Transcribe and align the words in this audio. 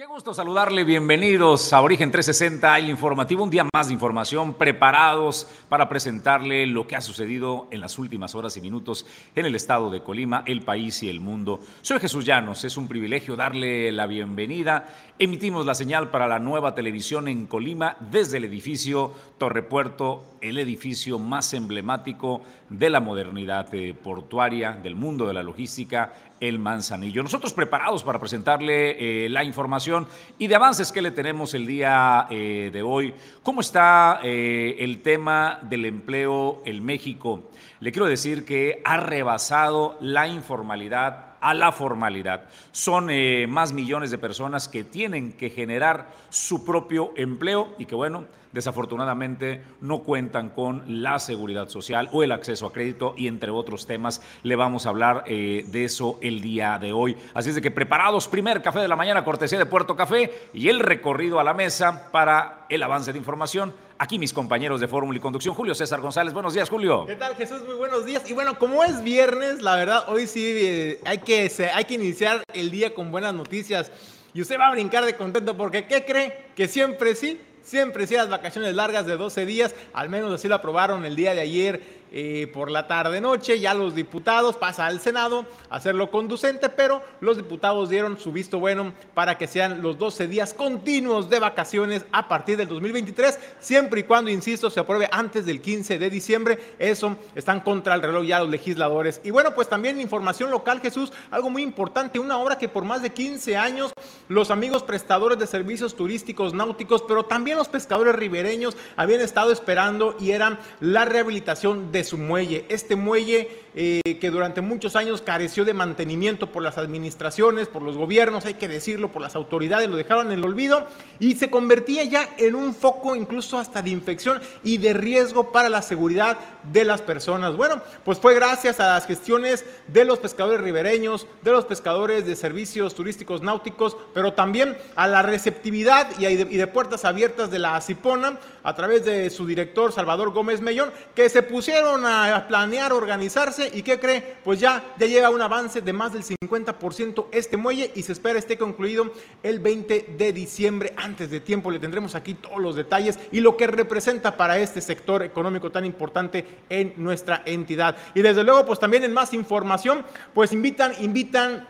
Qué 0.00 0.06
gusto 0.06 0.32
saludarle, 0.32 0.84
bienvenidos 0.84 1.74
a 1.74 1.82
Origen 1.82 2.10
360, 2.10 2.78
el 2.78 2.88
informativo, 2.88 3.44
un 3.44 3.50
día 3.50 3.66
más 3.70 3.88
de 3.88 3.92
información, 3.92 4.54
preparados 4.54 5.46
para 5.68 5.90
presentarle 5.90 6.66
lo 6.66 6.86
que 6.86 6.96
ha 6.96 7.02
sucedido 7.02 7.68
en 7.70 7.82
las 7.82 7.98
últimas 7.98 8.34
horas 8.34 8.56
y 8.56 8.62
minutos 8.62 9.04
en 9.36 9.44
el 9.44 9.54
estado 9.54 9.90
de 9.90 10.02
Colima, 10.02 10.42
el 10.46 10.62
país 10.62 11.02
y 11.02 11.10
el 11.10 11.20
mundo. 11.20 11.60
Soy 11.82 11.98
Jesús 11.98 12.24
Llanos, 12.24 12.64
es 12.64 12.78
un 12.78 12.88
privilegio 12.88 13.36
darle 13.36 13.92
la 13.92 14.06
bienvenida. 14.06 14.88
Emitimos 15.18 15.66
la 15.66 15.74
señal 15.74 16.08
para 16.08 16.26
la 16.26 16.38
nueva 16.38 16.74
televisión 16.74 17.28
en 17.28 17.46
Colima 17.46 17.98
desde 18.00 18.38
el 18.38 18.46
edificio 18.46 19.12
Torre 19.36 19.62
Puerto, 19.62 20.24
el 20.40 20.56
edificio 20.56 21.18
más 21.18 21.52
emblemático 21.52 22.40
de 22.70 22.88
la 22.88 23.00
modernidad 23.00 23.68
eh, 23.74 23.92
portuaria, 23.92 24.72
del 24.72 24.94
mundo 24.94 25.26
de 25.26 25.34
la 25.34 25.42
logística 25.42 26.14
el 26.40 26.58
Manzanillo. 26.58 27.22
Nosotros 27.22 27.52
preparados 27.52 28.02
para 28.02 28.18
presentarle 28.18 29.24
eh, 29.24 29.28
la 29.28 29.44
información 29.44 30.08
y 30.38 30.46
de 30.46 30.54
avances 30.54 30.90
que 30.90 31.02
le 31.02 31.10
tenemos 31.10 31.54
el 31.54 31.66
día 31.66 32.26
eh, 32.30 32.70
de 32.72 32.82
hoy. 32.82 33.14
¿Cómo 33.42 33.60
está 33.60 34.20
eh, 34.22 34.76
el 34.78 35.02
tema 35.02 35.60
del 35.62 35.84
empleo 35.84 36.62
en 36.64 36.84
México? 36.84 37.50
Le 37.80 37.92
quiero 37.92 38.06
decir 38.06 38.44
que 38.44 38.82
ha 38.84 38.96
rebasado 38.96 39.96
la 40.00 40.26
informalidad 40.28 41.29
a 41.40 41.54
la 41.54 41.72
formalidad. 41.72 42.44
Son 42.72 43.10
más 43.48 43.72
millones 43.72 44.10
de 44.10 44.18
personas 44.18 44.68
que 44.68 44.84
tienen 44.84 45.32
que 45.32 45.50
generar 45.50 46.08
su 46.28 46.64
propio 46.64 47.12
empleo 47.16 47.74
y 47.78 47.86
que 47.86 47.94
bueno, 47.94 48.26
desafortunadamente 48.52 49.62
no 49.80 50.00
cuentan 50.00 50.50
con 50.50 51.02
la 51.02 51.18
seguridad 51.18 51.68
social 51.68 52.08
o 52.12 52.22
el 52.22 52.32
acceso 52.32 52.66
a 52.66 52.72
crédito 52.72 53.14
y 53.16 53.28
entre 53.28 53.50
otros 53.50 53.86
temas 53.86 54.22
le 54.42 54.56
vamos 54.56 54.86
a 54.86 54.90
hablar 54.90 55.24
eh, 55.26 55.64
de 55.68 55.84
eso 55.84 56.18
el 56.20 56.40
día 56.40 56.78
de 56.78 56.92
hoy. 56.92 57.16
Así 57.34 57.50
es 57.50 57.54
de 57.54 57.62
que 57.62 57.70
preparados, 57.70 58.28
primer 58.28 58.62
café 58.62 58.80
de 58.80 58.88
la 58.88 58.96
mañana, 58.96 59.24
cortesía 59.24 59.58
de 59.58 59.66
Puerto 59.66 59.96
Café 59.96 60.48
y 60.52 60.68
el 60.68 60.80
recorrido 60.80 61.38
a 61.38 61.44
la 61.44 61.54
mesa 61.54 62.10
para 62.10 62.66
el 62.68 62.82
avance 62.82 63.12
de 63.12 63.18
información. 63.18 63.72
Aquí 64.02 64.18
mis 64.18 64.32
compañeros 64.32 64.80
de 64.80 64.88
Fórmula 64.88 65.18
y 65.18 65.20
Conducción, 65.20 65.54
Julio 65.54 65.74
César 65.74 66.00
González. 66.00 66.32
Buenos 66.32 66.54
días, 66.54 66.70
Julio. 66.70 67.04
¿Qué 67.04 67.16
tal, 67.16 67.36
Jesús? 67.36 67.60
Muy 67.66 67.74
buenos 67.74 68.06
días. 68.06 68.22
Y 68.30 68.32
bueno, 68.32 68.58
como 68.58 68.82
es 68.82 69.02
viernes, 69.02 69.60
la 69.60 69.76
verdad, 69.76 70.04
hoy 70.08 70.26
sí 70.26 70.42
eh, 70.42 71.00
hay, 71.04 71.18
que, 71.18 71.52
hay 71.74 71.84
que 71.84 71.94
iniciar 71.96 72.42
el 72.54 72.70
día 72.70 72.94
con 72.94 73.10
buenas 73.10 73.34
noticias. 73.34 73.92
Y 74.32 74.40
usted 74.40 74.58
va 74.58 74.68
a 74.68 74.70
brincar 74.70 75.04
de 75.04 75.16
contento 75.16 75.54
porque, 75.54 75.84
¿qué 75.86 76.06
cree? 76.06 76.46
Que 76.56 76.66
siempre 76.66 77.14
sí 77.14 77.38
Siempre 77.62 78.06
sí 78.06 78.14
las 78.14 78.28
vacaciones 78.28 78.74
largas 78.74 79.06
de 79.06 79.16
12 79.16 79.46
días, 79.46 79.74
al 79.92 80.08
menos 80.08 80.32
así 80.32 80.48
lo 80.48 80.54
aprobaron 80.54 81.04
el 81.04 81.14
día 81.14 81.34
de 81.34 81.40
ayer 81.40 81.99
eh, 82.12 82.50
por 82.52 82.70
la 82.70 82.88
tarde-noche. 82.88 83.60
Ya 83.60 83.72
los 83.72 83.94
diputados 83.94 84.56
pasa 84.56 84.86
al 84.86 85.00
Senado 85.00 85.46
a 85.68 85.76
hacerlo 85.76 86.10
conducente, 86.10 86.68
pero 86.68 87.02
los 87.20 87.36
diputados 87.36 87.88
dieron 87.88 88.18
su 88.18 88.32
visto 88.32 88.58
bueno 88.58 88.92
para 89.14 89.38
que 89.38 89.46
sean 89.46 89.80
los 89.80 89.96
12 89.96 90.26
días 90.26 90.52
continuos 90.52 91.30
de 91.30 91.38
vacaciones 91.38 92.04
a 92.10 92.26
partir 92.26 92.56
del 92.56 92.66
2023, 92.66 93.38
siempre 93.60 94.00
y 94.00 94.02
cuando, 94.02 94.30
insisto, 94.30 94.70
se 94.70 94.80
apruebe 94.80 95.08
antes 95.12 95.46
del 95.46 95.60
15 95.60 95.98
de 96.00 96.10
diciembre. 96.10 96.58
Eso 96.78 97.16
están 97.34 97.60
contra 97.60 97.94
el 97.94 98.02
reloj 98.02 98.24
ya 98.24 98.40
los 98.40 98.50
legisladores. 98.50 99.20
Y 99.22 99.30
bueno, 99.30 99.54
pues 99.54 99.68
también 99.68 100.00
información 100.00 100.50
local, 100.50 100.80
Jesús, 100.80 101.12
algo 101.30 101.48
muy 101.48 101.62
importante, 101.62 102.18
una 102.18 102.38
obra 102.38 102.58
que 102.58 102.68
por 102.68 102.84
más 102.84 103.02
de 103.02 103.10
15 103.10 103.56
años 103.56 103.92
los 104.28 104.50
amigos 104.50 104.82
prestadores 104.82 105.38
de 105.38 105.46
servicios 105.46 105.94
turísticos 105.94 106.54
náuticos, 106.54 107.02
pero 107.06 107.24
también 107.24 107.56
los 107.56 107.68
pescadores 107.68 108.16
ribereños 108.16 108.76
habían 108.96 109.20
estado 109.20 109.52
esperando 109.52 110.16
y 110.18 110.32
eran 110.32 110.58
la 110.80 111.04
rehabilitación 111.04 111.92
de 111.92 111.99
su 112.04 112.18
muelle. 112.18 112.64
Este 112.68 112.96
muelle 112.96 113.48
eh, 113.74 114.18
que 114.20 114.30
durante 114.30 114.60
muchos 114.60 114.96
años 114.96 115.22
careció 115.22 115.64
de 115.64 115.74
mantenimiento 115.74 116.50
por 116.50 116.62
las 116.62 116.76
administraciones, 116.76 117.68
por 117.68 117.82
los 117.82 117.96
gobiernos, 117.96 118.44
hay 118.44 118.54
que 118.54 118.68
decirlo, 118.68 119.12
por 119.12 119.22
las 119.22 119.36
autoridades, 119.36 119.88
lo 119.88 119.96
dejaron 119.96 120.26
en 120.26 120.38
el 120.38 120.44
olvido 120.44 120.86
y 121.20 121.36
se 121.36 121.50
convertía 121.50 122.04
ya 122.04 122.28
en 122.38 122.54
un 122.54 122.74
foco 122.74 123.14
incluso 123.14 123.58
hasta 123.58 123.82
de 123.82 123.90
infección 123.90 124.40
y 124.64 124.78
de 124.78 124.92
riesgo 124.92 125.52
para 125.52 125.68
la 125.68 125.82
seguridad 125.82 126.38
de 126.72 126.84
las 126.84 127.00
personas. 127.00 127.56
Bueno, 127.56 127.80
pues 128.04 128.18
fue 128.18 128.34
gracias 128.34 128.80
a 128.80 128.94
las 128.94 129.06
gestiones 129.06 129.64
de 129.88 130.04
los 130.04 130.18
pescadores 130.18 130.60
ribereños, 130.60 131.26
de 131.42 131.52
los 131.52 131.64
pescadores 131.64 132.26
de 132.26 132.36
servicios 132.36 132.94
turísticos 132.94 133.42
náuticos, 133.42 133.96
pero 134.14 134.32
también 134.32 134.76
a 134.96 135.06
la 135.06 135.22
receptividad 135.22 136.08
y 136.18 136.36
de, 136.36 136.66
puertas 136.66 137.04
abiertas 137.04 137.50
de 137.50 137.58
la 137.58 137.76
ACIPONA 137.76 138.38
a 138.62 138.74
través 138.74 139.04
de 139.04 139.30
su 139.30 139.46
director 139.46 139.92
Salvador 139.92 140.32
Gómez 140.32 140.60
Mellón, 140.60 140.92
que 141.14 141.28
se 141.28 141.42
pusieron 141.42 141.89
a 141.90 142.46
planear, 142.46 142.92
organizarse 142.92 143.68
y 143.74 143.82
¿qué 143.82 143.98
cree? 143.98 144.36
Pues 144.44 144.60
ya, 144.60 144.94
ya 144.96 145.06
llega 145.06 145.30
un 145.30 145.42
avance 145.42 145.80
de 145.80 145.92
más 145.92 146.12
del 146.12 146.22
50% 146.22 147.26
este 147.32 147.56
muelle 147.56 147.90
y 147.96 148.02
se 148.02 148.12
espera 148.12 148.38
esté 148.38 148.56
concluido 148.56 149.12
el 149.42 149.58
20 149.58 150.14
de 150.16 150.32
diciembre. 150.32 150.94
Antes 150.96 151.30
de 151.30 151.40
tiempo 151.40 151.70
le 151.70 151.80
tendremos 151.80 152.14
aquí 152.14 152.34
todos 152.34 152.60
los 152.60 152.76
detalles 152.76 153.18
y 153.32 153.40
lo 153.40 153.56
que 153.56 153.66
representa 153.66 154.36
para 154.36 154.58
este 154.58 154.80
sector 154.80 155.24
económico 155.24 155.70
tan 155.70 155.84
importante 155.84 156.46
en 156.68 156.94
nuestra 156.96 157.42
entidad. 157.44 157.96
Y 158.14 158.22
desde 158.22 158.44
luego, 158.44 158.64
pues 158.64 158.78
también 158.78 159.02
en 159.02 159.12
más 159.12 159.34
información, 159.34 160.04
pues 160.32 160.52
invitan, 160.52 160.92
invitan 161.00 161.66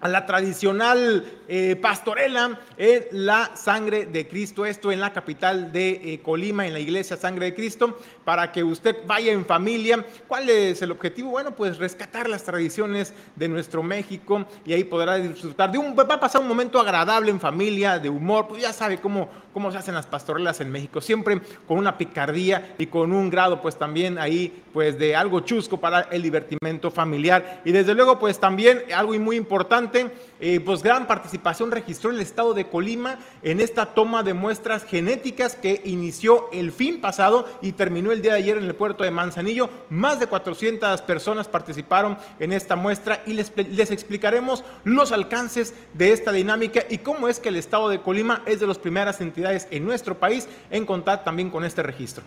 a 0.00 0.08
la 0.08 0.26
tradicional 0.26 1.24
eh, 1.48 1.76
pastorela 1.76 2.60
en 2.76 3.06
la 3.10 3.56
sangre 3.56 4.06
de 4.06 4.28
Cristo, 4.28 4.66
esto 4.66 4.92
en 4.92 5.00
la 5.00 5.12
capital 5.12 5.72
de 5.72 6.00
eh, 6.02 6.20
Colima, 6.22 6.66
en 6.66 6.72
la 6.72 6.80
iglesia 6.80 7.16
Sangre 7.16 7.46
de 7.46 7.54
Cristo, 7.54 7.98
para 8.24 8.52
que 8.52 8.62
usted 8.62 8.96
vaya 9.06 9.32
en 9.32 9.46
familia. 9.46 10.04
¿Cuál 10.26 10.48
es 10.50 10.82
el 10.82 10.90
objetivo? 10.90 11.30
Bueno, 11.30 11.54
pues 11.54 11.78
rescatar 11.78 12.28
las 12.28 12.44
tradiciones 12.44 13.14
de 13.34 13.48
nuestro 13.48 13.82
México 13.82 14.46
y 14.64 14.72
ahí 14.72 14.84
podrá 14.84 15.16
disfrutar 15.16 15.72
de 15.72 15.78
un, 15.78 15.96
va 15.96 16.02
a 16.02 16.20
pasar 16.20 16.40
un 16.40 16.48
momento 16.48 16.78
agradable 16.78 17.30
en 17.30 17.40
familia, 17.40 17.98
de 17.98 18.08
humor, 18.08 18.46
pues 18.48 18.62
ya 18.62 18.72
sabe 18.72 18.98
cómo, 18.98 19.28
cómo 19.52 19.72
se 19.72 19.78
hacen 19.78 19.94
las 19.94 20.06
pastorelas 20.06 20.60
en 20.60 20.70
México, 20.70 21.00
siempre 21.00 21.40
con 21.66 21.78
una 21.78 21.96
picardía 21.96 22.74
y 22.78 22.86
con 22.86 23.12
un 23.12 23.30
grado 23.30 23.62
pues 23.62 23.76
también 23.76 24.18
ahí 24.18 24.62
pues 24.72 24.98
de 24.98 25.16
algo 25.16 25.40
chusco 25.40 25.78
para 25.78 26.02
el 26.10 26.22
divertimento 26.22 26.90
familiar. 26.90 27.62
Y 27.64 27.72
desde 27.72 27.94
luego 27.94 28.18
pues 28.18 28.38
también 28.38 28.82
algo 28.94 29.14
muy 29.18 29.36
importante, 29.36 30.10
eh, 30.40 30.60
pues 30.60 30.82
gran 30.82 31.06
participación 31.06 31.70
registró 31.70 32.10
el 32.10 32.20
estado 32.20 32.54
de 32.54 32.68
Colima 32.68 33.18
en 33.42 33.60
esta 33.60 33.86
toma 33.86 34.22
de 34.22 34.34
muestras 34.34 34.84
genéticas 34.84 35.54
que 35.54 35.80
inició 35.84 36.48
el 36.52 36.72
fin 36.72 37.00
pasado 37.00 37.46
y 37.62 37.72
terminó 37.72 38.12
el 38.12 38.22
día 38.22 38.32
de 38.32 38.38
ayer 38.38 38.58
en 38.58 38.64
el 38.64 38.74
puerto 38.74 39.04
de 39.04 39.10
Manzanillo. 39.10 39.70
Más 39.90 40.20
de 40.20 40.26
400 40.26 41.02
personas 41.02 41.48
participaron 41.48 42.18
en 42.38 42.52
esta 42.52 42.76
muestra 42.76 43.22
y 43.26 43.32
les, 43.32 43.52
les 43.56 43.90
explicaremos 43.90 44.64
los 44.84 45.12
alcances 45.12 45.74
de 45.94 46.12
esta 46.12 46.32
dinámica 46.32 46.84
y 46.88 46.98
cómo 46.98 47.28
es 47.28 47.40
que 47.40 47.48
el 47.48 47.56
estado 47.56 47.88
de 47.88 48.00
Colima 48.00 48.42
es 48.46 48.60
de 48.60 48.66
las 48.66 48.78
primeras 48.78 49.20
entidades 49.20 49.68
en 49.70 49.84
nuestro 49.84 50.18
país 50.18 50.48
en 50.70 50.86
contar 50.86 51.24
también 51.24 51.50
con 51.50 51.64
este 51.64 51.82
registro. 51.82 52.24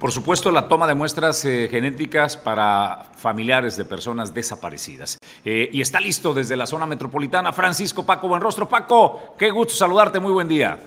Por 0.00 0.12
supuesto, 0.12 0.50
la 0.50 0.66
toma 0.66 0.86
de 0.86 0.94
muestras 0.94 1.44
eh, 1.44 1.68
genéticas 1.70 2.34
para 2.34 3.12
familiares 3.18 3.76
de 3.76 3.84
personas 3.84 4.32
desaparecidas. 4.32 5.18
Eh, 5.44 5.68
y 5.70 5.82
está 5.82 6.00
listo 6.00 6.32
desde 6.32 6.56
la 6.56 6.66
zona 6.66 6.86
metropolitana 6.86 7.52
Francisco 7.52 8.06
Paco 8.06 8.26
Buenrostro. 8.26 8.66
Paco, 8.66 9.34
qué 9.38 9.50
gusto 9.50 9.74
saludarte, 9.74 10.18
muy 10.18 10.32
buen 10.32 10.48
día. 10.48 10.80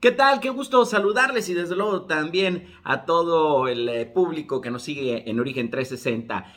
¿Qué 0.00 0.12
tal? 0.12 0.40
Qué 0.40 0.50
gusto 0.50 0.84
saludarles 0.84 1.48
y 1.48 1.54
desde 1.54 1.76
luego 1.76 2.02
también 2.02 2.74
a 2.84 3.06
todo 3.06 3.68
el 3.68 3.88
eh, 3.88 4.04
público 4.04 4.60
que 4.60 4.70
nos 4.70 4.82
sigue 4.82 5.30
en 5.30 5.40
Origen 5.40 5.70
360. 5.70 6.52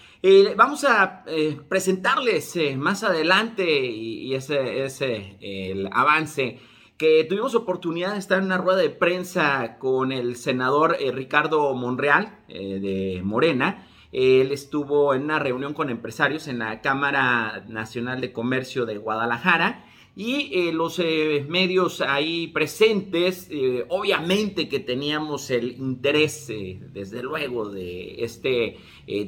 vamos 0.58 0.84
a 0.84 1.24
presentarles 1.70 2.58
más 2.76 3.04
adelante 3.04 3.64
y, 3.66 4.36
ese, 4.36 4.84
ese 4.84 5.38
el 5.40 5.88
avance 5.94 6.60
que 7.00 7.24
tuvimos 7.24 7.56
oportunidad 7.56 8.12
de 8.12 8.20
estar 8.20 8.40
en 8.40 8.46
una 8.46 8.58
rueda 8.58 8.80
de 8.80 8.90
prensa 8.90 9.78
con 9.80 10.12
el 10.12 10.36
senador 10.36 10.98
eh, 11.00 11.14
Ricardo 11.14 11.74
Monreal 11.74 12.40
eh, 12.50 12.80
de 12.82 13.22
Morena. 13.24 13.88
Él 14.12 14.52
estuvo 14.52 15.14
en 15.14 15.24
una 15.24 15.40
reunión 15.40 15.74
con 15.74 15.90
empresarios 15.90 16.50
en 16.50 16.60
la 16.60 16.82
Cámara 16.82 17.64
Nacional 17.70 18.20
de 18.20 18.34
Comercio 18.34 18.86
de 18.86 18.98
Guadalajara 18.98 19.86
y 20.14 20.52
eh, 20.52 20.74
los 20.74 21.00
medios 21.48 22.02
ahí 22.02 22.48
presentes, 22.48 23.50
obviamente 23.88 24.68
que 24.68 24.80
teníamos 24.80 25.52
el 25.52 25.72
interés, 25.78 26.52
desde 26.92 27.24
luego, 27.24 27.70
de 27.70 28.26
este 28.26 28.78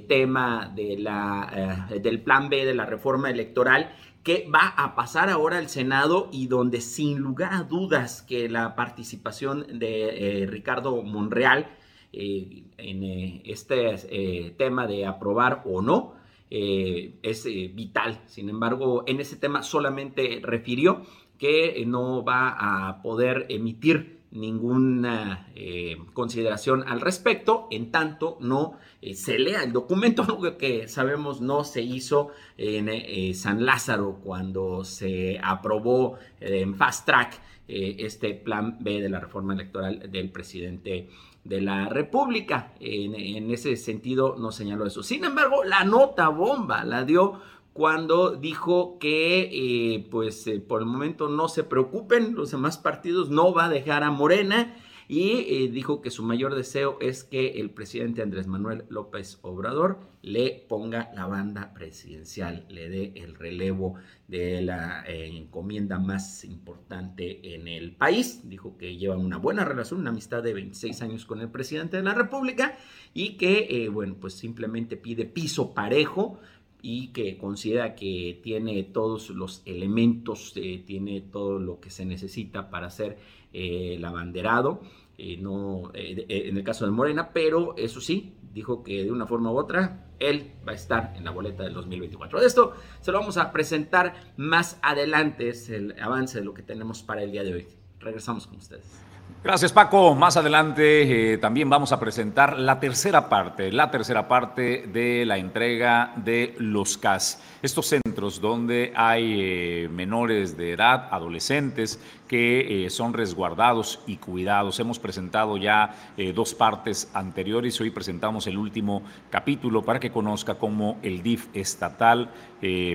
tema 0.09 0.73
de 0.75 0.97
la, 0.97 1.87
del 2.01 2.21
plan 2.21 2.49
B 2.49 2.65
de 2.65 2.73
la 2.73 2.85
reforma 2.85 3.29
electoral 3.29 3.95
que 4.23 4.47
va 4.53 4.73
a 4.77 4.95
pasar 4.95 5.29
ahora 5.29 5.57
al 5.57 5.69
Senado 5.69 6.29
y 6.31 6.47
donde 6.47 6.81
sin 6.81 7.17
lugar 7.19 7.53
a 7.53 7.63
dudas 7.63 8.21
que 8.21 8.49
la 8.49 8.75
participación 8.75 9.79
de 9.79 10.43
eh, 10.43 10.45
Ricardo 10.45 11.01
Monreal 11.01 11.67
eh, 12.13 12.63
en 12.77 13.03
eh, 13.03 13.41
este 13.45 14.53
tema 14.57 14.85
de 14.85 15.05
aprobar 15.05 15.63
o 15.65 15.81
no 15.81 16.19
es 16.53 17.45
vital. 17.45 18.19
Sin 18.25 18.49
embargo, 18.49 19.05
en 19.07 19.21
ese 19.21 19.37
tema 19.37 19.63
solamente 19.63 20.41
refirió 20.43 21.03
que 21.37 21.81
no 21.87 22.25
va 22.25 22.89
a 22.89 23.01
poder 23.01 23.45
emitir 23.47 24.20
ninguna 24.31 25.47
eh, 25.55 25.97
consideración 26.13 26.87
al 26.87 27.01
respecto, 27.01 27.67
en 27.69 27.91
tanto 27.91 28.37
no 28.39 28.77
eh, 29.01 29.13
se 29.13 29.37
lea 29.37 29.63
el 29.63 29.73
documento, 29.73 30.39
que 30.57 30.87
sabemos 30.87 31.41
no 31.41 31.63
se 31.63 31.81
hizo 31.81 32.29
en 32.57 32.89
eh, 32.89 33.33
San 33.33 33.65
Lázaro 33.65 34.19
cuando 34.23 34.83
se 34.83 35.39
aprobó 35.43 36.17
en 36.39 36.75
fast 36.75 37.05
track 37.05 37.41
este 37.67 38.33
plan 38.33 38.79
B 38.81 39.01
de 39.01 39.07
la 39.07 39.21
reforma 39.21 39.53
electoral 39.53 40.11
del 40.11 40.29
presidente 40.29 41.07
de 41.45 41.61
la 41.61 41.87
República. 41.87 42.73
En, 42.81 43.15
en, 43.15 43.49
ese 43.49 43.77
sentido 43.77 44.35
no 44.37 44.51
señaló 44.51 44.85
eso. 44.85 45.03
Sin 45.03 45.23
embargo, 45.23 45.63
la 45.63 45.85
nota 45.85 46.27
bomba 46.27 46.83
la 46.83 47.05
dio 47.05 47.39
cuando 47.73 48.35
dijo 48.35 48.97
que 48.99 49.49
eh, 49.95 50.07
pues 50.11 50.45
eh, 50.47 50.59
por 50.59 50.81
el 50.81 50.87
momento 50.87 51.29
no 51.29 51.47
se 51.47 51.63
preocupen, 51.63 52.35
los 52.35 52.51
demás 52.51 52.77
partidos 52.77 53.29
no 53.29 53.53
va 53.53 53.65
a 53.65 53.69
dejar 53.69 54.03
a 54.03 54.11
Morena 54.11 54.75
y 55.07 55.45
eh, 55.47 55.69
dijo 55.71 56.01
que 56.01 56.09
su 56.09 56.23
mayor 56.23 56.55
deseo 56.55 56.97
es 57.01 57.23
que 57.23 57.59
el 57.59 57.69
presidente 57.69 58.21
Andrés 58.21 58.47
Manuel 58.47 58.85
López 58.89 59.39
Obrador 59.41 59.99
le 60.21 60.65
ponga 60.69 61.11
la 61.15 61.25
banda 61.27 61.73
presidencial, 61.73 62.65
le 62.69 62.89
dé 62.89 63.13
el 63.15 63.35
relevo 63.35 63.95
de 64.27 64.61
la 64.61 65.03
encomienda 65.07 65.97
más 65.97 66.45
importante 66.45 67.55
en 67.55 67.67
el 67.67 67.95
país. 67.95 68.47
Dijo 68.47 68.77
que 68.77 68.95
lleva 68.95 69.17
una 69.17 69.37
buena 69.37 69.65
relación, 69.65 70.01
una 70.01 70.11
amistad 70.11 70.43
de 70.43 70.53
26 70.53 71.01
años 71.01 71.25
con 71.25 71.41
el 71.41 71.49
presidente 71.49 71.97
de 71.97 72.03
la 72.03 72.13
República 72.13 72.77
y 73.13 73.35
que, 73.35 73.89
bueno, 73.91 74.15
pues 74.21 74.35
simplemente 74.35 74.95
pide 74.95 75.25
piso 75.25 75.73
parejo 75.73 76.39
y 76.81 77.09
que 77.09 77.37
considera 77.37 77.95
que 77.95 78.39
tiene 78.43 78.83
todos 78.83 79.29
los 79.29 79.61
elementos, 79.65 80.53
eh, 80.55 80.83
tiene 80.85 81.21
todo 81.21 81.59
lo 81.59 81.79
que 81.79 81.89
se 81.89 82.05
necesita 82.05 82.69
para 82.69 82.89
ser 82.89 83.17
eh, 83.53 83.95
el 83.95 84.05
abanderado, 84.05 84.81
eh, 85.17 85.37
no, 85.37 85.91
en 85.93 86.57
el 86.57 86.63
caso 86.63 86.85
de 86.85 86.91
Morena, 86.91 87.31
pero 87.31 87.75
eso 87.77 88.01
sí, 88.01 88.33
dijo 88.53 88.83
que 88.83 89.03
de 89.03 89.11
una 89.11 89.27
forma 89.27 89.51
u 89.51 89.57
otra 89.57 90.07
él 90.19 90.51
va 90.67 90.71
a 90.71 90.75
estar 90.75 91.13
en 91.15 91.23
la 91.23 91.31
boleta 91.31 91.63
del 91.63 91.73
2024. 91.73 92.39
De 92.39 92.47
esto 92.47 92.73
se 93.01 93.11
lo 93.11 93.19
vamos 93.19 93.37
a 93.37 93.51
presentar 93.51 94.33
más 94.37 94.79
adelante, 94.81 95.49
es 95.49 95.69
el 95.69 95.95
avance 95.99 96.39
de 96.39 96.45
lo 96.45 96.53
que 96.53 96.63
tenemos 96.63 97.03
para 97.03 97.23
el 97.23 97.31
día 97.31 97.43
de 97.43 97.53
hoy. 97.53 97.67
Regresamos 97.99 98.47
con 98.47 98.57
ustedes. 98.57 99.10
Gracias 99.43 99.73
Paco. 99.73 100.13
Más 100.13 100.37
adelante 100.37 101.33
eh, 101.33 101.37
también 101.39 101.67
vamos 101.67 101.91
a 101.91 101.99
presentar 101.99 102.59
la 102.59 102.79
tercera 102.79 103.27
parte, 103.27 103.71
la 103.71 103.89
tercera 103.89 104.27
parte 104.27 104.85
de 104.85 105.25
la 105.25 105.39
entrega 105.39 106.13
de 106.15 106.53
los 106.59 106.95
CAS, 106.95 107.41
estos 107.63 107.87
centros 107.87 108.39
donde 108.39 108.93
hay 108.95 109.37
eh, 109.39 109.89
menores 109.91 110.55
de 110.57 110.73
edad, 110.73 111.07
adolescentes 111.09 111.99
que 112.27 112.85
eh, 112.85 112.89
son 112.91 113.13
resguardados 113.13 114.01
y 114.05 114.17
cuidados. 114.17 114.79
Hemos 114.79 114.99
presentado 114.99 115.57
ya 115.57 115.95
dos 116.35 116.53
partes 116.53 117.09
anteriores, 117.15 117.81
hoy 117.81 117.89
presentamos 117.89 118.45
el 118.45 118.59
último 118.59 119.01
capítulo 119.31 119.81
para 119.81 119.99
que 119.99 120.11
conozca 120.11 120.55
cómo 120.55 120.99
el 121.01 121.23
DIF 121.23 121.47
estatal 121.53 122.29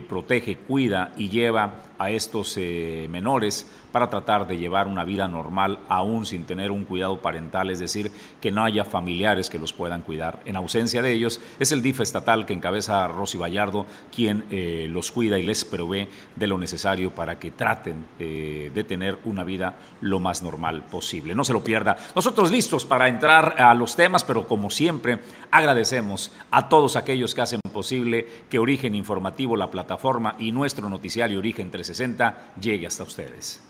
protege, 0.08 0.56
cuida 0.56 1.12
y 1.16 1.28
lleva 1.28 1.82
a 1.98 2.10
estos 2.10 2.56
menores 2.56 3.66
para 3.96 4.10
tratar 4.10 4.46
de 4.46 4.58
llevar 4.58 4.88
una 4.88 5.04
vida 5.04 5.26
normal 5.26 5.78
aún 5.88 6.26
sin 6.26 6.44
tener 6.44 6.70
un 6.70 6.84
cuidado 6.84 7.22
parental, 7.22 7.70
es 7.70 7.78
decir, 7.78 8.12
que 8.42 8.52
no 8.52 8.62
haya 8.62 8.84
familiares 8.84 9.48
que 9.48 9.58
los 9.58 9.72
puedan 9.72 10.02
cuidar. 10.02 10.40
En 10.44 10.54
ausencia 10.54 11.00
de 11.00 11.14
ellos, 11.14 11.40
es 11.58 11.72
el 11.72 11.80
DIF 11.80 12.02
estatal 12.02 12.44
que 12.44 12.52
encabeza 12.52 13.08
Rosy 13.08 13.38
Vallardo 13.38 13.86
quien 14.14 14.44
eh, 14.50 14.86
los 14.90 15.10
cuida 15.10 15.38
y 15.38 15.44
les 15.44 15.64
provee 15.64 16.08
de 16.34 16.46
lo 16.46 16.58
necesario 16.58 17.10
para 17.14 17.38
que 17.38 17.52
traten 17.52 18.04
eh, 18.18 18.70
de 18.74 18.84
tener 18.84 19.16
una 19.24 19.44
vida 19.44 19.76
lo 20.02 20.20
más 20.20 20.42
normal 20.42 20.82
posible. 20.82 21.34
No 21.34 21.42
se 21.42 21.54
lo 21.54 21.64
pierda. 21.64 21.96
Nosotros 22.14 22.50
listos 22.50 22.84
para 22.84 23.08
entrar 23.08 23.54
a 23.56 23.72
los 23.72 23.96
temas, 23.96 24.24
pero 24.24 24.46
como 24.46 24.68
siempre, 24.68 25.20
agradecemos 25.50 26.32
a 26.50 26.68
todos 26.68 26.96
aquellos 26.96 27.34
que 27.34 27.40
hacen 27.40 27.60
posible 27.72 28.44
que 28.50 28.58
Origen 28.58 28.94
Informativo, 28.94 29.56
la 29.56 29.70
plataforma 29.70 30.36
y 30.38 30.52
nuestro 30.52 30.90
noticiario 30.90 31.38
Origen 31.38 31.70
360 31.70 32.52
llegue 32.60 32.86
hasta 32.86 33.02
ustedes. 33.02 33.62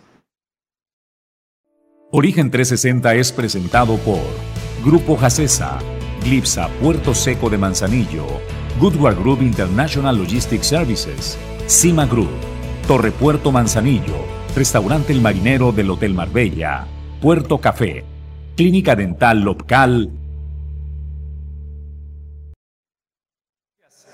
Origen 2.12 2.52
360 2.52 3.14
es 3.16 3.32
presentado 3.32 3.96
por 3.96 4.20
Grupo 4.84 5.16
Jacesa, 5.16 5.80
Glipsa 6.22 6.68
Puerto 6.80 7.14
Seco 7.14 7.50
de 7.50 7.58
Manzanillo, 7.58 8.24
Goodward 8.78 9.18
Group 9.18 9.42
International 9.42 10.16
Logistics 10.16 10.68
Services, 10.68 11.36
Cima 11.66 12.06
Group, 12.06 12.30
Torre 12.86 13.10
Puerto 13.10 13.50
Manzanillo, 13.50 14.24
Restaurante 14.54 15.12
El 15.12 15.20
Marinero 15.20 15.72
del 15.72 15.90
Hotel 15.90 16.14
Marbella, 16.14 16.86
Puerto 17.20 17.58
Café, 17.58 18.04
Clínica 18.54 18.94
Dental 18.94 19.40
Local 19.40 20.08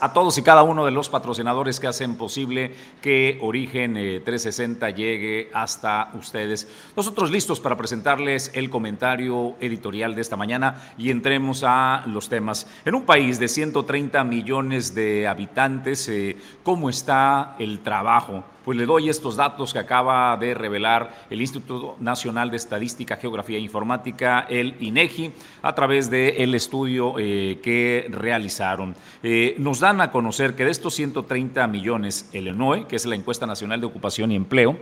a 0.02 0.12
todos 0.12 0.37
y 0.37 0.43
cada 0.43 0.64
uno 0.64 0.84
de 0.84 0.90
los 0.90 1.08
patrocinadores 1.08 1.78
que 1.78 1.87
hacen 1.87 2.16
posible 2.16 2.75
que 3.00 3.38
Origen 3.40 3.94
360 3.94 4.88
eh, 4.88 4.94
llegue 4.94 5.50
hasta 5.54 6.10
ustedes. 6.14 6.66
Nosotros 6.96 7.31
listos 7.31 7.60
para 7.60 7.76
presentarles 7.76 8.50
el 8.54 8.69
comentario 8.69 9.54
editorial 9.60 10.16
de 10.16 10.22
esta 10.22 10.34
mañana 10.34 10.93
y 10.99 11.12
entremos 11.12 11.62
a 11.64 12.02
los 12.08 12.28
temas. 12.28 12.66
En 12.84 12.96
un 12.96 13.04
país 13.04 13.38
de 13.38 13.46
130 13.46 14.25
millones 14.25 14.93
de 14.93 15.28
habitantes, 15.28 16.08
eh, 16.08 16.37
¿cómo 16.64 16.90
está 16.90 17.55
el 17.60 17.78
trabajo? 17.78 18.43
Pues 18.64 18.79
le 18.79 18.87
doy 18.87 19.09
estos 19.09 19.37
datos 19.37 19.73
que 19.73 19.79
acaba 19.79 20.37
de 20.37 20.55
revelar 20.55 21.26
el 21.31 21.41
Instituto 21.41 21.97
Nacional 22.00 22.50
de 22.50 22.56
Estadística, 22.56 23.17
Geografía 23.17 23.59
e 23.59 23.61
Informática, 23.61 24.47
el 24.49 24.76
INEGI, 24.81 25.32
a 25.62 25.75
través 25.75 26.11
del 26.11 26.55
estudio 26.55 27.14
eh, 27.19 27.61
que 27.62 28.06
realizaron. 28.11 28.94
Eh, 29.23 29.55
nos 29.59 29.81
dan 29.81 30.00
a 30.00 30.11
conocer 30.11 30.55
que 30.55 30.64
de 30.64 30.70
estos 30.70 30.94
130 30.94 31.67
millones, 31.67 32.29
el 32.32 32.49
ENOE, 32.49 32.87
que 32.87 32.97
es 32.97 33.06
la 33.06 33.14
Encuesta 33.14 33.47
Nacional 33.47 33.81
de 33.81 33.87
Ocupación 33.87 34.32
y 34.32 34.37
Empleo, 34.37 34.79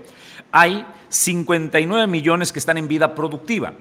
hay 0.53 0.85
59 1.09 2.06
millones 2.06 2.53
que 2.53 2.59
están 2.59 2.79
en 2.79 2.88
vida 2.88 3.15
productiva. 3.15 3.73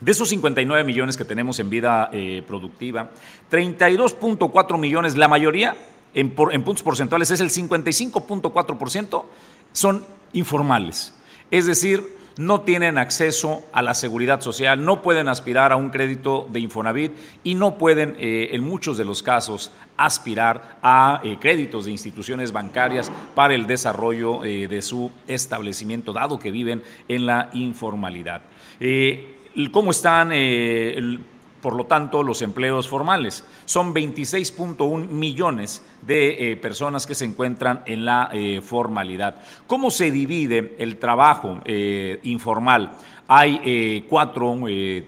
De 0.00 0.12
esos 0.12 0.28
59 0.28 0.84
millones 0.84 1.16
que 1.16 1.24
tenemos 1.24 1.58
en 1.58 1.70
vida 1.70 2.10
eh, 2.12 2.42
productiva, 2.46 3.10
32.4 3.50 4.78
millones, 4.78 5.16
la 5.16 5.26
mayoría 5.26 5.74
en, 6.16 6.30
puntos 6.64 6.82
porcentuales 6.82 7.30
es 7.30 7.40
el 7.40 7.50
55.4%, 7.50 9.24
son 9.72 10.06
informales. 10.32 11.14
Es 11.50 11.66
decir, 11.66 12.16
no 12.38 12.62
tienen 12.62 12.96
acceso 12.96 13.64
a 13.72 13.82
la 13.82 13.94
seguridad 13.94 14.40
social, 14.40 14.82
no 14.82 15.02
pueden 15.02 15.28
aspirar 15.28 15.72
a 15.72 15.76
un 15.76 15.90
crédito 15.90 16.48
de 16.50 16.60
Infonavit 16.60 17.12
y 17.44 17.54
no 17.54 17.76
pueden, 17.76 18.16
eh, 18.18 18.48
en 18.52 18.64
muchos 18.64 18.96
de 18.96 19.04
los 19.04 19.22
casos, 19.22 19.70
aspirar 19.98 20.78
a 20.82 21.20
eh, 21.22 21.36
créditos 21.38 21.84
de 21.84 21.92
instituciones 21.92 22.50
bancarias 22.50 23.12
para 23.34 23.54
el 23.54 23.66
desarrollo 23.66 24.42
eh, 24.44 24.68
de 24.68 24.80
su 24.80 25.10
establecimiento, 25.26 26.14
dado 26.14 26.38
que 26.38 26.50
viven 26.50 26.82
en 27.08 27.26
la 27.26 27.50
informalidad. 27.52 28.42
¿Cómo 29.70 29.90
están? 29.90 30.32
Por 31.66 31.74
lo 31.74 31.86
tanto, 31.86 32.22
los 32.22 32.42
empleos 32.42 32.86
formales. 32.86 33.42
Son 33.64 33.92
26.1 33.92 35.08
millones 35.08 35.84
de 36.00 36.52
eh, 36.52 36.56
personas 36.56 37.08
que 37.08 37.16
se 37.16 37.24
encuentran 37.24 37.82
en 37.86 38.04
la 38.04 38.30
eh, 38.32 38.60
formalidad. 38.62 39.42
¿Cómo 39.66 39.90
se 39.90 40.12
divide 40.12 40.76
el 40.78 40.98
trabajo 40.98 41.60
eh, 41.64 42.20
informal? 42.22 42.92
Hay 43.26 44.06
cuatro 44.08 44.56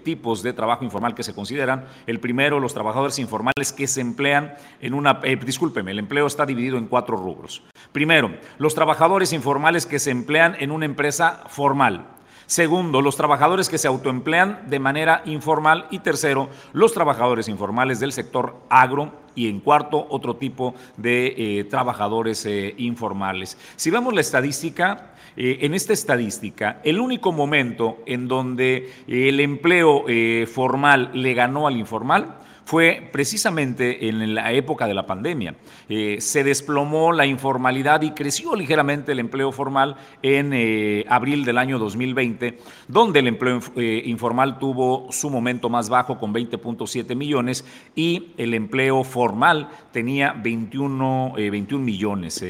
tipos 0.03 0.43
de 0.43 0.51
trabajo 0.51 0.83
informal 0.83 1.15
que 1.15 1.23
se 1.23 1.33
consideran. 1.33 1.85
El 2.05 2.19
primero, 2.19 2.59
los 2.59 2.73
trabajadores 2.73 3.17
informales 3.19 3.71
que 3.71 3.87
se 3.87 4.01
emplean 4.01 4.55
en 4.81 4.93
una... 4.93 5.13
discúlpeme, 5.13 5.91
el 5.91 5.99
empleo 5.99 6.27
está 6.27 6.45
dividido 6.45 6.77
en 6.77 6.87
cuatro 6.87 7.15
rubros. 7.15 7.63
Primero, 7.93 8.35
los 8.57 8.75
trabajadores 8.75 9.31
informales 9.31 9.85
que 9.85 9.99
se 9.99 10.11
emplean 10.11 10.57
en 10.59 10.71
una 10.71 10.83
empresa 10.83 11.43
formal. 11.47 12.18
Segundo, 12.49 13.03
los 13.03 13.15
trabajadores 13.15 13.69
que 13.69 13.77
se 13.77 13.87
autoemplean 13.87 14.71
de 14.71 14.79
manera 14.79 15.21
informal. 15.25 15.85
Y 15.91 15.99
tercero, 15.99 16.49
los 16.73 16.95
trabajadores 16.95 17.47
informales 17.47 17.99
del 17.99 18.11
sector 18.11 18.55
agro. 18.71 19.11
Y 19.35 19.49
en 19.49 19.59
cuarto, 19.59 20.07
otro 20.09 20.35
tipo 20.35 20.73
de 20.97 21.35
eh, 21.37 21.63
trabajadores 21.65 22.43
eh, 22.47 22.73
informales. 22.79 23.55
Si 23.75 23.91
vemos 23.91 24.15
la 24.15 24.21
estadística, 24.21 25.11
eh, 25.37 25.59
en 25.61 25.75
esta 25.75 25.93
estadística, 25.93 26.81
el 26.83 26.99
único 26.99 27.31
momento 27.31 27.99
en 28.07 28.27
donde 28.27 28.93
el 29.07 29.39
empleo 29.41 30.05
formal 30.51 31.11
le 31.13 31.35
ganó 31.35 31.67
al 31.67 31.77
informal 31.77 32.39
fue 32.69 33.09
precisamente 33.11 34.09
en 34.09 34.35
la 34.35 34.51
época 34.51 34.85
de 34.85 34.93
la 34.93 35.07
pandemia. 35.07 35.55
Eh, 35.89 36.17
se 36.19 36.43
desplomó 36.43 37.11
la 37.11 37.25
informalidad 37.25 38.03
y 38.03 38.11
creció 38.11 38.55
ligeramente 38.55 39.11
el 39.11 39.17
empleo 39.17 39.51
formal 39.51 39.95
en 40.21 40.51
eh, 40.53 41.03
abril 41.09 41.45
del 41.45 41.57
año 41.57 41.79
2020, 41.79 42.59
donde 42.87 43.21
el 43.21 43.27
empleo 43.27 43.59
eh, 43.75 44.03
informal 44.05 44.59
tuvo 44.59 45.11
su 45.11 45.31
momento 45.31 45.67
más 45.67 45.89
bajo 45.89 46.19
con 46.19 46.31
20.7 46.31 47.15
millones 47.15 47.65
y 47.95 48.33
el 48.37 48.53
empleo 48.53 49.03
formal 49.03 49.69
tenía 49.91 50.33
21, 50.33 51.33
21 51.37 51.83
millones. 51.83 52.45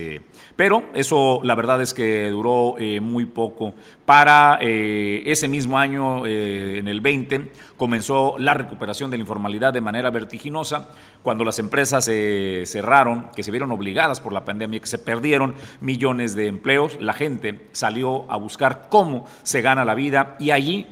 pero 0.57 0.83
eso 0.93 1.39
la 1.45 1.55
verdad 1.55 1.81
es 1.81 1.93
que 1.93 2.29
duró 2.29 2.75
muy 3.01 3.23
poco. 3.23 3.73
Para 4.09 4.57
ese 4.59 5.47
mismo 5.47 5.77
año, 5.77 6.25
en 6.25 6.87
el 6.87 6.99
20, 6.99 7.51
comenzó 7.77 8.39
la 8.39 8.55
recuperación 8.55 9.11
de 9.11 9.17
la 9.17 9.21
informalidad 9.21 9.71
de 9.71 9.81
manera 9.81 10.09
vertiginosa 10.09 10.89
cuando 11.21 11.45
las 11.45 11.59
empresas 11.59 12.05
se 12.05 12.63
cerraron, 12.65 13.29
que 13.35 13.43
se 13.43 13.51
vieron 13.51 13.71
obligadas 13.71 14.19
por 14.19 14.33
la 14.33 14.45
pandemia, 14.45 14.79
que 14.79 14.87
se 14.87 14.97
perdieron 14.97 15.53
millones 15.79 16.33
de 16.33 16.47
empleos, 16.47 16.97
la 16.99 17.13
gente 17.13 17.67
salió 17.71 18.25
a 18.31 18.37
buscar 18.37 18.87
cómo 18.89 19.27
se 19.43 19.61
gana 19.61 19.85
la 19.85 19.93
vida 19.93 20.37
y 20.39 20.49
allí 20.49 20.87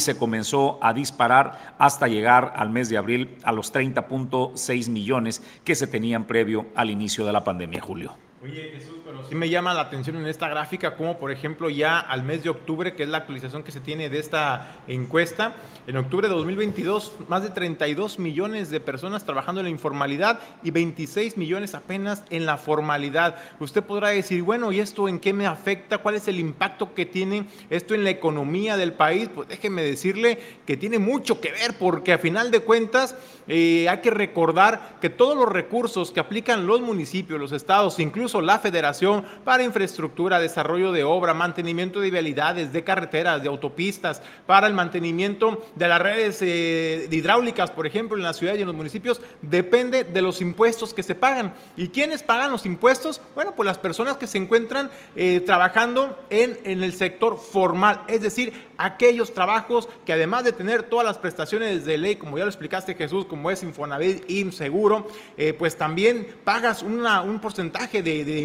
se 0.00 0.16
comenzó 0.16 0.78
a 0.80 0.94
disparar 0.94 1.74
hasta 1.76 2.08
llegar 2.08 2.54
al 2.56 2.70
mes 2.70 2.88
de 2.88 2.96
abril 2.96 3.36
a 3.42 3.52
los 3.52 3.70
30.6 3.70 4.88
millones 4.88 5.42
que 5.62 5.74
se 5.74 5.86
tenían 5.86 6.24
previo 6.24 6.68
al 6.74 6.88
inicio 6.88 7.26
de 7.26 7.34
la 7.34 7.44
pandemia, 7.44 7.82
Julio. 7.82 8.16
Oye, 8.42 8.72
Jesús, 8.74 8.96
pero 9.12 9.28
sí 9.28 9.34
me 9.34 9.50
llama 9.50 9.74
la 9.74 9.82
atención 9.82 10.16
en 10.16 10.26
esta 10.26 10.48
gráfica, 10.48 10.96
como 10.96 11.18
por 11.18 11.30
ejemplo 11.30 11.68
ya 11.68 11.98
al 11.98 12.22
mes 12.22 12.42
de 12.42 12.48
octubre, 12.48 12.94
que 12.94 13.02
es 13.02 13.10
la 13.10 13.18
actualización 13.18 13.62
que 13.62 13.70
se 13.70 13.80
tiene 13.80 14.08
de 14.08 14.18
esta 14.18 14.76
encuesta, 14.88 15.54
en 15.86 15.98
octubre 15.98 16.28
de 16.28 16.34
2022, 16.34 17.12
más 17.28 17.42
de 17.42 17.50
32 17.50 18.18
millones 18.18 18.70
de 18.70 18.80
personas 18.80 19.24
trabajando 19.26 19.60
en 19.60 19.66
la 19.66 19.70
informalidad 19.70 20.40
y 20.62 20.70
26 20.70 21.36
millones 21.36 21.74
apenas 21.74 22.24
en 22.30 22.46
la 22.46 22.56
formalidad. 22.56 23.36
Usted 23.60 23.82
podrá 23.82 24.08
decir, 24.08 24.42
bueno, 24.42 24.72
¿y 24.72 24.80
esto 24.80 25.08
en 25.08 25.20
qué 25.20 25.34
me 25.34 25.46
afecta? 25.46 25.98
¿Cuál 25.98 26.14
es 26.14 26.26
el 26.28 26.40
impacto 26.40 26.94
que 26.94 27.04
tiene 27.04 27.46
esto 27.68 27.94
en 27.94 28.04
la 28.04 28.10
economía 28.10 28.78
del 28.78 28.94
país? 28.94 29.28
Pues 29.34 29.48
déjeme 29.48 29.82
decirle 29.82 30.38
que 30.64 30.78
tiene 30.78 30.98
mucho 30.98 31.38
que 31.38 31.52
ver, 31.52 31.74
porque 31.78 32.14
a 32.14 32.18
final 32.18 32.50
de 32.50 32.60
cuentas 32.60 33.14
eh, 33.46 33.88
hay 33.90 33.98
que 33.98 34.10
recordar 34.10 34.96
que 35.00 35.10
todos 35.10 35.36
los 35.36 35.48
recursos 35.48 36.12
que 36.12 36.20
aplican 36.20 36.66
los 36.66 36.80
municipios, 36.80 37.38
los 37.38 37.52
estados, 37.52 37.98
incluso 37.98 38.40
la 38.40 38.58
federación 38.60 39.01
para 39.44 39.64
infraestructura, 39.64 40.38
desarrollo 40.38 40.92
de 40.92 41.04
obra, 41.04 41.34
mantenimiento 41.34 42.00
de 42.00 42.10
vialidades, 42.10 42.72
de 42.72 42.84
carreteras, 42.84 43.42
de 43.42 43.48
autopistas, 43.48 44.22
para 44.46 44.66
el 44.66 44.74
mantenimiento 44.74 45.64
de 45.74 45.88
las 45.88 46.00
redes 46.00 46.38
eh, 46.40 47.08
hidráulicas, 47.10 47.70
por 47.70 47.86
ejemplo, 47.86 48.16
en 48.16 48.22
la 48.22 48.32
ciudad 48.32 48.54
y 48.54 48.60
en 48.60 48.66
los 48.66 48.76
municipios, 48.76 49.20
depende 49.40 50.04
de 50.04 50.22
los 50.22 50.40
impuestos 50.40 50.94
que 50.94 51.02
se 51.02 51.14
pagan. 51.14 51.54
¿Y 51.76 51.88
quiénes 51.88 52.22
pagan 52.22 52.52
los 52.52 52.64
impuestos? 52.64 53.20
Bueno, 53.34 53.54
pues 53.54 53.66
las 53.66 53.78
personas 53.78 54.16
que 54.16 54.26
se 54.26 54.38
encuentran 54.38 54.90
eh, 55.16 55.40
trabajando 55.40 56.18
en, 56.30 56.58
en 56.64 56.82
el 56.82 56.92
sector 56.94 57.38
formal, 57.38 58.02
es 58.06 58.20
decir, 58.20 58.52
aquellos 58.78 59.32
trabajos 59.32 59.88
que 60.04 60.12
además 60.12 60.44
de 60.44 60.52
tener 60.52 60.82
todas 60.84 61.06
las 61.06 61.18
prestaciones 61.18 61.84
de 61.84 61.98
ley, 61.98 62.16
como 62.16 62.38
ya 62.38 62.44
lo 62.44 62.50
explicaste 62.50 62.94
Jesús, 62.94 63.26
como 63.26 63.50
es 63.50 63.62
Infonavit, 63.62 64.28
IMSS, 64.30 64.62
Seguro, 64.62 65.08
eh, 65.36 65.54
pues 65.54 65.76
también 65.76 66.26
pagas 66.44 66.82
un 66.82 67.40
porcentaje 67.40 68.02
de, 68.02 68.40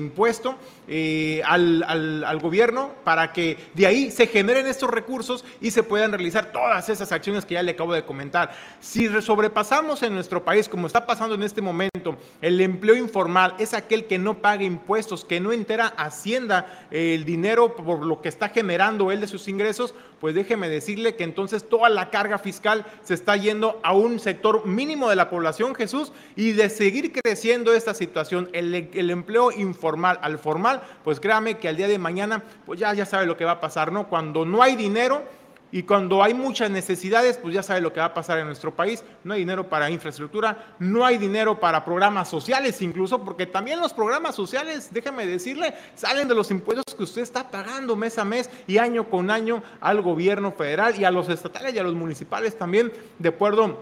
eh, 0.88 1.42
al, 1.46 1.84
al, 1.84 2.40
gobierno 2.40 2.92
para 3.04 3.34
que 3.34 3.58
de 3.74 3.88
ahí 3.88 4.12
se 4.12 4.28
generen 4.28 4.68
estos 4.68 4.90
recursos 4.90 5.44
y 5.60 5.72
se 5.72 5.84
puedan 5.84 6.12
realizar 6.12 6.52
todas 6.52 6.88
esas 6.90 7.12
acciones 7.12 7.46
que 7.46 7.56
ya 7.56 7.64
le 7.64 7.72
acabo 7.72 7.94
de 7.94 8.04
comentar. 8.04 8.52
Si 8.80 9.10
sobrepasamos 9.22 10.04
en 10.04 10.14
nuestro 10.14 10.44
país, 10.44 10.70
como 10.70 10.88
está 10.88 11.06
pasando 11.06 11.36
en 11.36 11.44
este 11.44 11.62
momento, 11.62 12.18
el 12.42 12.62
empleo 12.62 12.96
informal 12.96 13.56
es 13.60 13.74
aquel 13.74 14.06
que 14.06 14.18
no 14.18 14.36
paga 14.40 14.64
impuestos, 14.64 15.26
que 15.26 15.40
no 15.40 15.52
entera 15.52 15.88
Hacienda 15.98 16.88
el 16.92 17.26
dinero 17.26 17.76
por 17.76 18.06
lo 18.06 18.22
que 18.22 18.30
está 18.30 18.50
generando 18.50 19.12
él 19.12 19.22
de 19.22 19.28
sus 19.28 19.48
ingresos, 19.48 19.94
pues 20.20 20.36
déjeme 20.36 20.70
decirle 20.70 21.16
que 21.16 21.24
entonces 21.24 21.68
toda 21.68 21.90
la 21.90 22.10
carga 22.10 22.38
fiscal 22.38 22.86
se 23.04 23.14
está 23.14 23.36
yendo 23.36 23.80
a 23.84 23.94
un 23.94 24.20
sector 24.20 24.66
mínimo 24.66 25.10
de 25.10 25.16
la 25.16 25.30
población, 25.30 25.76
Jesús, 25.76 26.12
y 26.36 26.52
de 26.54 26.70
seguir 26.70 27.12
creciendo 27.12 27.74
esta 27.74 27.94
situación, 27.94 28.50
el, 28.54 28.74
empleo 29.10 29.52
informal 29.52 30.20
al 30.22 30.40
formal, 30.40 30.82
pues 31.04 31.20
créame 31.20 31.58
que 31.58 31.68
al 31.68 31.78
día 31.78 31.88
de 31.88 32.00
mañana, 32.00 32.44
pues 32.66 32.80
ya, 32.80 32.94
ya 32.94 33.06
sabe 33.06 33.26
lo 33.26 33.38
que 33.38 33.46
va 33.46 33.54
a 33.54 33.62
pasar, 33.62 33.92
¿no? 33.92 34.08
Cuando 34.08 34.46
no 34.46 34.62
hay 34.62 34.76
dinero, 34.76 35.24
y 35.72 35.84
cuando 35.84 36.24
hay 36.24 36.34
muchas 36.34 36.72
necesidades, 36.72 37.38
pues 37.38 37.54
ya 37.54 37.62
sabe 37.62 37.82
lo 37.82 37.92
que 37.92 38.00
va 38.00 38.08
a 38.08 38.14
pasar 38.14 38.40
en 38.40 38.46
nuestro 38.46 38.74
país. 38.74 39.04
No 39.24 39.34
hay 39.34 39.42
dinero 39.42 39.68
para 39.68 39.90
infraestructura, 39.90 40.76
no 40.80 41.06
hay 41.06 41.18
dinero 41.18 41.60
para 41.60 41.84
programas 41.84 42.30
sociales 42.30 42.82
incluso, 42.82 43.24
porque 43.24 43.46
también 43.46 43.80
los 43.82 43.94
programas 43.94 44.36
sociales, 44.36 44.90
déjame 44.92 45.26
decirle, 45.26 45.74
salen 45.96 46.28
de 46.28 46.36
los 46.36 46.52
impuestos 46.52 46.96
que 46.96 47.04
usted 47.04 47.22
está 47.22 47.50
pagando 47.50 47.96
mes 47.96 48.18
a 48.18 48.24
mes 48.24 48.50
y 48.66 48.78
año 48.78 49.10
con 49.10 49.30
año 49.30 49.62
al 49.82 50.02
gobierno 50.02 50.52
federal 50.54 50.98
y 50.98 51.04
a 51.04 51.12
los 51.12 51.28
estatales 51.28 51.74
y 51.74 51.80
a 51.80 51.84
los 51.84 51.96
municipales 51.96 52.58
también, 52.58 52.92
de 53.20 53.30
acuerdo 53.30 53.82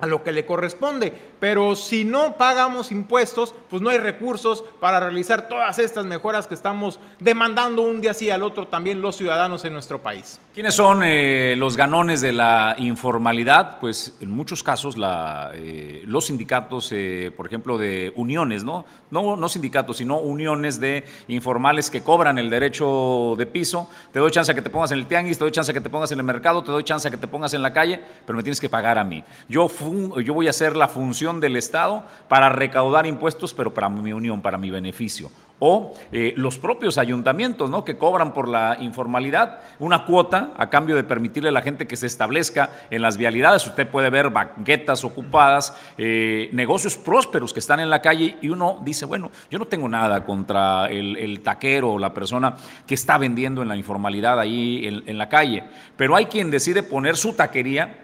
a 0.00 0.06
lo 0.06 0.24
que 0.24 0.32
le 0.32 0.44
corresponde. 0.44 1.31
Pero 1.42 1.74
si 1.74 2.04
no 2.04 2.36
pagamos 2.36 2.92
impuestos, 2.92 3.52
pues 3.68 3.82
no 3.82 3.90
hay 3.90 3.98
recursos 3.98 4.62
para 4.78 5.00
realizar 5.00 5.48
todas 5.48 5.76
estas 5.80 6.06
mejoras 6.06 6.46
que 6.46 6.54
estamos 6.54 7.00
demandando 7.18 7.82
un 7.82 8.00
día 8.00 8.14
sí 8.14 8.30
al 8.30 8.44
otro 8.44 8.68
también 8.68 9.02
los 9.02 9.16
ciudadanos 9.16 9.64
en 9.64 9.72
nuestro 9.72 10.00
país. 10.00 10.40
¿Quiénes 10.54 10.74
son 10.74 11.02
eh, 11.02 11.56
los 11.56 11.76
ganones 11.76 12.20
de 12.20 12.32
la 12.32 12.76
informalidad? 12.78 13.80
Pues 13.80 14.14
en 14.20 14.30
muchos 14.30 14.62
casos 14.62 14.94
eh, 15.54 16.02
los 16.06 16.26
sindicatos, 16.26 16.92
eh, 16.92 17.32
por 17.36 17.46
ejemplo, 17.46 17.76
de 17.76 18.12
uniones, 18.14 18.62
¿no? 18.62 18.84
¿no? 19.10 19.48
Sindicatos, 19.48 19.96
sino 19.96 20.18
uniones 20.18 20.78
de 20.78 21.04
informales 21.28 21.90
que 21.90 22.02
cobran 22.02 22.38
el 22.38 22.50
derecho 22.50 23.34
de 23.36 23.46
piso. 23.46 23.90
Te 24.12 24.20
doy 24.20 24.30
chance 24.30 24.54
que 24.54 24.62
te 24.62 24.70
pongas 24.70 24.92
en 24.92 24.98
el 24.98 25.06
tianguis, 25.06 25.38
te 25.38 25.44
doy 25.44 25.52
chance 25.52 25.72
que 25.72 25.80
te 25.80 25.90
pongas 25.90 26.12
en 26.12 26.18
el 26.18 26.24
mercado, 26.24 26.62
te 26.62 26.70
doy 26.70 26.84
chance 26.84 27.10
que 27.10 27.16
te 27.16 27.26
pongas 27.26 27.52
en 27.52 27.62
la 27.62 27.72
calle, 27.72 28.00
pero 28.26 28.36
me 28.36 28.42
tienes 28.42 28.60
que 28.60 28.68
pagar 28.68 28.98
a 28.98 29.04
mí. 29.04 29.24
Yo 29.48 29.68
yo 30.22 30.34
voy 30.34 30.46
a 30.46 30.50
hacer 30.50 30.76
la 30.76 30.88
función 30.88 31.31
del 31.40 31.56
Estado 31.56 32.04
para 32.28 32.48
recaudar 32.48 33.06
impuestos, 33.06 33.54
pero 33.54 33.72
para 33.74 33.88
mi 33.88 34.12
unión, 34.12 34.42
para 34.42 34.58
mi 34.58 34.70
beneficio. 34.70 35.30
O 35.64 35.94
eh, 36.10 36.34
los 36.36 36.58
propios 36.58 36.98
ayuntamientos, 36.98 37.70
¿no? 37.70 37.84
Que 37.84 37.96
cobran 37.96 38.34
por 38.34 38.48
la 38.48 38.78
informalidad 38.80 39.60
una 39.78 40.04
cuota 40.04 40.50
a 40.56 40.68
cambio 40.68 40.96
de 40.96 41.04
permitirle 41.04 41.50
a 41.50 41.52
la 41.52 41.62
gente 41.62 41.86
que 41.86 41.94
se 41.94 42.08
establezca 42.08 42.70
en 42.90 43.00
las 43.00 43.16
vialidades. 43.16 43.64
Usted 43.64 43.86
puede 43.86 44.10
ver 44.10 44.30
banquetas 44.30 45.04
ocupadas, 45.04 45.76
eh, 45.98 46.50
negocios 46.52 46.96
prósperos 46.96 47.52
que 47.52 47.60
están 47.60 47.78
en 47.78 47.90
la 47.90 48.02
calle 48.02 48.38
y 48.42 48.48
uno 48.48 48.80
dice, 48.82 49.06
bueno, 49.06 49.30
yo 49.52 49.60
no 49.60 49.66
tengo 49.66 49.88
nada 49.88 50.24
contra 50.24 50.86
el, 50.86 51.40
taquero 51.44 51.92
o 51.92 51.98
la 52.00 52.12
persona 52.12 52.56
que 52.84 52.94
está 52.94 53.16
vendiendo 53.16 53.62
en 53.62 53.68
la 53.68 53.76
informalidad 53.76 54.40
ahí 54.40 54.84
en, 54.84 55.04
en 55.06 55.16
la 55.16 55.28
calle, 55.28 55.62
pero 55.96 56.16
hay 56.16 56.26
quien 56.26 56.50
decide 56.50 56.82
poner 56.82 57.16
su 57.16 57.34
taquería 57.34 58.01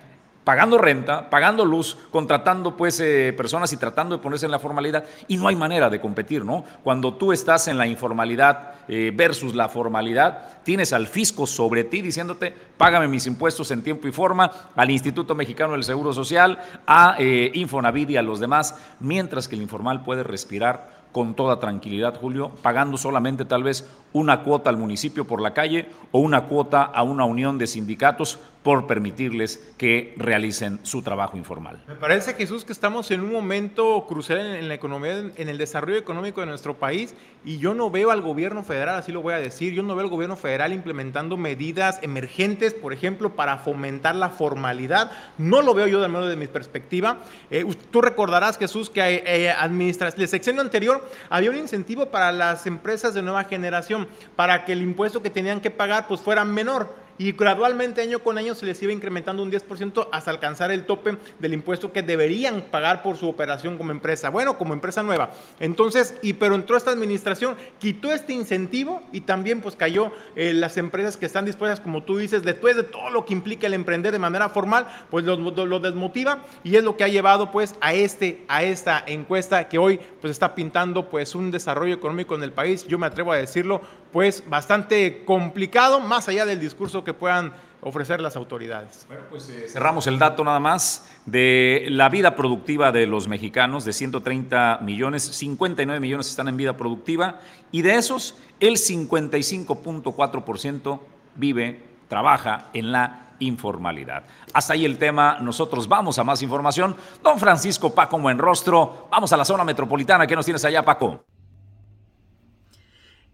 pagando 0.48 0.78
renta, 0.78 1.28
pagando 1.28 1.62
luz, 1.62 1.98
contratando 2.10 2.74
pues 2.74 2.98
eh, 3.00 3.34
personas 3.36 3.70
y 3.74 3.76
tratando 3.76 4.16
de 4.16 4.22
ponerse 4.22 4.46
en 4.46 4.50
la 4.50 4.58
formalidad 4.58 5.04
y 5.26 5.36
no 5.36 5.46
hay 5.46 5.54
manera 5.54 5.90
de 5.90 6.00
competir, 6.00 6.42
¿no? 6.42 6.64
Cuando 6.82 7.12
tú 7.12 7.32
estás 7.32 7.68
en 7.68 7.76
la 7.76 7.86
informalidad 7.86 8.76
eh, 8.88 9.12
versus 9.14 9.54
la 9.54 9.68
formalidad, 9.68 10.62
tienes 10.62 10.94
al 10.94 11.06
fisco 11.06 11.46
sobre 11.46 11.84
ti 11.84 12.00
diciéndote, 12.00 12.54
págame 12.78 13.08
mis 13.08 13.26
impuestos 13.26 13.70
en 13.72 13.82
tiempo 13.82 14.08
y 14.08 14.10
forma, 14.12 14.50
al 14.74 14.90
Instituto 14.90 15.34
Mexicano 15.34 15.74
del 15.74 15.84
Seguro 15.84 16.14
Social, 16.14 16.58
a 16.86 17.16
eh, 17.18 17.52
y 17.52 18.16
a 18.16 18.22
los 18.22 18.40
demás, 18.40 18.74
mientras 19.00 19.48
que 19.48 19.54
el 19.54 19.60
informal 19.60 20.02
puede 20.02 20.22
respirar 20.22 20.96
con 21.12 21.34
toda 21.34 21.58
tranquilidad, 21.58 22.18
Julio, 22.18 22.52
pagando 22.62 22.96
solamente 22.96 23.44
tal 23.44 23.62
vez 23.62 23.86
una 24.12 24.42
cuota 24.42 24.70
al 24.70 24.76
municipio 24.76 25.26
por 25.26 25.40
la 25.40 25.54
calle 25.54 25.86
o 26.12 26.20
una 26.20 26.44
cuota 26.44 26.82
a 26.82 27.02
una 27.02 27.24
unión 27.24 27.58
de 27.58 27.66
sindicatos 27.66 28.38
por 28.62 28.86
permitirles 28.86 29.72
que 29.78 30.14
realicen 30.16 30.80
su 30.82 31.00
trabajo 31.00 31.36
informal. 31.36 31.82
Me 31.86 31.94
parece, 31.94 32.34
Jesús, 32.34 32.64
que 32.64 32.72
estamos 32.72 33.10
en 33.10 33.20
un 33.20 33.32
momento 33.32 34.04
crucial 34.06 34.40
en, 34.40 34.68
la 34.68 34.74
economía, 34.74 35.30
en 35.36 35.48
el 35.48 35.58
desarrollo 35.58 35.96
económico 35.96 36.40
de 36.40 36.48
nuestro 36.48 36.76
país 36.76 37.14
y 37.44 37.58
yo 37.58 37.72
no 37.72 37.88
veo 37.90 38.10
al 38.10 38.20
gobierno 38.20 38.64
federal, 38.64 38.96
así 38.96 39.12
lo 39.12 39.22
voy 39.22 39.32
a 39.32 39.38
decir, 39.38 39.72
yo 39.72 39.82
no 39.82 39.94
veo 39.94 40.04
al 40.04 40.10
gobierno 40.10 40.36
federal 40.36 40.72
implementando 40.72 41.36
medidas 41.36 42.00
emergentes, 42.02 42.74
por 42.74 42.92
ejemplo, 42.92 43.36
para 43.36 43.58
fomentar 43.58 44.16
la 44.16 44.28
formalidad. 44.28 45.12
No 45.38 45.62
lo 45.62 45.72
veo 45.72 45.86
yo 45.86 46.00
de 46.00 46.08
modo 46.08 46.26
de 46.26 46.36
mi 46.36 46.48
perspectiva. 46.48 47.20
Eh, 47.50 47.64
tú 47.90 48.00
recordarás, 48.00 48.58
Jesús, 48.58 48.90
que 48.90 49.00
eh, 49.00 49.22
eh 49.24 49.54
el 49.58 50.28
sexenio 50.28 50.60
anterior 50.60 51.08
había 51.30 51.50
un 51.50 51.56
incentivo 51.56 52.06
para 52.06 52.32
las 52.32 52.66
empresas 52.66 53.14
de 53.14 53.22
nueva 53.22 53.44
generación, 53.44 54.07
para 54.36 54.64
que 54.64 54.72
el 54.72 54.82
impuesto 54.82 55.22
que 55.22 55.30
tenían 55.30 55.60
que 55.60 55.70
pagar 55.70 56.06
pues 56.06 56.20
fuera 56.20 56.44
menor 56.44 56.94
y 57.18 57.32
gradualmente 57.32 58.00
año 58.00 58.20
con 58.20 58.38
año 58.38 58.54
se 58.54 58.64
les 58.64 58.82
iba 58.82 58.92
incrementando 58.92 59.42
un 59.42 59.50
10% 59.50 60.08
hasta 60.12 60.30
alcanzar 60.30 60.70
el 60.70 60.84
tope 60.84 61.18
del 61.38 61.52
impuesto 61.52 61.92
que 61.92 62.02
deberían 62.02 62.62
pagar 62.62 63.02
por 63.02 63.16
su 63.16 63.28
operación 63.28 63.76
como 63.76 63.90
empresa, 63.90 64.30
bueno, 64.30 64.56
como 64.56 64.72
empresa 64.72 65.02
nueva. 65.02 65.30
Entonces, 65.60 66.14
y 66.22 66.34
pero 66.34 66.54
entró 66.54 66.76
esta 66.76 66.92
administración, 66.92 67.56
quitó 67.78 68.12
este 68.12 68.32
incentivo 68.32 69.02
y 69.12 69.22
también 69.22 69.60
pues 69.60 69.76
cayó 69.76 70.12
eh, 70.36 70.52
las 70.52 70.76
empresas 70.76 71.16
que 71.16 71.26
están 71.26 71.44
dispuestas, 71.44 71.80
como 71.80 72.04
tú 72.04 72.16
dices, 72.18 72.42
después 72.42 72.76
de 72.76 72.84
todo 72.84 73.10
lo 73.10 73.24
que 73.24 73.34
implica 73.34 73.66
el 73.66 73.74
emprender 73.74 74.12
de 74.12 74.18
manera 74.18 74.48
formal, 74.48 74.86
pues 75.10 75.24
lo, 75.24 75.36
lo, 75.36 75.80
desmotiva 75.80 76.44
y 76.64 76.76
es 76.76 76.84
lo 76.84 76.96
que 76.96 77.04
ha 77.04 77.08
llevado 77.08 77.50
pues 77.50 77.74
a, 77.80 77.94
este, 77.94 78.44
a 78.48 78.62
esta 78.62 79.02
encuesta 79.06 79.68
que 79.68 79.78
hoy 79.78 80.00
pues 80.20 80.30
está 80.30 80.54
pintando 80.54 81.08
pues 81.08 81.34
un 81.34 81.50
desarrollo 81.50 81.94
económico 81.94 82.34
en 82.34 82.42
el 82.42 82.52
país, 82.52 82.86
yo 82.86 82.98
me 82.98 83.06
atrevo 83.06 83.32
a 83.32 83.36
decirlo, 83.36 83.80
pues 84.12 84.42
bastante 84.48 85.24
complicado, 85.24 86.00
más 86.00 86.28
allá 86.28 86.46
del 86.46 86.60
discurso 86.60 87.04
que 87.04 87.07
puedan 87.14 87.52
ofrecer 87.80 88.20
las 88.20 88.36
autoridades. 88.36 89.06
Bueno, 89.06 89.22
pues 89.30 89.48
eh, 89.48 89.68
cerramos 89.68 90.06
el 90.06 90.18
dato 90.18 90.44
nada 90.44 90.60
más 90.60 91.10
de 91.26 91.86
la 91.90 92.08
vida 92.08 92.34
productiva 92.34 92.90
de 92.92 93.06
los 93.06 93.28
mexicanos, 93.28 93.84
de 93.84 93.92
130 93.92 94.78
millones, 94.82 95.22
59 95.22 96.00
millones 96.00 96.28
están 96.28 96.48
en 96.48 96.56
vida 96.56 96.74
productiva 96.76 97.40
y 97.70 97.82
de 97.82 97.96
esos 97.96 98.36
el 98.60 98.74
55.4% 98.74 101.00
vive, 101.36 101.82
trabaja 102.08 102.68
en 102.72 102.90
la 102.92 103.26
informalidad. 103.38 104.24
Hasta 104.52 104.72
ahí 104.72 104.84
el 104.84 104.98
tema, 104.98 105.38
nosotros 105.40 105.86
vamos 105.86 106.18
a 106.18 106.24
más 106.24 106.42
información. 106.42 106.96
Don 107.22 107.38
Francisco 107.38 107.94
Paco 107.94 108.18
Buenrostro, 108.18 109.06
vamos 109.10 109.32
a 109.32 109.36
la 109.36 109.44
zona 109.44 109.62
metropolitana, 109.64 110.26
¿qué 110.26 110.34
nos 110.34 110.44
tienes 110.44 110.64
allá 110.64 110.84
Paco? 110.84 111.24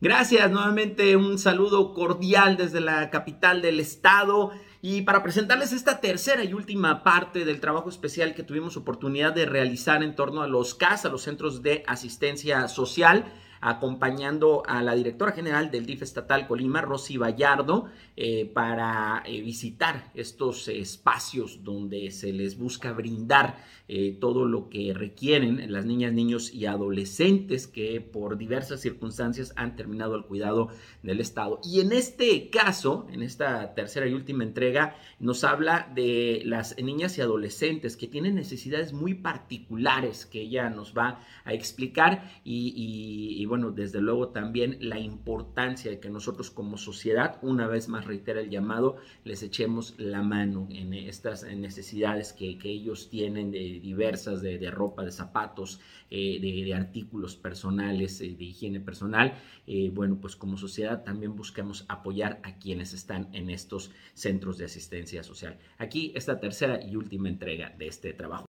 Gracias, 0.05 0.51
nuevamente 0.51 1.17
un 1.17 1.39
saludo 1.39 1.95
cordial 1.95 2.59
desde 2.59 2.83
la 2.83 3.09
capital 3.09 3.63
del 3.63 3.81
estado. 3.81 4.51
Y 4.83 5.01
para 5.01 5.23
presentarles 5.23 5.73
esta 5.73 5.99
tercera 6.03 6.45
y 6.45 6.53
última 6.53 7.03
parte 7.03 7.47
del 7.47 7.59
trabajo 7.59 7.89
especial 7.89 8.35
que 8.35 8.43
tuvimos 8.43 8.77
oportunidad 8.77 9.33
de 9.33 9.47
realizar 9.47 10.03
en 10.03 10.15
torno 10.15 10.43
a 10.43 10.47
los 10.47 10.75
CAS, 10.75 11.07
a 11.07 11.09
los 11.09 11.23
centros 11.23 11.63
de 11.63 11.85
asistencia 11.87 12.69
social 12.69 13.33
acompañando 13.63 14.63
a 14.67 14.83
la 14.83 14.95
directora 14.95 15.33
general 15.33 15.71
del 15.71 15.87
DIF 15.87 16.03
estatal 16.03 16.47
Colima, 16.47 16.83
Rosy 16.83 17.17
Vallardo, 17.17 17.87
eh, 18.15 18.45
para 18.45 19.23
eh, 19.25 19.41
visitar 19.41 20.11
estos 20.13 20.69
espacios 20.69 21.65
donde 21.65 22.11
se 22.11 22.35
les 22.35 22.59
busca 22.59 22.93
brindar 22.93 23.57
eh, 23.87 24.17
todo 24.19 24.47
lo 24.47 24.71
que 24.71 24.95
requieren 24.95 25.71
las 25.71 25.85
niñas, 25.85 26.13
niños 26.13 26.55
y 26.55 26.67
adolescentes 26.67 27.67
que 27.67 28.01
por 28.01 28.39
diversas 28.39 28.81
circunstancias 28.81 29.53
han 29.57 29.77
terminado 29.77 30.17
el 30.17 30.25
cuidado 30.25 30.69
del 31.03 31.21
Estado. 31.21 31.61
Y 31.63 31.81
en 31.81 31.93
este 31.93 32.49
caso, 32.49 33.07
en 33.13 33.23
esta 33.23 33.75
tercera 33.75 34.07
y 34.07 34.15
última 34.15 34.45
entrega, 34.45 34.97
nos 35.21 35.45
habla 35.45 35.91
de 35.95 36.43
las 36.45 36.77
niñas 36.83 37.19
y 37.19 37.21
adolescentes 37.21 37.97
que 37.97 38.09
tienen 38.09 38.35
necesidades 38.35 38.93
muy 38.93 39.15
particulares 39.15 40.27
que 40.27 40.41
ella 40.41 40.71
nos 40.71 40.95
va 40.97 41.21
a 41.45 41.53
explicar 41.53 42.41
y, 42.45 43.45
bueno, 43.47 43.71
desde 43.71 44.01
luego 44.01 44.29
también 44.29 44.79
la 44.81 44.99
importancia 44.99 45.91
de 45.91 46.01
que 46.01 46.11
nosotros 46.11 46.51
como 46.51 46.79
sociedad, 46.79 47.39
una 47.43 47.67
vez 47.67 47.89
más 47.89 48.07
reitera 48.07 48.41
el 48.41 48.51
llamado, 48.51 48.97
les 49.25 49.43
echemos 49.43 49.95
la 49.99 50.23
mano 50.23 50.67
en 50.71 50.95
estas 50.95 51.45
necesidades 51.45 52.33
que, 52.33 52.55
ellos 52.65 53.11
tienen 53.11 53.51
de 53.51 53.74
diversas, 53.81 54.43
de, 54.43 54.71
ropa, 54.71 55.05
de 55.05 55.13
zapatos, 55.13 55.81
eh, 56.11 56.39
de, 56.41 56.75
artículos 56.75 57.37
personales, 57.37 58.21
eh, 58.21 58.35
de 58.37 58.45
higiene 58.45 58.81
personal. 58.81 59.35
Eh, 59.67 59.91
bueno, 59.93 60.19
pues 60.21 60.37
como 60.37 60.57
sociedad 60.57 61.05
también 61.05 61.37
buscamos 61.37 61.85
apoyar 61.89 62.41
a 62.43 62.59
quienes 62.59 62.93
están 62.93 63.29
en 63.33 63.51
estos 63.51 63.91
centros 64.15 64.59
de 64.59 64.67
asistencia 64.67 65.23
social. 65.23 65.59
Aquí 65.79 66.13
esta 66.15 66.41
tercera 66.41 66.85
y 66.85 66.97
última 66.97 67.29
entrega 67.29 67.71
de 67.71 67.87
este 67.87 68.13
trabajo. 68.13 68.47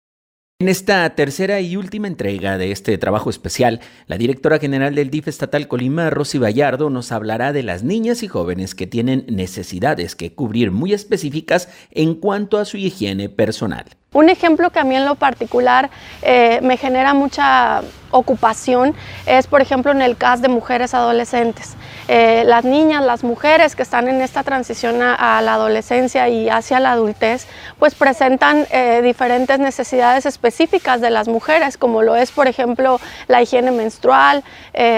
En 0.61 0.69
esta 0.69 1.09
tercera 1.15 1.61
y 1.61 1.77
última 1.77 2.09
entrega 2.09 2.59
de 2.59 2.73
este 2.73 2.99
trabajo 2.99 3.31
especial, 3.31 3.79
la 4.09 4.19
directora 4.19 4.59
general 4.59 4.97
del 4.97 5.09
DIF 5.09 5.29
estatal 5.29 5.69
Colima, 5.69 6.11
Rosy 6.11 6.39
Vallardo, 6.39 6.91
nos 6.91 7.13
hablará 7.13 7.53
de 7.53 7.63
las 7.63 7.85
niñas 7.85 8.25
y 8.25 8.27
jóvenes 8.27 8.75
que 8.75 8.89
tienen 8.89 9.25
necesidades 9.29 10.17
que 10.17 10.35
cubrir 10.35 10.73
muy 10.73 10.93
específicas 10.93 11.69
en 11.93 12.17
cuanto 12.17 12.59
a 12.59 12.65
su 12.65 12.77
higiene 12.77 13.29
personal. 13.29 13.85
Un 14.15 14.31
ejemplo 14.31 14.71
que 14.71 14.79
a 14.79 14.85
mí 14.85 14.97
en 14.97 15.05
lo 15.05 15.17
particular 15.17 15.91
eh, 16.23 16.61
me 16.63 16.79
genera 16.79 17.13
mucha 17.13 17.83
ocupación 18.11 18.95
es, 19.27 19.47
por 19.47 19.61
ejemplo, 19.61 19.93
en 19.93 20.01
el 20.01 20.17
caso 20.17 20.41
de 20.41 20.49
mujeres 20.49 20.95
adolescentes. 20.95 21.75
Eh, 22.09 22.43
las 22.47 22.65
niñas, 22.65 23.05
las 23.05 23.23
mujeres 23.23 23.77
que 23.77 23.83
están 23.83 24.09
en 24.09 24.23
esta 24.23 24.43
transición 24.45 25.03
a, 25.03 25.43
la 25.43 25.53
adolescencia 25.53 26.27
y 26.31 26.49
hacia 26.49 26.81
la 26.81 26.93
adultez, 26.93 27.47
pues 27.79 27.95
presentan 27.95 28.67
eh, 28.71 29.03
diferentes 29.05 29.59
necesidades 29.59 30.25
específicas 30.25 31.03
de 31.03 31.11
las 31.11 31.29
mujeres, 31.29 31.77
como 31.77 32.01
lo 32.01 32.17
es, 32.17 32.33
por 32.33 32.49
ejemplo, 32.49 32.99
la 33.27 33.43
higiene 33.43 33.73
menstrual, 33.73 34.43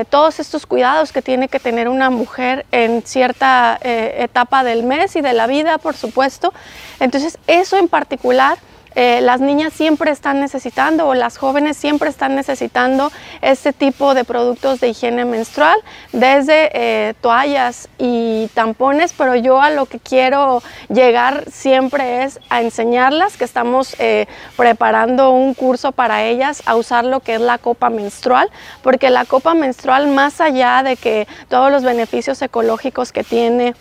todos 0.08 0.38
estos 0.38 0.66
cuidados 0.66 1.10
que 1.10 1.20
tiene 1.20 1.48
que 1.48 1.58
tener 1.58 1.88
una 1.88 2.10
mujer 2.10 2.64
en 2.70 3.02
cierta 3.02 3.76
etapa 3.82 4.62
del 4.62 4.84
mes 4.84 5.16
y 5.16 5.20
de 5.20 5.32
la 5.32 5.48
vida, 5.48 5.78
por 5.78 5.96
supuesto. 5.96 6.52
Entonces, 7.00 7.38
eso 7.48 7.76
en 7.76 7.88
particular 7.88 8.58
eh, 8.94 9.20
las 9.20 9.40
niñas 9.40 9.72
siempre 9.72 10.10
están 10.10 10.40
necesitando 10.40 11.06
o 11.06 11.14
las 11.14 11.38
jóvenes 11.38 11.76
siempre 11.76 12.10
están 12.10 12.34
necesitando 12.34 13.12
este 13.40 13.72
tipo 13.72 14.14
de 14.14 14.24
productos 14.24 14.80
de 14.80 14.88
higiene 14.88 15.24
menstrual, 15.24 15.78
desde 16.12 16.70
eh, 16.72 17.14
toallas 17.20 17.88
y 17.98 18.48
tampones, 18.54 19.12
pero 19.16 19.34
yo 19.36 19.60
a 19.60 19.70
lo 19.70 19.86
que 19.86 19.98
quiero 19.98 20.62
llegar 20.88 21.44
siempre 21.50 22.24
es 22.24 22.40
a 22.48 22.62
enseñarlas 22.62 23.36
que 23.36 23.44
estamos 23.44 23.94
eh, 23.98 24.26
preparando 24.56 25.30
un 25.30 25.54
curso 25.54 25.92
para 25.92 26.24
ellas 26.24 26.62
a 26.66 26.76
usar 26.76 27.04
lo 27.04 27.20
que 27.20 27.34
es 27.34 27.40
la 27.40 27.58
copa 27.58 27.90
menstrual, 27.90 28.50
porque 28.82 29.10
la 29.10 29.24
copa 29.24 29.54
menstrual 29.54 30.08
más 30.08 30.40
allá 30.40 30.82
de 30.82 30.96
que 30.96 31.28
todos 31.48 31.70
los 31.70 31.82
beneficios 31.82 32.42
ecológicos 32.42 33.12
que 33.12 33.24
tiene, 33.24 33.74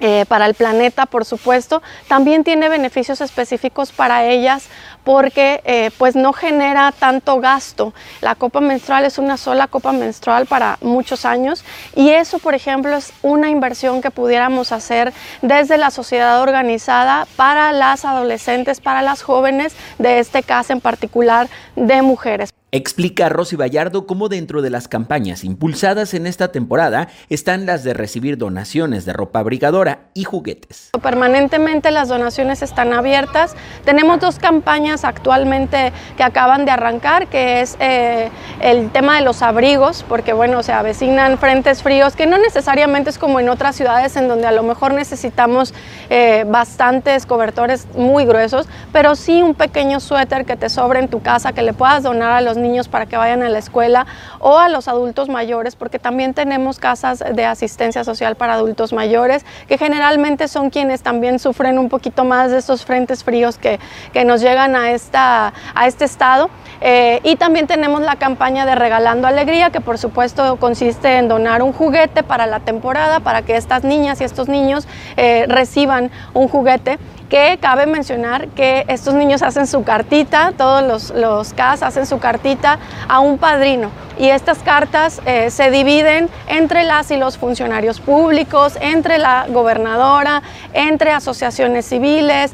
eh, 0.00 0.24
para 0.28 0.46
el 0.46 0.54
planeta, 0.54 1.06
por 1.06 1.24
supuesto, 1.24 1.82
también 2.06 2.44
tiene 2.44 2.68
beneficios 2.68 3.20
específicos 3.20 3.92
para 3.92 4.24
ellas 4.24 4.68
porque 5.04 5.60
eh, 5.64 5.90
pues 5.96 6.16
no 6.16 6.32
genera 6.32 6.92
tanto 6.92 7.40
gasto. 7.40 7.94
La 8.20 8.34
copa 8.34 8.60
menstrual 8.60 9.04
es 9.04 9.18
una 9.18 9.36
sola 9.36 9.66
copa 9.66 9.92
menstrual 9.92 10.46
para 10.46 10.78
muchos 10.82 11.24
años 11.24 11.64
y 11.94 12.10
eso, 12.10 12.38
por 12.38 12.54
ejemplo, 12.54 12.96
es 12.96 13.12
una 13.22 13.48
inversión 13.48 14.02
que 14.02 14.10
pudiéramos 14.10 14.72
hacer 14.72 15.12
desde 15.42 15.78
la 15.78 15.90
sociedad 15.90 16.40
organizada 16.42 17.26
para 17.36 17.72
las 17.72 18.04
adolescentes, 18.04 18.80
para 18.80 19.02
las 19.02 19.22
jóvenes, 19.22 19.74
de 19.98 20.18
este 20.18 20.42
caso 20.42 20.72
en 20.72 20.80
particular 20.80 21.48
de 21.74 22.02
mujeres. 22.02 22.57
Explica 22.70 23.30
Rosy 23.30 23.56
Vallardo 23.56 24.06
cómo 24.06 24.28
dentro 24.28 24.60
de 24.60 24.68
las 24.68 24.88
campañas 24.88 25.42
impulsadas 25.42 26.12
en 26.12 26.26
esta 26.26 26.52
temporada 26.52 27.08
están 27.30 27.64
las 27.64 27.82
de 27.82 27.94
recibir 27.94 28.36
donaciones 28.36 29.06
de 29.06 29.14
ropa 29.14 29.38
abrigadora 29.38 30.00
y 30.12 30.24
juguetes. 30.24 30.90
Permanentemente 31.02 31.90
las 31.90 32.08
donaciones 32.08 32.60
están 32.60 32.92
abiertas. 32.92 33.56
Tenemos 33.86 34.20
dos 34.20 34.38
campañas 34.38 35.06
actualmente 35.06 35.94
que 36.18 36.22
acaban 36.22 36.66
de 36.66 36.70
arrancar, 36.70 37.28
que 37.28 37.62
es 37.62 37.78
eh, 37.80 38.28
el 38.60 38.90
tema 38.90 39.16
de 39.16 39.22
los 39.22 39.40
abrigos, 39.40 40.04
porque 40.06 40.34
bueno, 40.34 40.62
se 40.62 40.72
avecinan 40.72 41.38
frentes 41.38 41.82
fríos, 41.82 42.16
que 42.16 42.26
no 42.26 42.36
necesariamente 42.36 43.08
es 43.08 43.16
como 43.16 43.40
en 43.40 43.48
otras 43.48 43.76
ciudades 43.76 44.14
en 44.16 44.28
donde 44.28 44.46
a 44.46 44.52
lo 44.52 44.62
mejor 44.62 44.92
necesitamos 44.92 45.72
eh, 46.10 46.44
bastantes 46.46 47.24
cobertores 47.24 47.86
muy 47.96 48.26
gruesos, 48.26 48.68
pero 48.92 49.14
sí 49.16 49.40
un 49.40 49.54
pequeño 49.54 50.00
suéter 50.00 50.44
que 50.44 50.56
te 50.56 50.68
sobre 50.68 50.98
en 50.98 51.08
tu 51.08 51.22
casa, 51.22 51.54
que 51.54 51.62
le 51.62 51.72
puedas 51.72 52.02
donar 52.02 52.32
a 52.32 52.40
los 52.42 52.57
niños 52.58 52.88
para 52.88 53.06
que 53.06 53.16
vayan 53.16 53.42
a 53.42 53.48
la 53.48 53.58
escuela 53.58 54.06
o 54.38 54.58
a 54.58 54.68
los 54.68 54.88
adultos 54.88 55.28
mayores, 55.28 55.76
porque 55.76 55.98
también 55.98 56.34
tenemos 56.34 56.78
casas 56.78 57.22
de 57.32 57.44
asistencia 57.44 58.04
social 58.04 58.36
para 58.36 58.54
adultos 58.54 58.92
mayores, 58.92 59.44
que 59.66 59.78
generalmente 59.78 60.48
son 60.48 60.70
quienes 60.70 61.02
también 61.02 61.38
sufren 61.38 61.78
un 61.78 61.88
poquito 61.88 62.24
más 62.24 62.50
de 62.50 62.58
estos 62.58 62.84
frentes 62.84 63.24
fríos 63.24 63.58
que, 63.58 63.78
que 64.12 64.24
nos 64.24 64.40
llegan 64.40 64.76
a, 64.76 64.90
esta, 64.90 65.52
a 65.74 65.86
este 65.86 66.04
estado. 66.04 66.50
Eh, 66.80 67.20
y 67.24 67.36
también 67.36 67.66
tenemos 67.66 68.02
la 68.02 68.16
campaña 68.16 68.64
de 68.64 68.74
Regalando 68.74 69.26
Alegría, 69.26 69.70
que 69.70 69.80
por 69.80 69.98
supuesto 69.98 70.56
consiste 70.56 71.18
en 71.18 71.28
donar 71.28 71.62
un 71.62 71.72
juguete 71.72 72.22
para 72.22 72.46
la 72.46 72.60
temporada, 72.60 73.20
para 73.20 73.42
que 73.42 73.56
estas 73.56 73.84
niñas 73.84 74.20
y 74.20 74.24
estos 74.24 74.48
niños 74.48 74.86
eh, 75.16 75.46
reciban 75.48 76.10
un 76.34 76.48
juguete 76.48 76.98
que 77.28 77.58
cabe 77.60 77.86
mencionar 77.86 78.48
que 78.48 78.84
estos 78.88 79.14
niños 79.14 79.42
hacen 79.42 79.66
su 79.66 79.84
cartita, 79.84 80.52
todos 80.56 80.82
los, 80.82 81.10
los 81.10 81.52
CAS 81.52 81.82
hacen 81.82 82.06
su 82.06 82.18
cartita 82.18 82.78
a 83.08 83.20
un 83.20 83.38
padrino 83.38 83.90
y 84.18 84.28
estas 84.28 84.58
cartas 84.58 85.20
eh, 85.26 85.50
se 85.50 85.70
dividen 85.70 86.28
entre 86.48 86.84
las 86.84 87.10
y 87.10 87.16
los 87.16 87.38
funcionarios 87.38 88.00
públicos, 88.00 88.74
entre 88.80 89.18
la 89.18 89.46
gobernadora, 89.48 90.42
entre 90.72 91.10
asociaciones 91.12 91.86
civiles. 91.86 92.52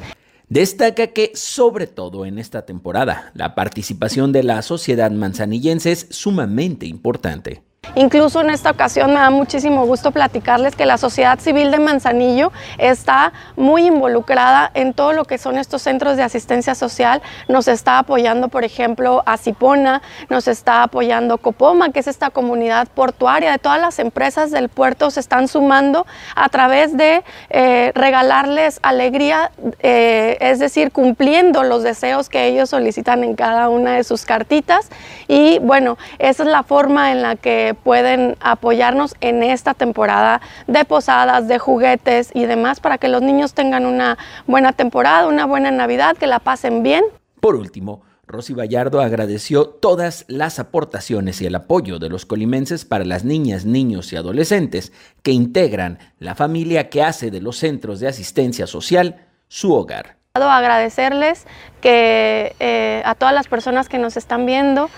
Destaca 0.49 1.09
que, 1.09 1.33
sobre 1.35 1.87
todo 1.87 2.27
en 2.27 2.39
esta 2.39 2.67
temporada, 2.67 3.33
la 3.35 3.55
participación 3.55 4.31
de 4.33 4.43
la 4.43 4.61
sociedad 4.63 5.11
manzanillense 5.11 5.93
es 5.93 6.07
sumamente 6.11 6.87
importante. 6.87 7.63
Incluso 7.95 8.41
en 8.41 8.51
esta 8.51 8.71
ocasión 8.71 9.13
me 9.13 9.21
da 9.21 9.31
muchísimo 9.31 9.87
gusto 9.87 10.11
platicarles 10.11 10.77
que 10.77 10.87
la 10.87 10.99
sociedad 10.99 11.39
civil 11.39 11.71
de 11.71 11.79
Manzanillo 11.79 12.53
está 12.79 13.33
muy 13.57 13.87
involucrada 13.87 14.71
en 14.75 14.95
todo 14.95 15.13
lo 15.13 15.25
que 15.25 15.39
son 15.39 15.59
estos 15.59 15.83
centros 15.83 16.17
de 16.17 16.23
asistencia 16.23 16.75
social. 16.75 17.23
Nos 17.49 17.69
está 17.69 17.99
apoyando, 17.99 18.49
por 18.49 18.65
ejemplo, 18.65 19.23
a 19.27 19.37
Cipona, 19.37 20.03
nos 20.29 20.49
está 20.49 20.83
apoyando 20.83 21.39
Copoma, 21.39 21.91
que 21.91 22.01
es 22.01 22.07
esta 22.07 22.31
comunidad 22.31 22.89
portuaria 22.89 23.53
de 23.53 23.59
todas 23.59 23.81
las 23.81 23.99
empresas 23.99 24.51
del 24.51 24.69
puerto 24.69 25.11
se 25.11 25.21
están 25.21 25.49
sumando 25.49 26.07
a 26.35 26.49
través 26.49 26.97
de 26.97 27.25
eh, 27.51 27.93
regalarles 27.95 28.81
alegría, 28.83 29.51
eh, 29.81 30.37
es 30.41 30.59
decir, 30.59 30.93
cumpliendo 30.93 31.63
los 31.63 31.83
deseos 31.83 32.29
que 32.29 32.47
ellos 32.47 32.71
solicitan 32.71 33.25
en 33.25 33.35
cada 33.35 33.69
una 33.69 33.97
de 33.97 34.05
sus 34.05 34.25
cartitas. 34.25 34.89
Y 35.29 35.59
bueno, 35.61 35.97
esa 36.19 36.43
es 36.43 36.49
la 36.49 36.63
forma 36.63 37.13
en 37.13 37.23
la 37.23 37.37
que 37.37 37.74
pueden 37.75 38.37
apoyarnos 38.41 39.15
en 39.21 39.43
esta 39.43 39.75
temporada 39.75 40.41
de 40.67 40.85
posadas, 40.85 41.49
de 41.49 41.59
juguetes 41.59 42.31
y 42.35 42.47
demás 42.47 42.81
para 42.81 42.99
que 42.99 43.09
los 43.09 43.23
niños 43.23 43.55
tengan 43.55 43.87
una 43.87 44.19
buena 44.47 44.73
temporada, 44.73 45.27
una 45.27 45.47
buena 45.47 45.71
Navidad, 45.71 46.17
que 46.17 46.27
la 46.27 46.39
pasen 46.39 46.83
bien. 46.83 47.05
Por 47.41 47.57
último, 47.57 48.03
Rosy 48.27 48.55
Vallardo 48.55 49.01
agradeció 49.01 49.67
todas 49.67 50.25
las 50.29 50.59
aportaciones 50.59 51.41
y 51.43 51.47
el 51.47 51.55
apoyo 51.55 51.99
de 51.99 52.09
los 52.09 52.25
colimenses 52.25 52.85
para 52.85 53.05
las 53.05 53.25
niñas, 53.25 53.65
niños 53.65 54.13
y 54.13 54.17
adolescentes 54.17 54.93
que 55.23 55.33
integran 55.33 55.99
la 56.19 56.35
familia 56.35 56.89
que 56.89 57.03
hace 57.03 57.31
de 57.31 57.41
los 57.41 57.59
centros 57.59 58.01
de 58.01 58.09
asistencia 58.09 58.67
social 58.67 59.27
su 59.49 59.73
hogar. 59.75 60.17
Agradecerles 60.35 61.47
que 61.81 62.57
eh, 62.59 63.03
a 63.05 63.15
todas 63.15 63.35
las 63.35 63.47
personas 63.47 63.89
que 63.89 63.99
nos 63.99 64.17
están 64.17 64.47
viendo, 64.47 64.91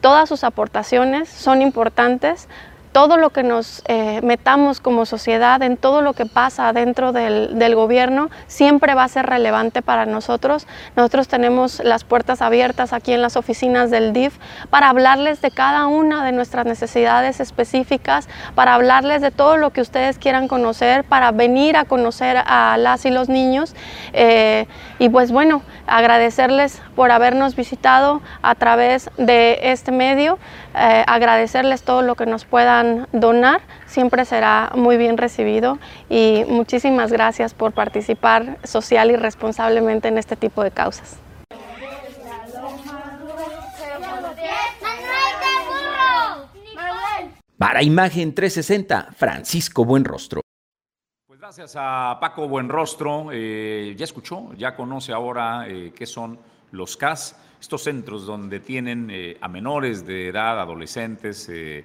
todas 0.00 0.28
sus 0.28 0.44
aportaciones 0.44 1.28
son 1.28 1.62
importantes 1.62 2.48
todo 2.98 3.16
lo 3.16 3.30
que 3.30 3.44
nos 3.44 3.84
eh, 3.86 4.18
metamos 4.24 4.80
como 4.80 5.06
sociedad, 5.06 5.62
en 5.62 5.76
todo 5.76 6.02
lo 6.02 6.14
que 6.14 6.26
pasa 6.26 6.72
dentro 6.72 7.12
del, 7.12 7.74
gobierno, 7.76 8.28
siempre 8.48 8.96
va 8.96 9.04
a 9.04 9.08
ser 9.08 9.24
relevante 9.24 9.82
para 9.82 10.04
nosotros. 10.04 10.66
Nosotros 10.96 11.28
tenemos 11.28 11.78
las 11.84 12.02
puertas 12.02 12.42
abiertas 12.42 12.92
aquí 12.92 13.12
en 13.12 13.22
las 13.22 13.36
oficinas 13.36 13.92
del 13.92 14.12
DIF 14.12 14.36
para 14.68 14.88
hablarles 14.88 15.40
de 15.40 15.52
cada 15.52 15.86
una 15.86 16.24
de 16.24 16.32
nuestras 16.32 16.66
necesidades 16.66 17.38
específicas, 17.38 18.28
para 18.56 18.74
hablarles 18.74 19.22
de 19.22 19.30
todo 19.30 19.58
lo 19.58 19.70
que 19.70 19.80
ustedes 19.80 20.18
quieran 20.18 20.48
conocer, 20.48 21.04
para 21.04 21.30
venir 21.30 21.76
a 21.76 21.84
conocer 21.84 22.42
a 22.44 22.76
las 22.78 23.04
y 23.04 23.10
los 23.10 23.28
niños. 23.28 23.76
Eh, 24.12 24.66
y 24.98 25.08
pues 25.08 25.30
bueno, 25.30 25.62
agradecerles 25.86 26.82
por 26.96 27.12
habernos 27.12 27.54
visitado 27.54 28.22
a 28.42 28.56
través 28.56 29.08
de 29.18 29.60
este 29.62 29.92
medio, 29.92 30.40
eh, 30.74 31.04
agradecerles 31.06 31.82
todo 31.82 32.02
lo 32.02 32.14
que 32.14 32.26
nos 32.26 32.44
puedan 32.44 33.06
donar, 33.12 33.60
siempre 33.86 34.24
será 34.24 34.70
muy 34.74 34.96
bien 34.96 35.16
recibido 35.16 35.78
y 36.08 36.44
muchísimas 36.48 37.12
gracias 37.12 37.54
por 37.54 37.72
participar 37.72 38.58
social 38.64 39.10
y 39.10 39.16
responsablemente 39.16 40.08
en 40.08 40.18
este 40.18 40.36
tipo 40.36 40.62
de 40.62 40.70
causas. 40.70 41.18
Para 47.58 47.82
Imagen 47.82 48.34
360, 48.34 49.08
Francisco 49.16 49.84
Buenrostro. 49.84 50.42
Gracias 51.40 51.74
a 51.76 52.18
Paco 52.20 52.46
Buenrostro. 52.46 53.30
Eh, 53.32 53.94
ya 53.96 54.04
escuchó, 54.04 54.52
ya 54.52 54.76
conoce 54.76 55.12
ahora 55.12 55.66
eh, 55.66 55.92
qué 55.96 56.04
son 56.04 56.38
los 56.72 56.96
CAS, 56.96 57.36
estos 57.60 57.82
centros 57.82 58.26
donde 58.26 58.60
tienen 58.60 59.08
eh, 59.10 59.36
a 59.40 59.48
menores 59.48 60.06
de 60.06 60.28
edad, 60.28 60.60
adolescentes, 60.60 61.48
eh, 61.48 61.84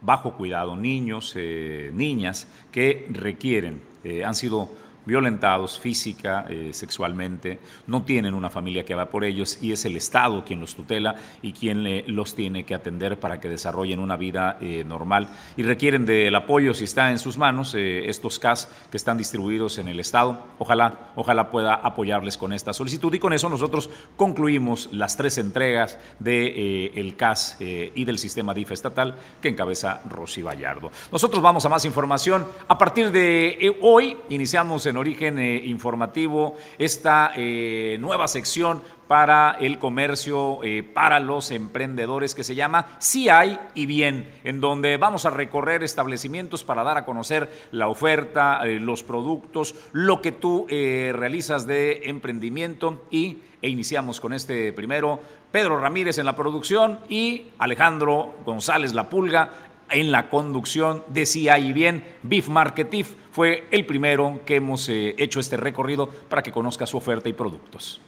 bajo 0.00 0.34
cuidado, 0.34 0.76
niños, 0.76 1.34
eh, 1.36 1.90
niñas 1.92 2.48
que 2.70 3.06
requieren, 3.10 3.82
han 4.24 4.34
sido 4.34 4.70
violentados 5.06 5.78
física, 5.78 6.46
eh, 6.48 6.70
sexualmente, 6.72 7.58
no 7.86 8.02
tienen 8.02 8.34
una 8.34 8.50
familia 8.50 8.84
que 8.84 8.94
va 8.94 9.06
por 9.06 9.24
ellos 9.24 9.58
y 9.60 9.72
es 9.72 9.84
el 9.84 9.96
Estado 9.96 10.44
quien 10.44 10.60
los 10.60 10.74
tutela 10.74 11.16
y 11.42 11.52
quien 11.52 11.86
eh, 11.86 12.04
los 12.06 12.34
tiene 12.34 12.64
que 12.64 12.74
atender 12.74 13.18
para 13.18 13.40
que 13.40 13.48
desarrollen 13.48 13.98
una 13.98 14.16
vida 14.16 14.58
eh, 14.60 14.84
normal 14.86 15.28
y 15.56 15.62
requieren 15.62 16.06
del 16.06 16.34
apoyo 16.34 16.74
si 16.74 16.84
está 16.84 17.10
en 17.10 17.18
sus 17.18 17.38
manos 17.38 17.74
estos 17.74 18.38
CAS 18.38 18.68
que 18.90 18.96
están 18.96 19.16
distribuidos 19.16 19.78
en 19.78 19.88
el 19.88 20.00
Estado. 20.00 20.46
Ojalá, 20.58 21.12
ojalá 21.16 21.50
pueda 21.50 21.74
apoyarles 21.74 22.36
con 22.36 22.52
esta 22.52 22.72
solicitud 22.72 23.12
y 23.14 23.18
con 23.18 23.32
eso 23.32 23.48
nosotros 23.48 23.90
concluimos 24.16 24.88
las 24.92 25.16
tres 25.16 25.38
entregas 25.38 25.98
del 26.18 26.90
el 26.94 27.16
CAS 27.16 27.56
y 27.60 28.04
del 28.04 28.18
sistema 28.18 28.54
DIF 28.54 28.72
estatal 28.72 29.16
que 29.40 29.48
encabeza 29.48 30.00
Rosy 30.08 30.42
Vallardo. 30.42 30.90
Nosotros 31.10 31.42
vamos 31.42 31.64
a 31.64 31.68
más 31.68 31.84
información. 31.84 32.46
A 32.68 32.76
partir 32.76 33.10
de 33.10 33.76
hoy 33.80 34.16
iniciamos 34.28 34.86
en 34.90 34.96
origen 34.96 35.38
eh, 35.38 35.62
informativo 35.64 36.56
esta 36.78 37.32
eh, 37.34 37.96
nueva 38.00 38.28
sección 38.28 38.82
para 39.08 39.56
el 39.58 39.78
comercio, 39.78 40.62
eh, 40.62 40.82
para 40.82 41.18
los 41.18 41.50
emprendedores 41.50 42.34
que 42.34 42.44
se 42.44 42.54
llama 42.54 42.96
Si 42.98 43.28
hay 43.28 43.58
y 43.74 43.86
bien, 43.86 44.30
en 44.44 44.60
donde 44.60 44.98
vamos 44.98 45.26
a 45.26 45.30
recorrer 45.30 45.82
establecimientos 45.82 46.62
para 46.62 46.84
dar 46.84 46.98
a 46.98 47.04
conocer 47.04 47.50
la 47.72 47.88
oferta, 47.88 48.64
los 48.64 49.02
productos, 49.02 49.74
lo 49.90 50.22
que 50.22 50.30
tú 50.30 50.66
realizas 50.68 51.66
de 51.66 52.02
emprendimiento 52.04 53.04
y 53.10 53.38
e 53.62 53.68
iniciamos 53.68 54.20
con 54.20 54.32
este 54.32 54.72
primero. 54.72 55.20
Pedro 55.50 55.80
Ramírez 55.80 56.18
en 56.18 56.26
la 56.26 56.36
producción 56.36 57.00
y 57.08 57.48
Alejandro 57.58 58.36
González 58.44 58.94
La 58.94 59.10
Pulga 59.10 59.52
en 59.90 60.12
la 60.12 60.30
conducción 60.30 61.04
de 61.08 61.26
Si 61.26 61.48
hay 61.48 61.68
y 61.68 61.72
bien, 61.72 62.04
Beef 62.22 62.48
Marketif 62.48 63.14
fue 63.30 63.68
el 63.70 63.86
primero 63.86 64.42
que 64.44 64.56
hemos 64.56 64.88
eh, 64.88 65.14
hecho 65.18 65.40
este 65.40 65.56
recorrido 65.56 66.08
para 66.10 66.42
que 66.42 66.52
conozca 66.52 66.86
su 66.86 66.96
oferta 66.96 67.28
y 67.28 67.32
productos. 67.32 68.00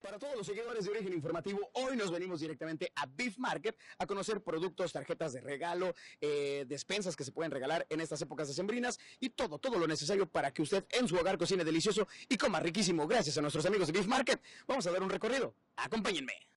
Para 0.00 0.18
todos 0.18 0.36
los 0.36 0.46
seguidores 0.46 0.84
de 0.84 0.90
Origen 0.92 1.12
Informativo, 1.12 1.68
hoy 1.72 1.96
nos 1.96 2.12
venimos 2.12 2.40
directamente 2.40 2.92
a 2.94 3.06
Beef 3.06 3.38
Market 3.38 3.76
a 3.98 4.06
conocer 4.06 4.40
productos, 4.40 4.92
tarjetas 4.92 5.32
de 5.32 5.40
regalo, 5.40 5.94
eh, 6.20 6.64
despensas 6.68 7.16
que 7.16 7.24
se 7.24 7.32
pueden 7.32 7.50
regalar 7.50 7.86
en 7.90 8.00
estas 8.00 8.22
épocas 8.22 8.46
decembrinas 8.46 9.00
y 9.18 9.30
todo, 9.30 9.58
todo 9.58 9.78
lo 9.78 9.86
necesario 9.86 10.26
para 10.26 10.52
que 10.52 10.62
usted 10.62 10.84
en 10.90 11.08
su 11.08 11.16
hogar 11.16 11.36
cocine 11.36 11.64
delicioso 11.64 12.06
y 12.28 12.36
coma 12.36 12.60
riquísimo. 12.60 13.06
Gracias 13.08 13.36
a 13.36 13.42
nuestros 13.42 13.66
amigos 13.66 13.88
de 13.88 13.94
Beef 13.94 14.06
Market. 14.06 14.40
Vamos 14.68 14.86
a 14.86 14.92
dar 14.92 15.02
un 15.02 15.10
recorrido. 15.10 15.54
Acompáñenme. 15.76 16.55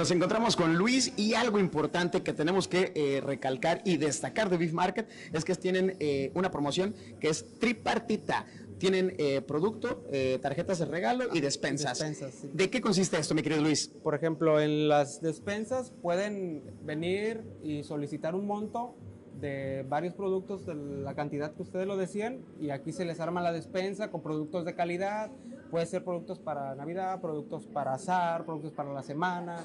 Nos 0.00 0.10
encontramos 0.12 0.56
con 0.56 0.78
Luis 0.78 1.12
y 1.18 1.34
algo 1.34 1.58
importante 1.58 2.22
que 2.22 2.32
tenemos 2.32 2.66
que 2.66 2.90
eh, 2.94 3.20
recalcar 3.20 3.82
y 3.84 3.98
destacar 3.98 4.48
de 4.48 4.56
Beef 4.56 4.72
Market 4.72 5.06
es 5.30 5.44
que 5.44 5.54
tienen 5.56 5.94
eh, 6.00 6.32
una 6.34 6.50
promoción 6.50 6.94
que 7.20 7.28
es 7.28 7.44
tripartita. 7.58 8.46
Tienen 8.78 9.14
eh, 9.18 9.42
producto, 9.42 10.06
tarjetas 10.40 10.78
de 10.78 10.86
regalo 10.86 11.24
y 11.34 11.40
despensas. 11.40 12.02
¿De 12.50 12.70
qué 12.70 12.80
consiste 12.80 13.18
esto, 13.18 13.34
mi 13.34 13.42
querido 13.42 13.60
Luis? 13.60 13.88
Por 13.88 14.14
ejemplo, 14.14 14.58
en 14.58 14.88
las 14.88 15.20
despensas 15.20 15.92
pueden 16.00 16.62
venir 16.82 17.42
y 17.62 17.82
solicitar 17.82 18.34
un 18.34 18.46
monto 18.46 18.96
de 19.38 19.84
varios 19.86 20.14
productos 20.14 20.64
de 20.64 20.76
la 20.76 21.14
cantidad 21.14 21.52
que 21.52 21.60
ustedes 21.60 21.86
lo 21.86 21.98
decían 21.98 22.40
y 22.58 22.70
aquí 22.70 22.92
se 22.92 23.04
les 23.04 23.20
arma 23.20 23.42
la 23.42 23.52
despensa 23.52 24.10
con 24.10 24.22
productos 24.22 24.64
de 24.64 24.74
calidad, 24.74 25.30
puede 25.70 25.84
ser 25.84 26.04
productos 26.04 26.38
para 26.38 26.74
Navidad, 26.74 27.20
productos 27.20 27.66
para 27.66 27.94
azar, 27.94 28.46
productos 28.46 28.72
para 28.72 28.92
la 28.92 29.02
semana, 29.02 29.58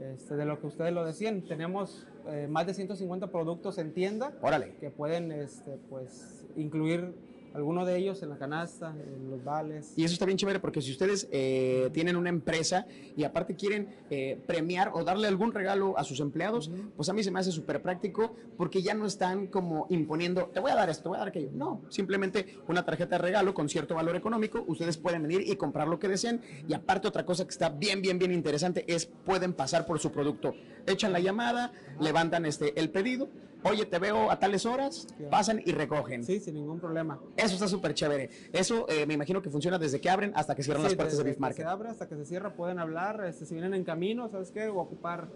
este, 0.00 0.36
de 0.36 0.44
lo 0.44 0.60
que 0.60 0.66
ustedes 0.66 0.92
lo 0.92 1.04
decían. 1.04 1.42
Tenemos 1.42 2.06
eh, 2.28 2.46
más 2.48 2.66
de 2.66 2.74
150 2.74 3.30
productos 3.30 3.78
en 3.78 3.92
tienda 3.92 4.32
Órale. 4.42 4.74
que 4.80 4.90
pueden 4.90 5.32
este, 5.32 5.78
pues, 5.88 6.46
incluir 6.56 7.14
alguno 7.56 7.86
de 7.86 7.96
ellos 7.96 8.22
en 8.22 8.28
la 8.28 8.36
canasta, 8.36 8.90
en 8.90 9.30
los 9.30 9.42
vales. 9.42 9.94
Y 9.96 10.04
eso 10.04 10.12
está 10.12 10.26
bien 10.26 10.36
chévere 10.36 10.60
porque 10.60 10.82
si 10.82 10.92
ustedes 10.92 11.26
eh, 11.32 11.88
tienen 11.92 12.16
una 12.16 12.28
empresa 12.28 12.86
y 13.16 13.24
aparte 13.24 13.56
quieren 13.56 13.88
eh, 14.10 14.38
premiar 14.46 14.90
o 14.92 15.02
darle 15.04 15.26
algún 15.26 15.52
regalo 15.52 15.98
a 15.98 16.04
sus 16.04 16.20
empleados, 16.20 16.70
pues 16.96 17.08
a 17.08 17.14
mí 17.14 17.24
se 17.24 17.30
me 17.30 17.40
hace 17.40 17.50
súper 17.50 17.80
práctico 17.80 18.36
porque 18.58 18.82
ya 18.82 18.92
no 18.94 19.06
están 19.06 19.46
como 19.46 19.86
imponiendo, 19.88 20.50
te 20.52 20.60
voy 20.60 20.70
a 20.70 20.74
dar 20.74 20.90
esto, 20.90 21.04
te 21.04 21.08
voy 21.08 21.16
a 21.16 21.20
dar 21.20 21.28
aquello. 21.28 21.50
No, 21.54 21.80
simplemente 21.88 22.58
una 22.68 22.84
tarjeta 22.84 23.16
de 23.16 23.22
regalo 23.22 23.54
con 23.54 23.68
cierto 23.68 23.94
valor 23.94 24.16
económico, 24.16 24.62
ustedes 24.66 24.98
pueden 24.98 25.22
venir 25.22 25.42
y 25.46 25.56
comprar 25.56 25.88
lo 25.88 25.98
que 25.98 26.08
deseen. 26.08 26.42
Y 26.68 26.74
aparte 26.74 27.08
otra 27.08 27.24
cosa 27.24 27.44
que 27.44 27.50
está 27.50 27.70
bien, 27.70 28.02
bien, 28.02 28.18
bien 28.18 28.32
interesante 28.32 28.84
es 28.86 29.06
pueden 29.06 29.54
pasar 29.54 29.86
por 29.86 29.98
su 29.98 30.12
producto. 30.12 30.54
Echan 30.86 31.12
la 31.12 31.20
llamada, 31.20 31.72
levantan 32.00 32.44
este, 32.44 32.78
el 32.78 32.90
pedido 32.90 33.28
oye, 33.66 33.86
te 33.86 33.98
veo 33.98 34.30
a 34.30 34.38
tales 34.38 34.66
horas, 34.66 35.06
pasan 35.30 35.60
y 35.64 35.72
recogen. 35.72 36.24
Sí, 36.24 36.40
sin 36.40 36.54
ningún 36.54 36.80
problema. 36.80 37.18
Eso 37.36 37.54
está 37.54 37.68
súper 37.68 37.94
chévere. 37.94 38.30
Eso 38.52 38.86
eh, 38.88 39.06
me 39.06 39.14
imagino 39.14 39.40
que 39.42 39.50
funciona 39.50 39.78
desde 39.78 40.00
que 40.00 40.10
abren 40.10 40.32
hasta 40.34 40.54
que 40.54 40.62
cierran 40.62 40.82
Sí, 40.82 40.88
las 40.88 40.96
puertas 40.96 41.16
de 41.18 41.24
desde 41.24 41.30
Beef 41.30 41.36
que 41.36 41.40
Market. 41.40 41.64
se 41.64 41.70
abre 41.70 41.88
hasta 41.88 42.08
que 42.08 42.16
se 42.16 42.24
cierra, 42.24 42.54
pueden 42.54 42.78
hablar. 42.78 43.24
Este, 43.26 43.46
si 43.46 43.54
vienen 43.54 43.74
en 43.74 43.84
camino, 43.84 44.28
¿sabes 44.28 44.50
qué? 44.50 44.68
O 44.68 44.78
ocupar 44.78 45.28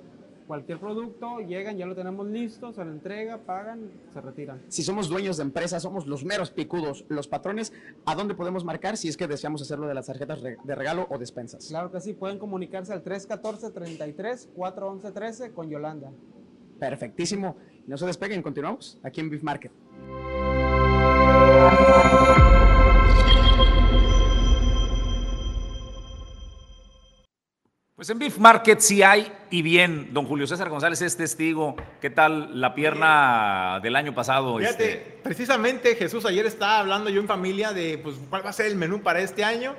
cualquier 0.46 0.80
producto, 0.80 1.38
llegan, 1.38 1.76
ya 1.76 1.86
lo 1.86 1.94
tenemos 1.94 2.26
listo, 2.26 2.72
se 2.72 2.84
lo 2.84 2.90
entrega, 2.90 3.38
pagan, 3.38 3.88
se 4.12 4.20
retiran. 4.20 4.60
Si 4.66 4.82
somos 4.82 5.08
dueños 5.08 5.36
de 5.36 5.44
empresas, 5.44 5.80
somos 5.80 6.08
los 6.08 6.24
meros 6.24 6.50
picudos, 6.50 7.04
los 7.08 7.28
patrones, 7.28 7.72
¿a 8.04 8.16
dónde 8.16 8.34
podemos 8.34 8.64
marcar 8.64 8.96
si 8.96 9.06
es 9.06 9.16
que 9.16 9.28
deseamos 9.28 9.62
hacerlo 9.62 9.86
de 9.86 9.94
las 9.94 10.06
tarjetas 10.06 10.42
de 10.42 10.74
regalo 10.74 11.06
o 11.08 11.18
despensas? 11.18 11.68
Claro 11.68 11.92
que 11.92 12.00
sí, 12.00 12.14
pueden 12.14 12.40
comunicarse 12.40 12.92
al 12.92 13.04
314-33-411-13 13.04 15.52
con 15.52 15.70
Yolanda. 15.70 16.10
Perfectísimo. 16.78 17.56
No 17.86 17.96
se 17.96 18.06
despeguen, 18.06 18.42
continuamos 18.42 18.98
aquí 19.02 19.20
en 19.20 19.30
Beef 19.30 19.42
Market. 19.42 19.72
Pues 28.00 28.08
en 28.08 28.18
Beef 28.18 28.38
Market 28.38 28.80
sí 28.80 29.02
hay 29.02 29.30
y 29.50 29.60
bien. 29.60 30.14
Don 30.14 30.24
Julio 30.24 30.46
César 30.46 30.70
González 30.70 31.02
es 31.02 31.18
testigo. 31.18 31.76
¿Qué 32.00 32.08
tal 32.08 32.58
la 32.58 32.74
pierna 32.74 33.78
del 33.82 33.94
año 33.94 34.14
pasado? 34.14 34.56
Fíjate, 34.56 34.92
Este, 34.92 35.20
precisamente 35.22 35.94
Jesús 35.96 36.24
ayer 36.24 36.46
estaba 36.46 36.78
hablando 36.78 37.10
yo 37.10 37.20
en 37.20 37.26
familia 37.26 37.74
de 37.74 37.98
pues 37.98 38.16
cuál 38.30 38.44
va 38.44 38.50
a 38.50 38.54
ser 38.54 38.66
el 38.66 38.76
menú 38.76 39.02
para 39.02 39.20
este 39.20 39.44
año. 39.44 39.74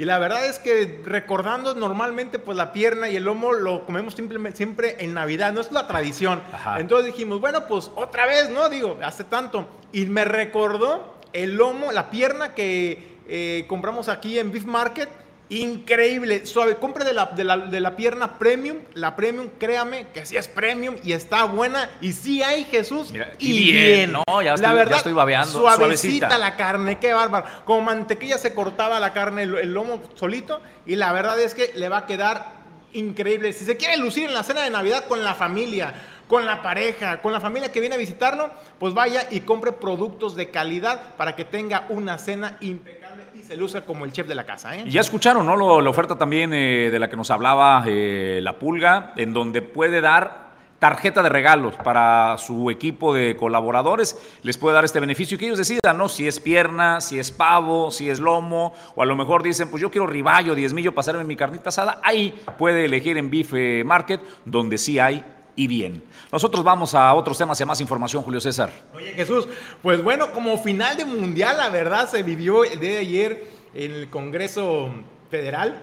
Y 0.00 0.06
la 0.06 0.18
verdad 0.18 0.46
es 0.46 0.58
que 0.58 1.02
recordando 1.04 1.74
normalmente 1.74 2.38
pues 2.38 2.56
la 2.56 2.72
pierna 2.72 3.10
y 3.10 3.16
el 3.16 3.24
lomo 3.24 3.52
lo 3.52 3.84
comemos 3.84 4.14
simplemente, 4.14 4.56
siempre 4.56 4.96
en 5.00 5.12
Navidad, 5.12 5.52
no 5.52 5.60
es 5.60 5.70
la 5.72 5.86
tradición. 5.86 6.42
Ajá. 6.54 6.80
Entonces 6.80 7.12
dijimos, 7.12 7.38
bueno, 7.38 7.66
pues 7.66 7.90
otra 7.96 8.24
vez, 8.24 8.48
¿no? 8.48 8.70
Digo, 8.70 8.96
hace 9.04 9.24
tanto. 9.24 9.68
Y 9.92 10.06
me 10.06 10.24
recordó 10.24 11.16
el 11.34 11.54
lomo, 11.54 11.92
la 11.92 12.08
pierna 12.08 12.54
que 12.54 13.18
eh, 13.28 13.66
compramos 13.68 14.08
aquí 14.08 14.38
en 14.38 14.50
Beef 14.50 14.64
Market. 14.64 15.10
Increíble, 15.50 16.46
suave. 16.46 16.76
Compre 16.76 17.04
de 17.04 17.12
la, 17.12 17.26
de, 17.26 17.42
la, 17.44 17.58
de 17.58 17.80
la 17.80 17.96
pierna 17.96 18.38
premium. 18.38 18.78
La 18.94 19.16
premium, 19.16 19.48
créame 19.58 20.06
que 20.14 20.24
sí 20.24 20.36
es 20.36 20.46
premium 20.46 20.94
y 21.02 21.12
está 21.12 21.44
buena. 21.44 21.90
Y 22.00 22.12
sí 22.12 22.40
hay 22.42 22.64
Jesús. 22.64 23.10
Mira, 23.10 23.32
y, 23.38 23.50
y 23.50 23.72
bien, 23.72 23.84
bien. 23.84 24.12
¿no? 24.12 24.22
Ya 24.42 24.50
la 24.50 24.54
estoy- 24.54 24.62
ya 24.62 24.72
verdad, 24.74 24.96
estoy 24.98 25.12
babeando, 25.12 25.50
Suavecita 25.52 25.76
suavecita. 25.76 26.38
la 26.38 26.56
carne, 26.56 26.98
qué 27.00 27.12
bárbaro. 27.12 27.46
Como 27.64 27.82
mantequilla 27.82 28.38
se 28.38 28.54
cortaba 28.54 29.00
la 29.00 29.12
carne, 29.12 29.42
el, 29.42 29.54
el 29.56 29.74
lomo 29.74 30.00
solito. 30.14 30.60
Y 30.86 30.94
la 30.96 31.12
verdad 31.12 31.38
es 31.40 31.54
que 31.54 31.72
le 31.74 31.88
va 31.88 31.98
a 31.98 32.06
quedar 32.06 32.52
increíble. 32.92 33.52
Si 33.52 33.64
se 33.64 33.76
quiere 33.76 33.96
lucir 33.96 34.28
en 34.28 34.34
la 34.34 34.44
cena 34.44 34.62
de 34.62 34.70
Navidad 34.70 35.04
con 35.08 35.24
la 35.24 35.34
familia, 35.34 35.92
con 36.28 36.46
la 36.46 36.62
pareja, 36.62 37.20
con 37.20 37.32
la 37.32 37.40
familia 37.40 37.72
que 37.72 37.80
viene 37.80 37.96
a 37.96 37.98
visitarlo, 37.98 38.52
pues 38.78 38.94
vaya 38.94 39.26
y 39.32 39.40
compre 39.40 39.72
productos 39.72 40.36
de 40.36 40.48
calidad 40.50 41.16
para 41.16 41.34
que 41.34 41.44
tenga 41.44 41.86
una 41.88 42.18
cena 42.18 42.56
impecable 42.60 43.24
se 43.50 43.56
luzca 43.56 43.80
como 43.80 44.04
el 44.04 44.12
chef 44.12 44.28
de 44.28 44.36
la 44.36 44.46
casa. 44.46 44.76
¿eh? 44.76 44.84
Y 44.86 44.90
ya 44.92 45.00
escucharon, 45.00 45.44
¿no? 45.44 45.56
Lo- 45.56 45.80
la 45.80 45.90
oferta 45.90 46.16
también 46.16 46.52
eh, 46.54 46.88
de 46.88 46.98
la 47.00 47.10
que 47.10 47.16
nos 47.16 47.32
hablaba 47.32 47.82
eh, 47.84 48.38
la 48.44 48.60
Pulga, 48.60 49.12
en 49.16 49.32
donde 49.34 49.60
puede 49.60 50.00
dar 50.00 50.50
tarjeta 50.78 51.20
de 51.20 51.30
regalos 51.30 51.74
para 51.74 52.38
su 52.38 52.70
equipo 52.70 53.12
de 53.12 53.34
colaboradores, 53.36 54.16
les 54.44 54.56
puede 54.56 54.76
dar 54.76 54.84
este 54.84 55.00
beneficio 55.00 55.34
y 55.34 55.38
que 55.38 55.46
ellos 55.46 55.58
decidan, 55.58 55.98
¿no? 55.98 56.08
Si 56.08 56.28
es 56.28 56.38
pierna, 56.38 57.00
si 57.00 57.18
es 57.18 57.32
pavo, 57.32 57.90
si 57.90 58.08
es 58.08 58.20
lomo, 58.20 58.72
o 58.94 59.02
a 59.02 59.04
lo 59.06 59.16
mejor 59.16 59.42
dicen, 59.42 59.68
pues 59.68 59.80
yo 59.82 59.90
quiero 59.90 60.06
riballo, 60.06 60.54
diezmillo, 60.54 60.94
pasarme 60.94 61.24
mi 61.24 61.34
carnita 61.34 61.70
asada, 61.70 61.98
ahí 62.04 62.40
puede 62.56 62.84
elegir 62.84 63.18
en 63.18 63.30
Beef 63.32 63.52
Market, 63.84 64.20
donde 64.44 64.78
sí 64.78 65.00
hay 65.00 65.24
y 65.56 65.66
bien. 65.66 66.02
Nosotros 66.32 66.64
vamos 66.64 66.94
a 66.94 67.12
otros 67.14 67.38
temas 67.38 67.58
y 67.60 67.62
a 67.62 67.66
más 67.66 67.80
información, 67.80 68.22
Julio 68.22 68.40
César. 68.40 68.70
Oye 68.94 69.12
Jesús, 69.12 69.48
pues 69.82 70.02
bueno, 70.02 70.32
como 70.32 70.58
final 70.58 70.96
de 70.96 71.04
mundial, 71.04 71.56
la 71.56 71.68
verdad 71.68 72.08
se 72.08 72.22
vivió 72.22 72.64
el 72.64 72.78
de 72.80 72.98
ayer 72.98 73.50
en 73.74 73.92
el 73.92 74.10
Congreso 74.10 74.90
Federal. 75.30 75.82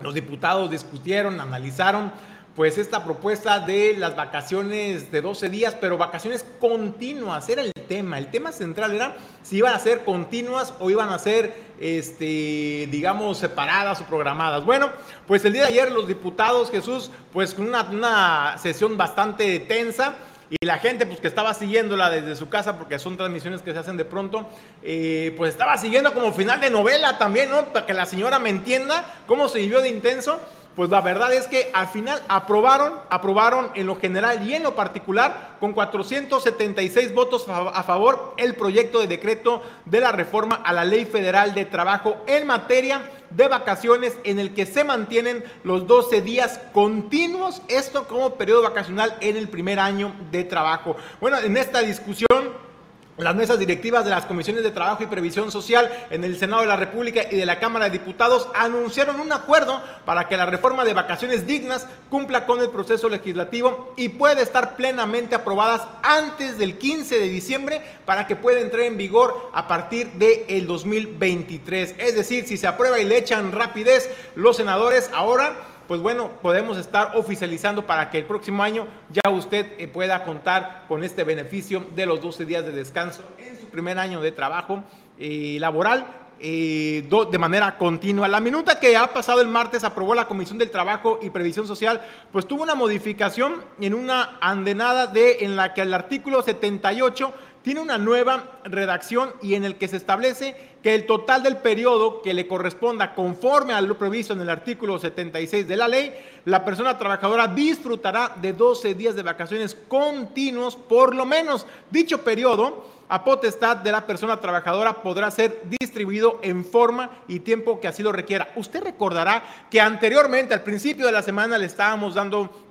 Los 0.00 0.14
diputados 0.14 0.70
discutieron, 0.70 1.40
analizaron 1.40 2.12
pues 2.60 2.76
esta 2.76 3.02
propuesta 3.02 3.58
de 3.58 3.94
las 3.96 4.14
vacaciones 4.14 5.10
de 5.10 5.22
12 5.22 5.48
días, 5.48 5.74
pero 5.80 5.96
vacaciones 5.96 6.44
continuas, 6.58 7.48
era 7.48 7.62
el 7.62 7.72
tema. 7.72 8.18
El 8.18 8.30
tema 8.30 8.52
central 8.52 8.92
era 8.92 9.16
si 9.42 9.56
iban 9.56 9.72
a 9.72 9.78
ser 9.78 10.04
continuas 10.04 10.74
o 10.78 10.90
iban 10.90 11.08
a 11.08 11.18
ser, 11.18 11.54
este, 11.80 12.86
digamos, 12.90 13.38
separadas 13.38 14.02
o 14.02 14.04
programadas. 14.04 14.62
Bueno, 14.62 14.90
pues 15.26 15.42
el 15.46 15.54
día 15.54 15.62
de 15.62 15.68
ayer 15.68 15.90
los 15.90 16.06
diputados, 16.06 16.70
Jesús, 16.70 17.10
pues 17.32 17.54
con 17.54 17.66
una, 17.66 17.84
una 17.84 18.58
sesión 18.58 18.98
bastante 18.98 19.58
tensa, 19.60 20.16
y 20.50 20.66
la 20.66 20.78
gente 20.78 21.06
pues 21.06 21.20
que 21.20 21.28
estaba 21.28 21.54
siguiéndola 21.54 22.10
desde 22.10 22.36
su 22.36 22.50
casa, 22.50 22.76
porque 22.76 22.98
son 22.98 23.16
transmisiones 23.16 23.62
que 23.62 23.72
se 23.72 23.78
hacen 23.78 23.96
de 23.96 24.04
pronto, 24.04 24.50
eh, 24.82 25.32
pues 25.38 25.52
estaba 25.52 25.78
siguiendo 25.78 26.12
como 26.12 26.32
final 26.34 26.60
de 26.60 26.68
novela 26.68 27.16
también, 27.16 27.50
¿no? 27.50 27.72
Para 27.72 27.86
que 27.86 27.94
la 27.94 28.04
señora 28.04 28.38
me 28.38 28.50
entienda 28.50 29.14
cómo 29.26 29.48
se 29.48 29.60
vivió 29.60 29.80
de 29.80 29.88
intenso. 29.88 30.40
Pues 30.76 30.88
la 30.88 31.00
verdad 31.00 31.32
es 31.32 31.48
que 31.48 31.70
al 31.74 31.88
final 31.88 32.22
aprobaron, 32.28 32.94
aprobaron 33.10 33.70
en 33.74 33.86
lo 33.86 33.96
general 33.96 34.46
y 34.48 34.54
en 34.54 34.62
lo 34.62 34.76
particular 34.76 35.56
con 35.58 35.72
476 35.72 37.12
votos 37.12 37.46
a 37.48 37.82
favor 37.82 38.34
el 38.36 38.54
proyecto 38.54 39.00
de 39.00 39.08
decreto 39.08 39.62
de 39.84 40.00
la 40.00 40.12
reforma 40.12 40.56
a 40.56 40.72
la 40.72 40.84
Ley 40.84 41.06
Federal 41.06 41.54
de 41.54 41.64
Trabajo 41.64 42.18
en 42.26 42.46
materia 42.46 43.10
de 43.30 43.48
vacaciones 43.48 44.16
en 44.24 44.38
el 44.38 44.54
que 44.54 44.64
se 44.64 44.84
mantienen 44.84 45.44
los 45.64 45.86
12 45.86 46.22
días 46.22 46.60
continuos, 46.72 47.62
esto 47.68 48.06
como 48.06 48.34
periodo 48.34 48.62
vacacional 48.62 49.16
en 49.20 49.36
el 49.36 49.48
primer 49.48 49.80
año 49.80 50.14
de 50.30 50.44
trabajo. 50.44 50.96
Bueno, 51.20 51.38
en 51.38 51.56
esta 51.56 51.80
discusión 51.80 52.69
las 53.18 53.34
mesas 53.34 53.58
directivas 53.58 54.04
de 54.04 54.10
las 54.10 54.26
comisiones 54.26 54.62
de 54.62 54.70
trabajo 54.70 55.02
y 55.02 55.06
previsión 55.06 55.50
social 55.50 55.90
en 56.10 56.24
el 56.24 56.38
Senado 56.38 56.62
de 56.62 56.68
la 56.68 56.76
República 56.76 57.22
y 57.30 57.36
de 57.36 57.46
la 57.46 57.58
Cámara 57.58 57.86
de 57.86 57.98
Diputados 57.98 58.48
anunciaron 58.54 59.20
un 59.20 59.32
acuerdo 59.32 59.80
para 60.04 60.28
que 60.28 60.36
la 60.36 60.46
reforma 60.46 60.84
de 60.84 60.94
vacaciones 60.94 61.46
dignas 61.46 61.86
cumpla 62.08 62.46
con 62.46 62.60
el 62.60 62.70
proceso 62.70 63.08
legislativo 63.08 63.92
y 63.96 64.10
pueda 64.10 64.40
estar 64.40 64.76
plenamente 64.76 65.34
aprobadas 65.34 65.82
antes 66.02 66.58
del 66.58 66.78
15 66.78 67.18
de 67.18 67.28
diciembre 67.28 67.82
para 68.04 68.26
que 68.26 68.36
pueda 68.36 68.60
entrar 68.60 68.82
en 68.82 68.96
vigor 68.96 69.50
a 69.52 69.68
partir 69.68 70.12
del 70.12 70.66
2023. 70.66 71.96
Es 71.98 72.14
decir, 72.14 72.46
si 72.46 72.56
se 72.56 72.66
aprueba 72.66 72.98
y 72.98 73.04
le 73.04 73.18
echan 73.18 73.52
rapidez 73.52 74.10
los 74.34 74.56
senadores 74.56 75.10
ahora 75.12 75.69
pues 75.90 76.00
bueno, 76.00 76.30
podemos 76.40 76.78
estar 76.78 77.16
oficializando 77.16 77.84
para 77.84 78.10
que 78.10 78.18
el 78.18 78.24
próximo 78.24 78.62
año 78.62 78.86
ya 79.08 79.28
usted 79.28 79.72
eh, 79.76 79.88
pueda 79.88 80.22
contar 80.22 80.84
con 80.86 81.02
este 81.02 81.24
beneficio 81.24 81.84
de 81.96 82.06
los 82.06 82.20
12 82.20 82.44
días 82.44 82.64
de 82.64 82.70
descanso 82.70 83.24
en 83.38 83.58
su 83.58 83.66
primer 83.66 83.98
año 83.98 84.20
de 84.20 84.30
trabajo 84.30 84.84
eh, 85.18 85.56
laboral. 85.58 86.06
eh, 86.38 87.08
de 87.30 87.38
manera 87.38 87.76
continua. 87.76 88.28
La 88.28 88.38
minuta 88.38 88.78
que 88.78 88.96
ha 88.96 89.08
pasado 89.08 89.40
el 89.40 89.48
martes 89.48 89.82
aprobó 89.82 90.14
la 90.14 90.28
Comisión 90.28 90.58
del 90.58 90.70
Trabajo 90.70 91.18
y 91.20 91.30
Previsión 91.30 91.66
Social, 91.66 92.00
pues 92.30 92.46
tuvo 92.46 92.62
una 92.62 92.76
modificación 92.76 93.64
en 93.80 93.92
una 93.92 94.38
andenada 94.40 95.08
de 95.08 95.38
en 95.40 95.56
la 95.56 95.74
que 95.74 95.82
el 95.82 95.92
artículo 95.92 96.40
78 96.40 97.34
tiene 97.62 97.80
una 97.80 97.98
nueva 97.98 98.60
redacción 98.64 99.32
y 99.42 99.54
en 99.54 99.64
el 99.64 99.76
que 99.76 99.88
se 99.88 99.96
establece 99.96 100.54
que 100.82 100.94
el 100.94 101.06
total 101.06 101.42
del 101.42 101.58
periodo 101.58 102.22
que 102.22 102.32
le 102.32 102.46
corresponda 102.46 103.14
conforme 103.14 103.74
a 103.74 103.80
lo 103.80 103.98
previsto 103.98 104.32
en 104.32 104.40
el 104.40 104.48
artículo 104.48 104.98
76 104.98 105.68
de 105.68 105.76
la 105.76 105.88
ley, 105.88 106.14
la 106.46 106.64
persona 106.64 106.96
trabajadora 106.96 107.48
disfrutará 107.48 108.34
de 108.40 108.54
12 108.54 108.94
días 108.94 109.14
de 109.14 109.22
vacaciones 109.22 109.76
continuos 109.88 110.76
por 110.76 111.14
lo 111.14 111.26
menos. 111.26 111.66
Dicho 111.90 112.22
periodo 112.22 112.86
a 113.10 113.24
potestad 113.24 113.76
de 113.78 113.92
la 113.92 114.06
persona 114.06 114.40
trabajadora 114.40 115.02
podrá 115.02 115.30
ser 115.30 115.62
distribuido 115.80 116.38
en 116.42 116.64
forma 116.64 117.10
y 117.28 117.40
tiempo 117.40 117.80
que 117.80 117.88
así 117.88 118.02
lo 118.02 118.12
requiera. 118.12 118.52
Usted 118.56 118.82
recordará 118.82 119.42
que 119.68 119.80
anteriormente, 119.80 120.54
al 120.54 120.62
principio 120.62 121.04
de 121.06 121.12
la 121.12 121.22
semana, 121.22 121.58
le 121.58 121.66
estábamos 121.66 122.14
dando 122.14 122.69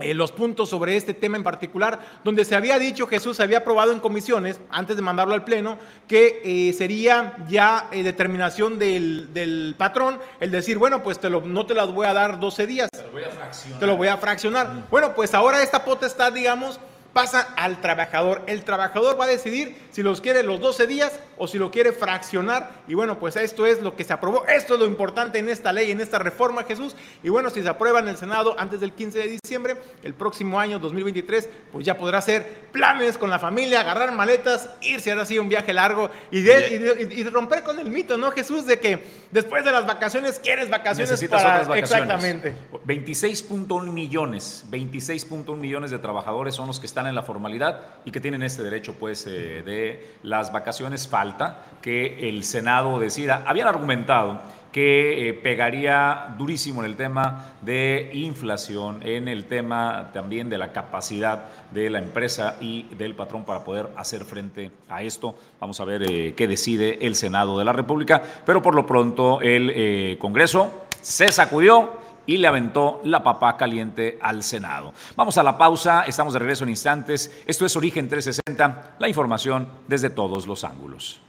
eh, 0.00 0.14
los 0.14 0.32
puntos 0.32 0.70
sobre 0.70 0.96
este 0.96 1.12
tema 1.12 1.36
en 1.36 1.42
particular, 1.42 2.00
donde 2.24 2.46
se 2.46 2.54
había 2.54 2.78
dicho, 2.78 3.06
Jesús 3.06 3.40
había 3.40 3.58
aprobado 3.58 3.92
en 3.92 4.00
comisiones, 4.00 4.58
antes 4.70 4.96
de 4.96 5.02
mandarlo 5.02 5.34
al 5.34 5.44
Pleno, 5.44 5.78
que 6.08 6.40
eh, 6.44 6.72
sería 6.72 7.36
ya 7.48 7.88
eh, 7.92 8.02
determinación 8.02 8.78
del, 8.78 9.34
del 9.34 9.74
patrón 9.76 10.18
el 10.40 10.50
decir, 10.50 10.78
bueno, 10.78 11.02
pues 11.02 11.20
te 11.20 11.28
lo, 11.28 11.42
no 11.42 11.66
te 11.66 11.74
las 11.74 11.92
voy 11.92 12.06
a 12.06 12.14
dar 12.14 12.40
12 12.40 12.66
días, 12.66 12.88
te 13.78 13.86
lo 13.86 13.96
voy 13.96 14.08
a 14.08 14.16
fraccionar. 14.16 14.86
Bueno, 14.90 15.14
pues 15.14 15.34
ahora 15.34 15.62
esta 15.62 15.84
potestad, 15.84 16.32
digamos, 16.32 16.80
pasa 17.12 17.48
al 17.56 17.80
trabajador. 17.80 18.42
El 18.46 18.64
trabajador 18.64 19.18
va 19.20 19.24
a 19.24 19.28
decidir 19.28 19.76
si 19.90 20.02
los 20.02 20.20
quiere 20.20 20.42
los 20.42 20.60
12 20.60 20.86
días 20.86 21.18
o 21.36 21.46
si 21.46 21.58
lo 21.58 21.70
quiere 21.70 21.92
fraccionar. 21.92 22.70
Y 22.88 22.94
bueno, 22.94 23.18
pues 23.18 23.36
esto 23.36 23.66
es 23.66 23.82
lo 23.82 23.94
que 23.96 24.04
se 24.04 24.12
aprobó. 24.12 24.46
Esto 24.46 24.74
es 24.74 24.80
lo 24.80 24.86
importante 24.86 25.38
en 25.38 25.48
esta 25.48 25.72
ley, 25.72 25.90
en 25.90 26.00
esta 26.00 26.18
reforma, 26.18 26.64
Jesús. 26.64 26.96
Y 27.22 27.28
bueno, 27.28 27.50
si 27.50 27.62
se 27.62 27.68
aprueba 27.68 28.00
en 28.00 28.08
el 28.08 28.16
Senado 28.16 28.54
antes 28.58 28.80
del 28.80 28.92
15 28.92 29.18
de 29.18 29.38
diciembre, 29.42 29.76
el 30.02 30.14
próximo 30.14 30.58
año 30.58 30.78
2023, 30.78 31.48
pues 31.72 31.84
ya 31.84 31.96
podrá 31.98 32.18
hacer 32.18 32.62
planes 32.72 33.18
con 33.18 33.28
la 33.30 33.38
familia, 33.38 33.80
agarrar 33.80 34.12
maletas, 34.12 34.70
irse 34.80 35.10
ahora 35.12 35.26
sí 35.26 35.38
un 35.38 35.48
viaje 35.48 35.72
largo 35.72 36.10
y, 36.30 36.40
de- 36.40 36.68
y 36.68 36.78
de- 36.78 37.14
y 37.14 37.24
romper 37.24 37.62
con 37.62 37.78
el 37.78 37.90
mito, 37.90 38.16
¿no, 38.16 38.30
Jesús? 38.30 38.64
De 38.66 38.78
que 38.80 39.04
después 39.30 39.64
de 39.64 39.72
las 39.72 39.86
vacaciones 39.86 40.38
quieres 40.38 40.70
vacaciones 40.70 41.10
Necesitas 41.10 41.42
para... 41.42 41.54
otras 41.62 41.68
vacaciones. 41.68 41.92
Exactamente. 42.14 42.54
26.1 42.86 43.92
millones, 43.92 44.64
26.1 44.70 45.56
millones 45.56 45.90
de 45.90 45.98
trabajadores 45.98 46.54
son 46.54 46.66
los 46.68 46.80
que 46.80 46.86
están 46.86 47.01
en 47.06 47.14
la 47.14 47.22
formalidad 47.22 47.80
y 48.04 48.10
que 48.10 48.20
tienen 48.20 48.42
este 48.42 48.62
derecho 48.62 48.94
pues 48.98 49.26
eh, 49.26 49.62
de 49.64 50.16
las 50.22 50.52
vacaciones. 50.52 51.08
Falta 51.08 51.64
que 51.80 52.28
el 52.28 52.44
Senado 52.44 52.98
decida. 52.98 53.44
Habían 53.46 53.68
argumentado 53.68 54.40
que 54.72 55.28
eh, 55.28 55.34
pegaría 55.34 56.34
durísimo 56.38 56.80
en 56.80 56.86
el 56.86 56.96
tema 56.96 57.52
de 57.60 58.10
inflación, 58.14 59.00
en 59.02 59.28
el 59.28 59.44
tema 59.44 60.10
también 60.14 60.48
de 60.48 60.56
la 60.56 60.72
capacidad 60.72 61.44
de 61.70 61.90
la 61.90 61.98
empresa 61.98 62.56
y 62.58 62.84
del 62.94 63.14
patrón 63.14 63.44
para 63.44 63.62
poder 63.64 63.90
hacer 63.96 64.24
frente 64.24 64.70
a 64.88 65.02
esto. 65.02 65.36
Vamos 65.60 65.78
a 65.78 65.84
ver 65.84 66.02
eh, 66.02 66.34
qué 66.34 66.48
decide 66.48 67.06
el 67.06 67.14
Senado 67.16 67.58
de 67.58 67.66
la 67.66 67.74
República, 67.74 68.22
pero 68.46 68.62
por 68.62 68.74
lo 68.74 68.86
pronto 68.86 69.42
el 69.42 69.70
eh, 69.74 70.16
Congreso 70.18 70.86
se 71.02 71.30
sacudió 71.30 72.00
y 72.26 72.36
le 72.36 72.46
aventó 72.46 73.00
la 73.04 73.22
papa 73.22 73.56
caliente 73.56 74.18
al 74.20 74.42
Senado. 74.42 74.92
Vamos 75.16 75.38
a 75.38 75.42
la 75.42 75.58
pausa, 75.58 76.02
estamos 76.02 76.32
de 76.32 76.38
regreso 76.38 76.64
en 76.64 76.70
instantes. 76.70 77.42
Esto 77.46 77.66
es 77.66 77.76
Origen 77.76 78.08
360, 78.08 78.96
la 78.98 79.08
información 79.08 79.68
desde 79.88 80.10
todos 80.10 80.46
los 80.46 80.64
ángulos. 80.64 81.20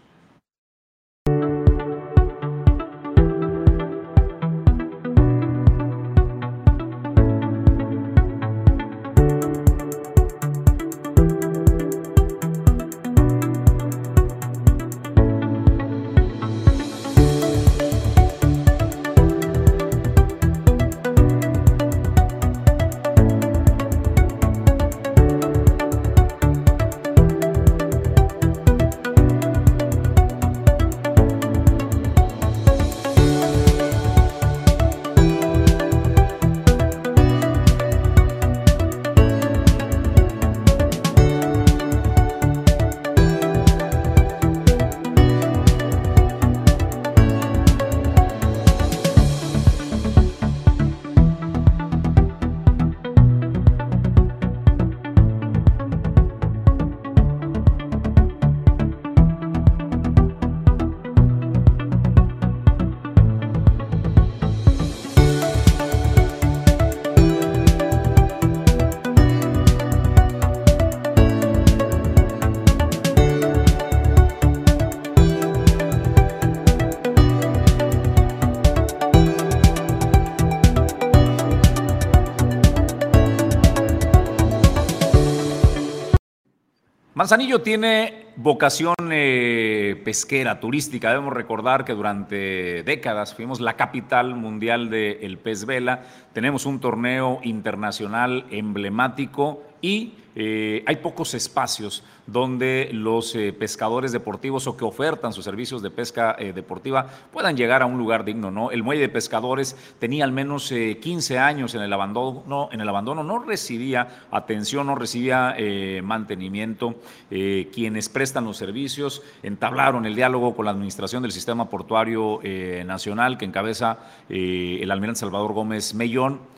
Manzanillo 87.15 87.62
tiene 87.62 88.26
vocación 88.38 88.95
eh, 89.12 90.02
pesquera, 90.04 90.60
turística. 90.60 91.10
Debemos 91.10 91.32
recordar 91.32 91.86
que 91.86 91.93
durante 91.93 92.82
décadas 92.82 93.36
fuimos 93.36 93.62
la 93.62 93.76
capital 93.76 94.34
mundial 94.34 94.89
del 94.89 95.38
pez 95.38 95.65
vela. 95.65 96.02
Tenemos 96.34 96.65
un 96.65 96.80
torneo 96.80 97.39
internacional 97.43 98.47
emblemático 98.49 99.62
y 99.84 100.13
eh, 100.36 100.84
hay 100.88 100.96
pocos 100.96 101.36
espacios 101.36 102.04
donde 102.26 102.89
los 102.91 103.36
eh, 103.36 103.54
pescadores 103.54 104.13
deportivos 104.13 104.65
o 104.65 104.76
que 104.76 104.86
ofertan 104.86 105.34
sus 105.34 105.46
servicios 105.46 105.84
de 105.84 105.91
pesca 105.91 106.36
eh, 106.39 106.54
deportiva 106.54 107.06
puedan 107.32 107.56
llegar 107.56 107.84
a 107.84 107.86
un 107.86 107.98
lugar 107.98 108.26
digno. 108.26 108.50
¿no? 108.50 108.72
El 108.72 108.82
muelle 108.82 109.02
de 109.02 109.10
pescadores 109.10 109.76
tenía 110.00 110.24
al 110.24 110.32
menos 110.32 110.69
15 110.69 111.38
años 111.38 111.76
en 111.76 111.82
el 111.82 111.91
abandono, 111.91 112.69
en 112.72 112.80
el 112.80 112.89
abandono 112.89 113.24
no 113.24 113.39
recibía 113.39 114.26
atención, 114.32 114.88
no 114.88 114.96
recibía 114.96 115.56
mantenimiento. 116.02 116.96
quienes 117.30 118.08
prestan 118.08 118.46
los 118.46 118.58
servicios 118.58 119.22
entablaron 119.43 120.06
el 120.06 120.15
diálogo 120.15 120.56
con 120.56 120.65
la 120.65 120.72
administración 120.72 121.24
del 121.24 121.34
sistema 121.34 121.69
portuario 121.69 122.39
nacional 122.86 123.38
que 123.38 123.46
encabeza 123.46 123.98
el 124.30 124.89
almirante 124.89 125.19
Salvador 125.19 125.54
Gómez 125.54 125.93
Mellón 125.93 126.54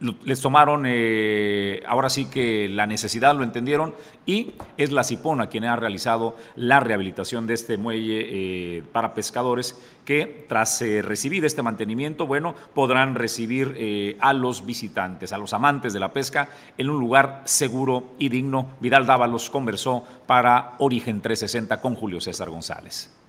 les 0.00 0.40
tomaron, 0.40 0.84
eh, 0.86 1.82
ahora 1.86 2.08
sí 2.08 2.26
que 2.26 2.68
la 2.68 2.86
necesidad 2.86 3.34
lo 3.34 3.42
entendieron 3.42 3.94
y 4.24 4.52
es 4.76 4.92
la 4.92 5.04
Cipona 5.04 5.48
quien 5.48 5.64
ha 5.64 5.76
realizado 5.76 6.36
la 6.56 6.80
rehabilitación 6.80 7.46
de 7.46 7.54
este 7.54 7.76
muelle 7.76 8.26
eh, 8.78 8.82
para 8.92 9.14
pescadores 9.14 9.78
que 10.04 10.46
tras 10.48 10.80
eh, 10.80 11.02
recibir 11.02 11.44
este 11.44 11.62
mantenimiento, 11.62 12.26
bueno, 12.26 12.54
podrán 12.74 13.14
recibir 13.14 14.16
a 14.20 14.32
los 14.32 14.64
visitantes, 14.64 15.32
a 15.32 15.38
los 15.38 15.52
amantes 15.52 15.92
de 15.92 16.00
la 16.00 16.12
pesca 16.12 16.48
en 16.78 16.88
un 16.88 16.98
lugar 16.98 17.42
seguro 17.44 18.14
y 18.18 18.28
digno. 18.28 18.70
Vidal 18.80 19.06
Dávalos 19.06 19.50
conversó 19.50 20.04
para 20.26 20.74
Origen 20.78 21.20
360 21.20 21.80
con 21.80 21.94
Julio 21.94 22.20
César 22.20 22.48
González. 22.48 23.19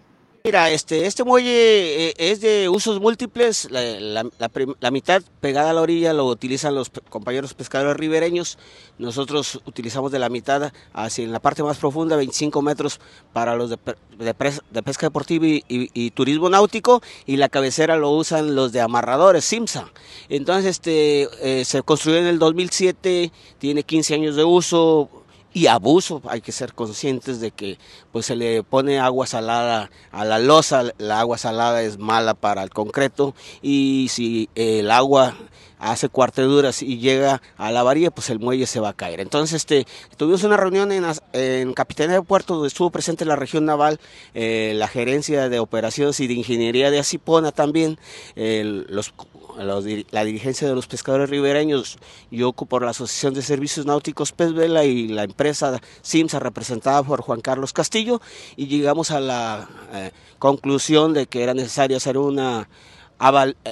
Mira, 0.43 0.71
este, 0.71 1.05
este 1.05 1.23
muelle 1.23 2.09
eh, 2.09 2.13
es 2.17 2.41
de 2.41 2.67
usos 2.67 2.99
múltiples, 2.99 3.67
la, 3.69 4.91
mitad 4.91 5.21
pegada 5.39 5.69
a 5.69 5.73
la 5.73 5.81
orilla 5.81 6.13
lo 6.13 6.25
utilizan 6.25 6.73
los 6.73 6.89
compañeros 7.09 7.53
pescadores 7.53 7.95
ribereños, 7.95 8.57
nosotros 8.97 9.61
utilizamos 9.65 10.11
de 10.11 10.17
la 10.17 10.29
mitad 10.29 10.73
hacia 10.93 11.23
en 11.23 11.31
la 11.31 11.39
parte 11.39 11.61
más 11.61 11.77
profunda, 11.77 12.15
25 12.15 12.59
metros 12.63 12.99
para 13.33 13.55
los 13.55 13.69
de, 13.69 13.77
pesca 13.77 15.05
deportiva 15.05 15.45
y, 15.47 16.11
turismo 16.11 16.49
náutico, 16.49 17.03
y 17.27 17.37
la 17.37 17.47
cabecera 17.47 17.95
lo 17.97 18.09
usan 18.09 18.55
los 18.55 18.71
de 18.71 18.81
amarradores, 18.81 19.45
Simsa. 19.45 19.91
Entonces 20.27 20.71
este, 20.71 21.29
eh, 21.43 21.65
se 21.65 21.83
construyó 21.83 22.17
en 22.17 22.25
el 22.25 22.39
2007, 22.39 23.31
tiene 23.59 23.83
15 23.83 24.15
años 24.15 24.35
de 24.35 24.43
uso, 24.43 25.20
y 25.53 25.67
abuso. 25.67 26.21
Hay 26.27 26.41
que 26.41 26.51
ser 26.51 26.73
conscientes 26.73 27.39
de 27.39 27.51
que 27.51 27.77
pues 28.11 28.25
se 28.25 28.35
le 28.35 28.63
pone 28.63 28.99
agua 28.99 29.27
salada 29.27 29.89
a 30.11 30.25
la 30.25 30.39
losa, 30.39 30.91
la 30.97 31.19
agua 31.19 31.37
salada 31.37 31.81
es 31.81 31.97
mala 31.97 32.33
para 32.33 32.63
el 32.63 32.69
concreto 32.69 33.35
y 33.61 34.07
si 34.09 34.49
el 34.55 34.91
agua 34.91 35.35
hace 35.81 36.09
cuarteduras 36.09 36.83
y 36.83 36.99
llega 36.99 37.41
a 37.57 37.71
la 37.71 37.83
varilla, 37.83 38.11
pues 38.11 38.29
el 38.29 38.39
muelle 38.39 38.67
se 38.67 38.79
va 38.79 38.89
a 38.89 38.93
caer. 38.93 39.19
Entonces, 39.19 39.55
este, 39.55 39.87
tuvimos 40.15 40.43
una 40.43 40.55
reunión 40.55 40.91
en, 40.91 41.03
en 41.33 41.73
Capitanía 41.73 42.17
de 42.17 42.21
Puerto, 42.21 42.53
donde 42.53 42.67
estuvo 42.67 42.91
presente 42.91 43.25
la 43.25 43.35
región 43.35 43.65
naval, 43.65 43.99
eh, 44.35 44.73
la 44.75 44.87
gerencia 44.87 45.49
de 45.49 45.59
operaciones 45.59 46.19
y 46.19 46.27
de 46.27 46.35
ingeniería 46.35 46.91
de 46.91 46.99
Asipona 46.99 47.51
también, 47.51 47.97
los 48.35 49.11
la 49.57 50.23
dirigencia 50.23 50.67
de 50.67 50.75
los 50.75 50.87
pescadores 50.87 51.29
ribereños, 51.29 51.97
yo 52.29 52.53
por 52.53 52.83
la 52.83 52.91
Asociación 52.91 53.33
de 53.33 53.41
Servicios 53.41 53.85
Náuticos 53.85 54.31
Pezvela 54.31 54.85
y 54.85 55.07
la 55.07 55.23
empresa 55.23 55.79
SIMSA 56.01 56.39
representada 56.39 57.03
por 57.03 57.21
Juan 57.21 57.41
Carlos 57.41 57.73
Castillo 57.73 58.21
y 58.55 58.67
llegamos 58.67 59.11
a 59.11 59.19
la 59.19 59.69
eh, 59.93 60.11
conclusión 60.39 61.13
de 61.13 61.27
que 61.27 61.43
era 61.43 61.53
necesario 61.53 61.97
hacer 61.97 62.17
una 62.17 62.67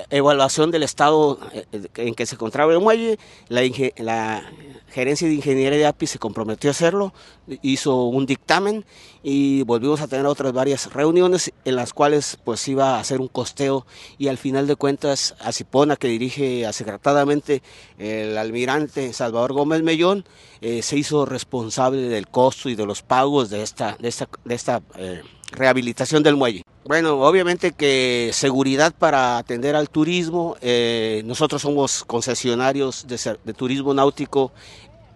evaluación 0.09 0.71
del 0.71 0.83
estado 0.83 1.39
eh, 1.53 1.65
en 1.95 2.15
que 2.15 2.25
se 2.25 2.35
encontraba 2.35 2.71
el 2.71 2.79
muelle, 2.79 3.17
la, 3.47 3.61
la 3.97 4.43
gerencia 4.89 5.27
de 5.27 5.33
ingeniería 5.33 5.77
de 5.77 5.85
API 5.85 6.07
se 6.07 6.19
comprometió 6.19 6.69
a 6.69 6.71
hacerlo, 6.71 7.13
hizo 7.61 8.05
un 8.05 8.25
dictamen 8.25 8.85
y 9.23 9.63
volvimos 9.63 10.01
a 10.01 10.07
tener 10.07 10.25
otras 10.25 10.53
varias 10.53 10.91
reuniones 10.93 11.51
en 11.65 11.75
las 11.75 11.93
cuales 11.93 12.37
pues 12.43 12.67
iba 12.67 12.95
a 12.95 12.99
hacer 12.99 13.21
un 13.21 13.27
costeo 13.27 13.85
y 14.17 14.27
al 14.27 14.37
final 14.37 14.67
de 14.67 14.75
cuentas 14.75 15.35
Acipona 15.39 15.95
que 15.95 16.07
dirige 16.07 16.65
acertadamente 16.65 17.61
el 17.97 18.37
almirante 18.37 19.13
Salvador 19.13 19.53
Gómez 19.53 19.83
Mellón 19.83 20.25
eh, 20.61 20.81
se 20.81 20.97
hizo 20.97 21.25
responsable 21.25 22.01
del 22.01 22.27
costo 22.27 22.69
y 22.69 22.75
de 22.75 22.85
los 22.85 23.01
pagos 23.01 23.49
de 23.49 23.63
esta, 23.63 23.95
de 23.99 24.09
esta, 24.09 24.29
de 24.45 24.55
esta 24.55 24.81
eh, 24.97 25.21
rehabilitación 25.51 26.23
del 26.23 26.35
muelle. 26.35 26.63
Bueno, 26.85 27.21
obviamente 27.21 27.71
que 27.71 28.31
seguridad 28.33 28.93
para 28.97 29.37
atender 29.37 29.75
al 29.75 29.89
turismo. 29.89 30.55
Eh, 30.61 31.21
nosotros 31.25 31.61
somos 31.61 32.03
concesionarios 32.03 33.05
de, 33.07 33.53
turismo 33.53 33.93
náutico 33.93 34.51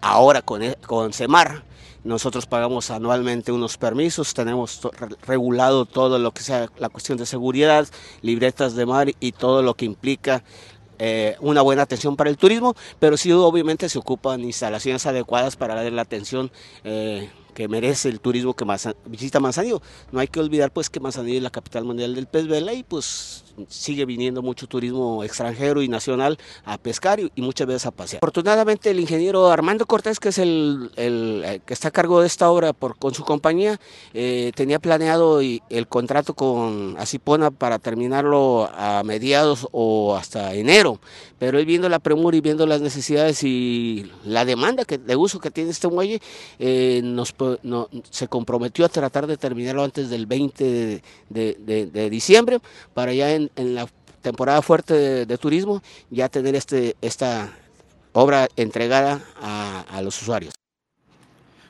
ahora 0.00 0.42
con, 0.42 0.62
e, 0.62 0.76
con 0.86 1.12
CEMAR. 1.12 1.64
Nosotros 2.04 2.44
pagamos 2.44 2.90
anualmente 2.90 3.50
unos 3.50 3.78
permisos, 3.78 4.34
tenemos 4.34 4.78
regulado 5.26 5.86
todo 5.86 6.18
lo 6.18 6.32
que 6.32 6.42
sea 6.42 6.68
la 6.76 6.90
cuestión 6.90 7.16
de 7.16 7.24
seguridad, 7.24 7.88
libretas 8.20 8.74
de 8.74 8.84
mar 8.84 9.08
y 9.20 9.32
todo 9.32 9.62
lo 9.62 9.72
que 9.72 9.86
implica 9.86 10.44
eh, 10.98 11.36
una 11.40 11.62
buena 11.62 11.82
atención 11.82 12.14
para 12.14 12.30
el 12.30 12.36
turismo, 12.36 12.76
pero 12.98 13.16
sí 13.16 13.32
obviamente 13.32 13.88
se 13.88 13.98
ocupan 13.98 14.42
instalaciones 14.42 15.06
adecuadas 15.06 15.56
para 15.56 15.74
dar 15.74 15.90
la 15.90 16.02
atención 16.02 16.52
eh, 16.84 17.30
que 17.54 17.68
merece 17.68 18.08
el 18.08 18.20
turismo 18.20 18.54
que 18.54 18.66
visita 19.06 19.40
Manzanillo. 19.40 19.80
No 20.12 20.20
hay 20.20 20.28
que 20.28 20.40
olvidar 20.40 20.72
pues 20.72 20.90
que 20.90 21.00
Manzanillo 21.00 21.38
es 21.38 21.42
la 21.42 21.50
capital 21.50 21.84
mundial 21.84 22.14
del 22.14 22.26
pez 22.26 22.46
vela 22.46 22.72
y 22.72 22.82
pues 22.82 23.43
sigue 23.68 24.04
viniendo 24.04 24.42
mucho 24.42 24.66
turismo 24.66 25.24
extranjero 25.24 25.82
y 25.82 25.88
nacional 25.88 26.38
a 26.64 26.78
pescar 26.78 27.20
y, 27.20 27.30
muchas 27.36 27.66
veces 27.66 27.86
a 27.86 27.90
pasear. 27.90 28.20
Afortunadamente 28.20 28.90
el 28.90 29.00
ingeniero 29.00 29.48
Armando 29.48 29.86
Cortés, 29.86 30.18
que 30.18 30.30
es 30.30 30.38
el, 30.38 30.90
eh, 30.96 31.60
que 31.64 31.74
está 31.74 31.88
a 31.88 31.90
cargo 31.90 32.20
de 32.20 32.26
esta 32.26 32.50
obra 32.50 32.72
con 32.72 33.14
su 33.14 33.24
compañía, 33.24 33.78
eh, 34.14 34.52
tenía 34.54 34.78
planeado 34.78 35.40
el 35.40 35.88
contrato 35.88 36.34
con 36.34 36.96
Asipona 36.98 37.50
para 37.50 37.78
terminarlo 37.78 38.70
a 38.74 39.02
mediados 39.04 39.68
o 39.72 40.16
hasta 40.16 40.54
enero, 40.54 41.00
pero 41.38 41.58
él 41.58 41.66
viendo 41.66 41.88
la 41.88 41.98
premura 41.98 42.36
y 42.36 42.40
viendo 42.40 42.66
las 42.66 42.80
necesidades 42.80 43.42
y 43.42 44.10
la 44.24 44.44
demanda 44.44 44.84
que, 44.84 44.98
de 44.98 45.16
uso 45.16 45.40
que 45.40 45.50
tiene 45.50 45.70
este 45.70 45.88
muelle, 45.88 46.20
eh, 46.58 47.00
nos, 47.04 47.34
se 48.10 48.28
comprometió 48.28 48.84
a 48.84 48.88
tratar 48.88 49.26
de 49.26 49.36
terminarlo 49.36 49.84
antes 49.84 50.08
del 50.10 50.26
20 50.26 51.02
de, 51.28 52.10
diciembre 52.10 52.60
para 52.94 53.12
ya 53.12 53.32
en, 53.32 53.43
la 53.56 53.86
temporada 54.22 54.62
fuerte 54.62 55.26
de, 55.26 55.38
turismo 55.38 55.82
ya 56.10 56.28
tener 56.28 56.54
este, 56.54 56.96
esta 57.02 57.52
obra 58.12 58.48
entregada 58.56 59.20
a, 59.40 60.00
los 60.02 60.20
usuarios. 60.20 60.54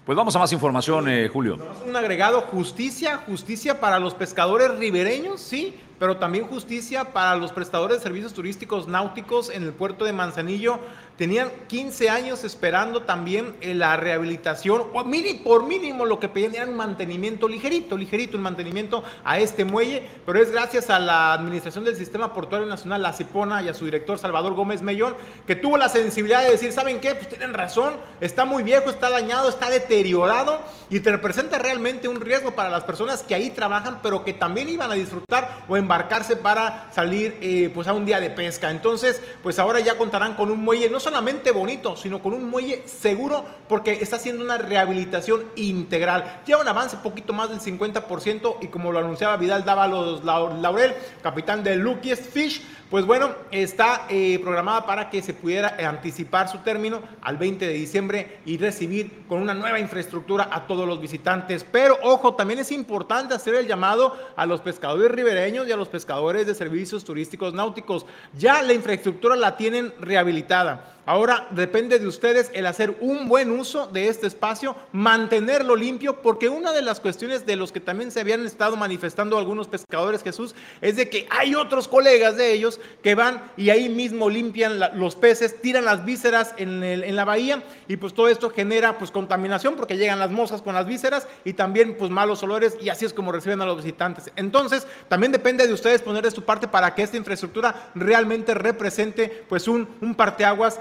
Pues 0.06 0.16
vamos 0.16 0.36
a 0.36 0.38
más 0.38 0.52
información, 0.52 1.08
eh, 1.08 1.28
Julio. 1.28 1.58
Un 1.86 1.96
agregado, 1.96 2.42
justicia, 2.42 3.18
justicia 3.26 3.80
para 3.80 3.98
los 3.98 4.14
pescadores 4.14 4.70
ribereños, 4.78 5.40
sí, 5.40 5.74
pero 5.98 6.16
también 6.16 6.46
justicia 6.46 7.12
para 7.12 7.36
los 7.36 7.52
prestadores 7.52 7.98
de 7.98 8.02
servicios 8.02 8.32
turísticos 8.32 8.88
náuticos 8.88 9.50
en 9.50 9.62
el 9.62 9.72
puerto 9.72 10.04
de 10.04 10.12
Manzanillo 10.12 10.80
tenían 11.16 11.50
15 11.68 12.10
años 12.10 12.42
esperando 12.44 13.02
también 13.02 13.54
eh, 13.60 13.74
la 13.74 13.96
rehabilitación, 13.96 14.82
o 14.92 15.04
por 15.44 15.64
mínimo 15.64 16.04
lo 16.04 16.18
que 16.18 16.28
pedían 16.28 16.54
era 16.54 16.66
un 16.66 16.76
mantenimiento 16.76 17.48
ligerito, 17.48 17.96
ligerito, 17.96 18.36
un 18.36 18.42
mantenimiento 18.42 19.04
a 19.24 19.38
este 19.38 19.64
muelle, 19.64 20.08
pero 20.26 20.40
es 20.40 20.50
gracias 20.50 20.90
a 20.90 20.98
la 20.98 21.32
Administración 21.32 21.84
del 21.84 21.96
Sistema 21.96 22.32
Portuario 22.32 22.66
Nacional, 22.66 23.02
la 23.02 23.12
CIPONA, 23.12 23.62
y 23.62 23.68
a 23.68 23.74
su 23.74 23.84
director 23.84 24.18
Salvador 24.18 24.54
Gómez 24.54 24.82
Mellón, 24.82 25.14
que 25.46 25.54
tuvo 25.54 25.76
la 25.76 25.88
sensibilidad 25.88 26.42
de 26.42 26.50
decir, 26.50 26.72
¿saben 26.72 27.00
qué? 27.00 27.14
Pues 27.14 27.28
tienen 27.28 27.54
razón, 27.54 27.94
está 28.20 28.44
muy 28.44 28.62
viejo, 28.62 28.90
está 28.90 29.10
dañado, 29.10 29.48
está 29.48 29.70
deteriorado, 29.70 30.60
y 30.90 31.00
te 31.00 31.10
representa 31.10 31.58
realmente 31.58 32.08
un 32.08 32.20
riesgo 32.20 32.52
para 32.52 32.70
las 32.70 32.84
personas 32.84 33.22
que 33.22 33.34
ahí 33.34 33.50
trabajan, 33.50 34.00
pero 34.02 34.24
que 34.24 34.32
también 34.32 34.68
iban 34.68 34.90
a 34.90 34.94
disfrutar 34.94 35.64
o 35.68 35.76
embarcarse 35.84 36.36
para 36.36 36.88
salir 36.92 37.36
eh, 37.40 37.70
pues 37.72 37.86
a 37.86 37.92
un 37.92 38.06
día 38.06 38.20
de 38.20 38.30
pesca. 38.30 38.70
Entonces, 38.70 39.22
pues 39.42 39.58
ahora 39.58 39.80
ya 39.80 39.96
contarán 39.96 40.34
con 40.34 40.50
un 40.50 40.60
muelle, 40.64 40.88
no 40.88 40.98
solamente 40.98 41.50
bonito, 41.50 41.96
sino 41.96 42.22
con 42.22 42.32
un 42.32 42.48
muelle 42.48 42.82
seguro 42.86 43.44
porque 43.68 43.92
está 43.92 44.16
haciendo 44.16 44.42
una 44.42 44.58
rehabilitación 44.58 45.44
integral. 45.56 46.40
Lleva 46.46 46.62
un 46.62 46.68
avance 46.68 46.96
poquito 46.96 47.32
más 47.32 47.50
del 47.50 47.60
50% 47.60 48.56
y 48.62 48.68
como 48.68 48.92
lo 48.92 48.98
anunciaba 48.98 49.36
Vidal 49.36 49.64
Dávalos 49.64 50.24
Laurel, 50.24 50.94
capitán 51.22 51.62
de 51.62 51.76
Luckiest 51.76 52.32
Fish, 52.32 52.62
pues 52.90 53.06
bueno, 53.06 53.34
está 53.50 54.06
eh, 54.08 54.38
programada 54.40 54.86
para 54.86 55.10
que 55.10 55.20
se 55.20 55.34
pudiera 55.34 55.76
anticipar 55.84 56.48
su 56.48 56.58
término 56.58 57.02
al 57.22 57.36
20 57.36 57.66
de 57.66 57.72
diciembre 57.72 58.38
y 58.44 58.56
recibir 58.56 59.24
con 59.26 59.40
una 59.40 59.52
nueva 59.52 59.80
infraestructura 59.80 60.48
a 60.52 60.66
todos 60.66 60.86
los 60.86 61.00
visitantes. 61.00 61.64
Pero 61.64 61.98
ojo, 62.02 62.34
también 62.34 62.60
es 62.60 62.70
importante 62.70 63.34
hacer 63.34 63.56
el 63.56 63.66
llamado 63.66 64.16
a 64.36 64.46
los 64.46 64.60
pescadores 64.60 65.10
ribereños 65.10 65.66
a 65.74 65.76
los 65.76 65.88
pescadores 65.88 66.46
de 66.46 66.54
servicios 66.54 67.04
turísticos 67.04 67.52
náuticos. 67.52 68.06
Ya 68.38 68.62
la 68.62 68.72
infraestructura 68.72 69.36
la 69.36 69.56
tienen 69.56 69.92
rehabilitada. 70.00 70.94
Ahora 71.06 71.48
depende 71.50 71.98
de 71.98 72.06
ustedes 72.06 72.50
el 72.54 72.64
hacer 72.64 72.96
un 73.00 73.28
buen 73.28 73.50
uso 73.50 73.86
de 73.86 74.08
este 74.08 74.26
espacio, 74.26 74.74
mantenerlo 74.92 75.76
limpio, 75.76 76.22
porque 76.22 76.48
una 76.48 76.72
de 76.72 76.80
las 76.80 76.98
cuestiones 76.98 77.44
de 77.44 77.56
los 77.56 77.72
que 77.72 77.80
también 77.80 78.10
se 78.10 78.20
habían 78.20 78.46
estado 78.46 78.76
manifestando 78.76 79.36
algunos 79.36 79.68
pescadores, 79.68 80.22
Jesús, 80.22 80.54
es 80.80 80.96
de 80.96 81.10
que 81.10 81.26
hay 81.30 81.54
otros 81.54 81.88
colegas 81.88 82.36
de 82.38 82.52
ellos 82.52 82.80
que 83.02 83.14
van 83.14 83.52
y 83.56 83.68
ahí 83.68 83.90
mismo 83.90 84.30
limpian 84.30 84.80
los 84.94 85.14
peces, 85.14 85.60
tiran 85.60 85.84
las 85.84 86.06
vísceras 86.06 86.54
en, 86.56 86.82
en, 86.82 87.16
la 87.16 87.26
bahía 87.26 87.62
y 87.86 87.96
pues 87.96 88.14
todo 88.14 88.28
esto 88.28 88.48
genera 88.48 88.96
pues 88.96 89.10
contaminación 89.10 89.74
porque 89.74 89.98
llegan 89.98 90.18
las 90.18 90.30
mozas 90.30 90.62
con 90.62 90.74
las 90.74 90.86
vísceras 90.86 91.28
y 91.44 91.52
también 91.52 91.96
pues 91.98 92.10
malos 92.10 92.42
olores 92.42 92.78
y 92.80 92.88
así 92.88 93.04
es 93.04 93.12
como 93.12 93.30
reciben 93.30 93.60
a 93.60 93.66
los 93.66 93.76
visitantes. 93.76 94.30
Entonces 94.36 94.86
también 95.08 95.32
depende 95.32 95.66
de 95.66 95.72
ustedes 95.74 96.00
poner 96.00 96.24
de 96.24 96.30
su 96.30 96.44
parte 96.44 96.66
para 96.66 96.94
que 96.94 97.02
esta 97.02 97.18
infraestructura 97.18 97.90
realmente 97.94 98.54
represente 98.54 99.44
pues 99.48 99.68
un, 99.68 99.86
un 100.00 100.14
parteaguas 100.14 100.80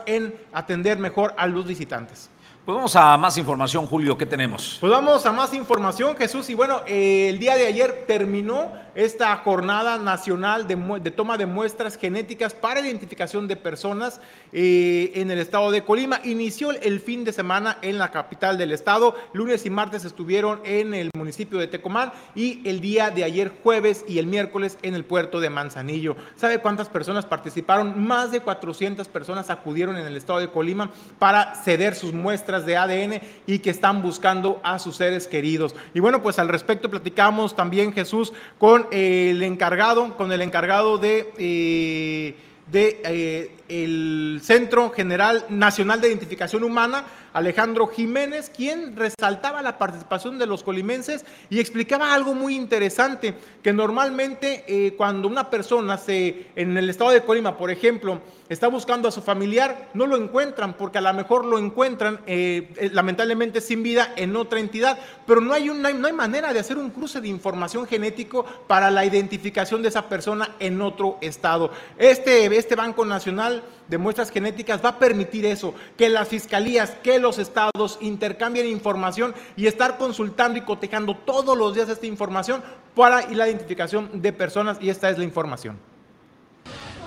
atender 0.51 0.97
mejor 0.97 1.34
a 1.38 1.47
los 1.47 1.66
visitantes. 1.66 2.30
Pues 2.66 2.78
vamos 2.78 2.95
a 2.95 3.18
más 3.18 3.38
información, 3.38 3.86
Julio, 3.88 4.18
¿qué 4.18 4.26
tenemos? 4.26 4.78
Pues 4.80 4.89
vamos 4.89 5.26
a 5.26 5.34
más 5.34 5.53
información, 5.53 6.16
Jesús. 6.16 6.49
Y 6.49 6.53
bueno, 6.53 6.80
eh, 6.88 7.28
el 7.28 7.38
día 7.38 7.57
de 7.57 7.68
ayer 7.68 8.05
terminó 8.07 8.72
esta 8.95 9.36
jornada 9.38 9.97
nacional 9.97 10.66
de, 10.66 11.11
toma 11.11 11.38
de 11.38 11.45
muestras 11.45 11.97
genéticas 11.97 12.53
para 12.53 12.80
identificación 12.80 13.49
de 13.49 13.57
personas 13.57 14.22
eh, 14.53 15.11
en 15.16 15.30
el 15.30 15.39
estado 15.39 15.72
de 15.72 15.84
Colima. 15.84 16.22
Inició 16.24 16.72
el 16.72 17.01
fin 17.01 17.26
de 17.26 17.34
semana 17.34 17.80
en 17.82 17.97
la 17.97 18.11
capital 18.11 18.57
del 18.57 18.72
estado. 18.72 19.14
Lunes 19.34 19.66
y 19.66 19.70
martes 19.70 20.05
estuvieron 20.05 20.61
en 20.64 20.93
el 20.93 21.09
municipio 21.18 21.59
de 21.59 21.68
Tecomán 21.68 22.14
y 22.34 22.66
el 22.66 22.80
día 22.80 23.09
de 23.09 23.26
ayer, 23.26 23.51
jueves 23.61 24.05
y 24.07 24.20
el 24.20 24.28
miércoles 24.28 24.78
en 24.84 24.93
el 24.93 25.03
puerto 25.03 25.41
de 25.41 25.49
Manzanillo. 25.49 26.16
¿Sabe 26.38 26.59
cuántas 26.59 26.88
personas 26.88 27.26
participaron? 27.26 28.05
Más 28.07 28.32
de 28.32 28.39
400 28.39 29.09
personas 29.09 29.49
acudieron 29.49 29.97
en 29.97 30.05
el 30.05 30.16
estado 30.16 30.39
de 30.39 30.49
Colima 30.49 30.91
para 31.20 31.55
ceder 31.55 31.95
sus 31.95 32.14
muestras 32.14 32.53
de 32.60 32.78
ADN 32.78 33.22
y 33.47 33.60
que 33.60 33.70
están 33.70 34.01
buscando 34.01 34.62
a 34.64 34.80
sus 34.80 34.95
seres 34.95 35.28
queridos. 35.28 35.76
Y 35.93 35.99
bueno, 35.99 36.22
pues 36.22 36.39
al 36.39 36.49
respecto 36.49 36.89
platicamos 36.89 37.56
también 37.56 37.93
Jesús 37.93 38.34
con 38.60 38.88
el 38.91 39.41
encargado, 39.43 40.16
con 40.16 40.32
el 40.32 40.41
encargado 40.41 40.97
de... 40.97 41.34
Eh, 41.38 42.36
de 42.72 43.01
eh, 43.04 43.51
el 43.74 44.39
Centro 44.43 44.91
General 44.91 45.45
Nacional 45.49 45.99
de 45.99 46.09
Identificación 46.09 46.63
Humana, 46.63 47.05
Alejandro 47.34 47.88
Jiménez, 47.88 48.51
quien 48.55 48.95
resaltaba 48.95 49.63
la 49.63 49.80
participación 49.80 50.38
de 50.38 50.45
los 50.45 50.63
colimenses 50.63 51.26
y 51.49 51.59
explicaba 51.59 52.13
algo 52.13 52.36
muy 52.36 52.55
interesante, 52.55 53.34
que 53.63 53.74
normalmente 53.74 54.63
eh, 54.67 54.93
cuando 54.95 55.28
una 55.28 55.49
persona 55.49 55.97
se, 55.97 56.47
en 56.55 56.78
el 56.78 56.89
estado 56.89 57.09
de 57.09 57.24
Colima, 57.24 57.57
por 57.57 57.71
ejemplo, 57.71 58.21
está 58.49 58.67
buscando 58.67 59.07
a 59.07 59.11
su 59.11 59.21
familiar, 59.21 59.89
no 59.95 60.05
lo 60.05 60.15
encuentran, 60.17 60.74
porque 60.74 60.99
a 60.99 61.01
lo 61.01 61.13
mejor 61.13 61.45
lo 61.45 61.57
encuentran 61.57 62.19
eh, 62.28 62.71
eh, 62.78 62.89
lamentablemente 62.93 63.61
sin 63.61 63.82
vida 63.82 64.13
en 64.15 64.36
otra 64.36 64.59
entidad, 64.59 64.99
pero 65.26 65.41
no 65.41 65.53
hay, 65.53 65.65
no 65.65 66.07
hay 66.07 66.13
manera 66.13 66.53
de 66.53 66.59
hacer 66.59 66.78
un 66.78 66.91
cruce 66.91 67.19
de 67.19 67.30
información 67.30 67.88
genético 67.88 68.45
para 68.67 68.91
la 68.91 69.05
identificación 69.05 69.82
de 69.82 69.89
esa 69.89 70.07
persona 70.07 70.55
en 70.59 70.82
otro 70.82 71.17
estado. 71.21 71.71
Este, 71.97 72.45
este 72.55 72.76
Banco 72.76 73.05
Nacional 73.05 73.62
de 73.88 73.97
Muestras 73.97 74.32
Genéticas 74.32 74.84
va 74.84 74.89
a 74.89 74.99
permitir 74.99 75.45
eso, 75.45 75.74
que 75.97 76.09
las 76.09 76.28
fiscalías, 76.28 76.91
que 77.03 77.20
los 77.20 77.39
estados 77.39 77.97
intercambien 78.01 78.68
información 78.68 79.36
y 79.55 79.68
estar 79.68 79.97
consultando 79.97 80.57
y 80.57 80.61
cotejando 80.61 81.16
todos 81.16 81.57
los 81.57 81.76
días 81.76 81.89
esta 81.89 82.05
información 82.05 82.64
para 82.95 83.30
la 83.30 83.47
identificación 83.47 84.22
de 84.22 84.34
personas 84.34 84.78
y 84.82 84.89
esta 84.89 85.09
es 85.09 85.18
la 85.18 85.24
información. 85.24 85.78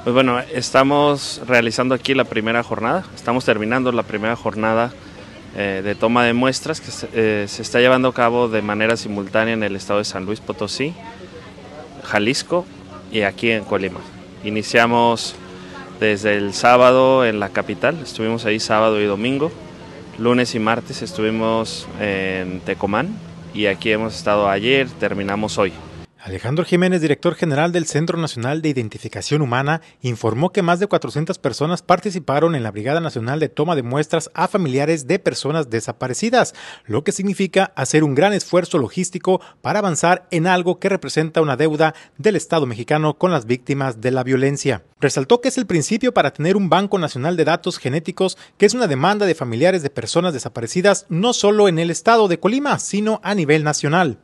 Pues 0.05 0.15
bueno, 0.15 0.39
estamos 0.39 1.41
realizando 1.47 1.95
aquí 1.95 2.15
la 2.15 2.25
primera 2.25 2.63
jornada, 2.63 3.05
estamos 3.15 3.45
terminando 3.45 3.91
la 3.91 4.05
primera 4.05 4.37
jornada 4.37 4.93
eh, 5.57 5.81
de 5.83 5.95
toma 5.95 6.25
de 6.25 6.33
muestras 6.33 6.81
que 6.81 6.91
eh, 7.13 7.47
se 7.49 7.63
está 7.63 7.81
llevando 7.81 8.09
a 8.09 8.15
cabo 8.15 8.47
de 8.47 8.63
manera 8.63 8.97
simultánea 8.97 9.55
en 9.55 9.63
el 9.63 9.75
estado 9.75 9.99
de 9.99 10.05
San 10.05 10.25
Luis 10.25 10.39
Potosí, 10.39 10.95
Jalisco 12.05 12.67
y 13.11 13.23
aquí 13.23 13.51
en 13.51 13.65
Colima. 13.65 14.01
Iniciamos 14.45 15.35
desde 16.01 16.37
el 16.37 16.53
sábado 16.53 17.25
en 17.25 17.41
la 17.41 17.49
capital, 17.51 17.99
estuvimos 18.03 18.45
ahí 18.45 18.61
sábado 18.61 19.01
y 19.01 19.05
domingo, 19.05 19.51
lunes 20.19 20.55
y 20.55 20.59
martes 20.59 21.03
estuvimos 21.03 21.87
en 22.01 22.61
Tecomán 22.61 23.17
y 23.55 23.67
aquí 23.67 23.93
hemos 23.93 24.15
estado 24.15 24.49
ayer, 24.49 24.89
terminamos 24.89 25.59
hoy. 25.59 25.73
Alejandro 26.27 26.65
Jiménez, 26.65 27.01
director 27.01 27.37
general 27.37 27.71
del 27.71 27.87
Centro 27.87 28.19
Nacional 28.19 28.61
de 28.61 28.69
Identificación 28.69 29.43
Humana, 29.43 29.81
informó 30.03 30.51
que 30.51 30.61
más 30.61 30.81
de 30.81 30.89
400 30.89 31.39
personas 31.39 31.83
participaron 31.83 32.57
en 32.57 32.65
la 32.65 32.73
Brigada 32.73 32.99
Nacional 32.99 33.39
de 33.39 33.49
Toma 33.49 33.77
de 33.77 33.85
Muestras 33.85 34.29
a 34.35 34.49
familiares 34.49 35.07
de 35.07 35.21
personas 35.21 35.71
desaparecidas, 35.71 36.53
lo 36.85 37.05
que 37.05 37.13
significa 37.13 37.73
hacer 37.77 38.03
un 38.03 38.17
gran 38.17 38.33
esfuerzo 38.33 38.79
logístico 38.79 39.41
para 39.63 39.79
avanzar 39.79 40.27
en 40.33 40.49
algo 40.49 40.81
que 40.81 40.89
representa 40.89 41.43
una 41.43 41.57
deuda 41.57 41.95
del 42.19 42.35
Estado 42.35 42.67
mexicano 42.67 43.19
con 43.19 43.31
las 43.31 43.47
víctimas 43.47 44.01
de 44.01 44.11
la 44.11 44.25
violencia. 44.25 44.83
Resaltó 45.01 45.41
que 45.41 45.51
es 45.51 45.59
el 45.59 45.67
principio 45.67 46.13
para 46.13 46.33
tener 46.33 46.57
un 46.57 46.69
Banco 46.69 46.99
Nacional 46.99 47.37
de 47.37 47.45
Datos 47.45 47.79
Genéticos, 47.79 48.37
que 48.59 48.67
es 48.67 48.75
una 48.75 48.89
demanda 48.89 49.27
de 49.27 49.37
familiares 49.37 49.85
de 49.85 49.91
personas 49.91 50.33
desaparecidas 50.33 51.07
no 51.09 51.33
solo 51.33 51.69
en 51.69 51.79
el 51.79 51.93
estado 51.93 52.27
de 52.27 52.41
Colima, 52.41 52.81
sino 52.81 53.21
a 53.23 53.37
nivel 53.37 53.63
nacional. 53.63 54.19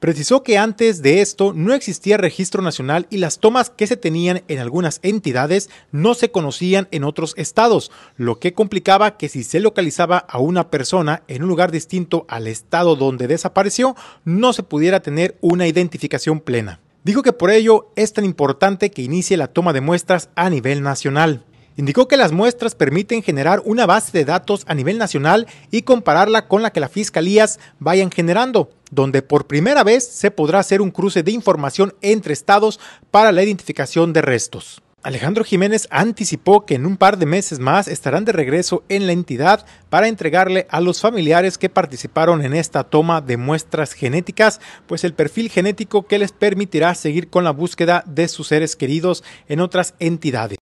Precisó 0.00 0.42
que 0.42 0.58
antes 0.58 1.00
de 1.00 1.22
esto 1.22 1.54
no 1.54 1.72
existía 1.72 2.18
registro 2.18 2.62
nacional 2.62 3.06
y 3.08 3.16
las 3.16 3.38
tomas 3.38 3.70
que 3.70 3.86
se 3.86 3.96
tenían 3.96 4.42
en 4.46 4.58
algunas 4.58 5.00
entidades 5.02 5.70
no 5.90 6.12
se 6.12 6.30
conocían 6.30 6.86
en 6.90 7.02
otros 7.02 7.32
estados, 7.38 7.90
lo 8.18 8.38
que 8.38 8.52
complicaba 8.52 9.16
que 9.16 9.30
si 9.30 9.42
se 9.42 9.58
localizaba 9.58 10.18
a 10.18 10.38
una 10.38 10.70
persona 10.70 11.22
en 11.28 11.42
un 11.42 11.48
lugar 11.48 11.72
distinto 11.72 12.26
al 12.28 12.46
estado 12.46 12.94
donde 12.94 13.26
desapareció, 13.26 13.96
no 14.26 14.52
se 14.52 14.62
pudiera 14.62 15.00
tener 15.00 15.38
una 15.40 15.66
identificación 15.66 16.40
plena. 16.40 16.80
Dijo 17.02 17.22
que 17.22 17.32
por 17.32 17.50
ello 17.50 17.90
es 17.96 18.12
tan 18.12 18.26
importante 18.26 18.90
que 18.90 19.00
inicie 19.00 19.38
la 19.38 19.46
toma 19.46 19.72
de 19.72 19.80
muestras 19.80 20.28
a 20.34 20.50
nivel 20.50 20.82
nacional. 20.82 21.44
Indicó 21.76 22.08
que 22.08 22.16
las 22.16 22.32
muestras 22.32 22.74
permiten 22.74 23.22
generar 23.22 23.60
una 23.64 23.84
base 23.84 24.16
de 24.16 24.24
datos 24.24 24.64
a 24.66 24.74
nivel 24.74 24.96
nacional 24.96 25.46
y 25.70 25.82
compararla 25.82 26.48
con 26.48 26.62
la 26.62 26.72
que 26.72 26.80
las 26.80 26.90
fiscalías 26.90 27.60
vayan 27.78 28.10
generando, 28.10 28.70
donde 28.90 29.20
por 29.20 29.46
primera 29.46 29.84
vez 29.84 30.06
se 30.06 30.30
podrá 30.30 30.58
hacer 30.58 30.80
un 30.80 30.90
cruce 30.90 31.22
de 31.22 31.32
información 31.32 31.94
entre 32.00 32.32
estados 32.32 32.80
para 33.10 33.30
la 33.30 33.42
identificación 33.42 34.14
de 34.14 34.22
restos. 34.22 34.82
Alejandro 35.02 35.44
Jiménez 35.44 35.86
anticipó 35.90 36.66
que 36.66 36.74
en 36.74 36.84
un 36.84 36.96
par 36.96 37.18
de 37.18 37.26
meses 37.26 37.60
más 37.60 37.86
estarán 37.86 38.24
de 38.24 38.32
regreso 38.32 38.82
en 38.88 39.06
la 39.06 39.12
entidad 39.12 39.64
para 39.88 40.08
entregarle 40.08 40.66
a 40.68 40.80
los 40.80 41.00
familiares 41.00 41.58
que 41.58 41.68
participaron 41.68 42.44
en 42.44 42.54
esta 42.54 42.82
toma 42.82 43.20
de 43.20 43.36
muestras 43.36 43.92
genéticas, 43.92 44.60
pues 44.88 45.04
el 45.04 45.14
perfil 45.14 45.48
genético 45.48 46.08
que 46.08 46.18
les 46.18 46.32
permitirá 46.32 46.92
seguir 46.96 47.28
con 47.28 47.44
la 47.44 47.52
búsqueda 47.52 48.02
de 48.06 48.26
sus 48.26 48.48
seres 48.48 48.74
queridos 48.74 49.22
en 49.46 49.60
otras 49.60 49.94
entidades. 50.00 50.58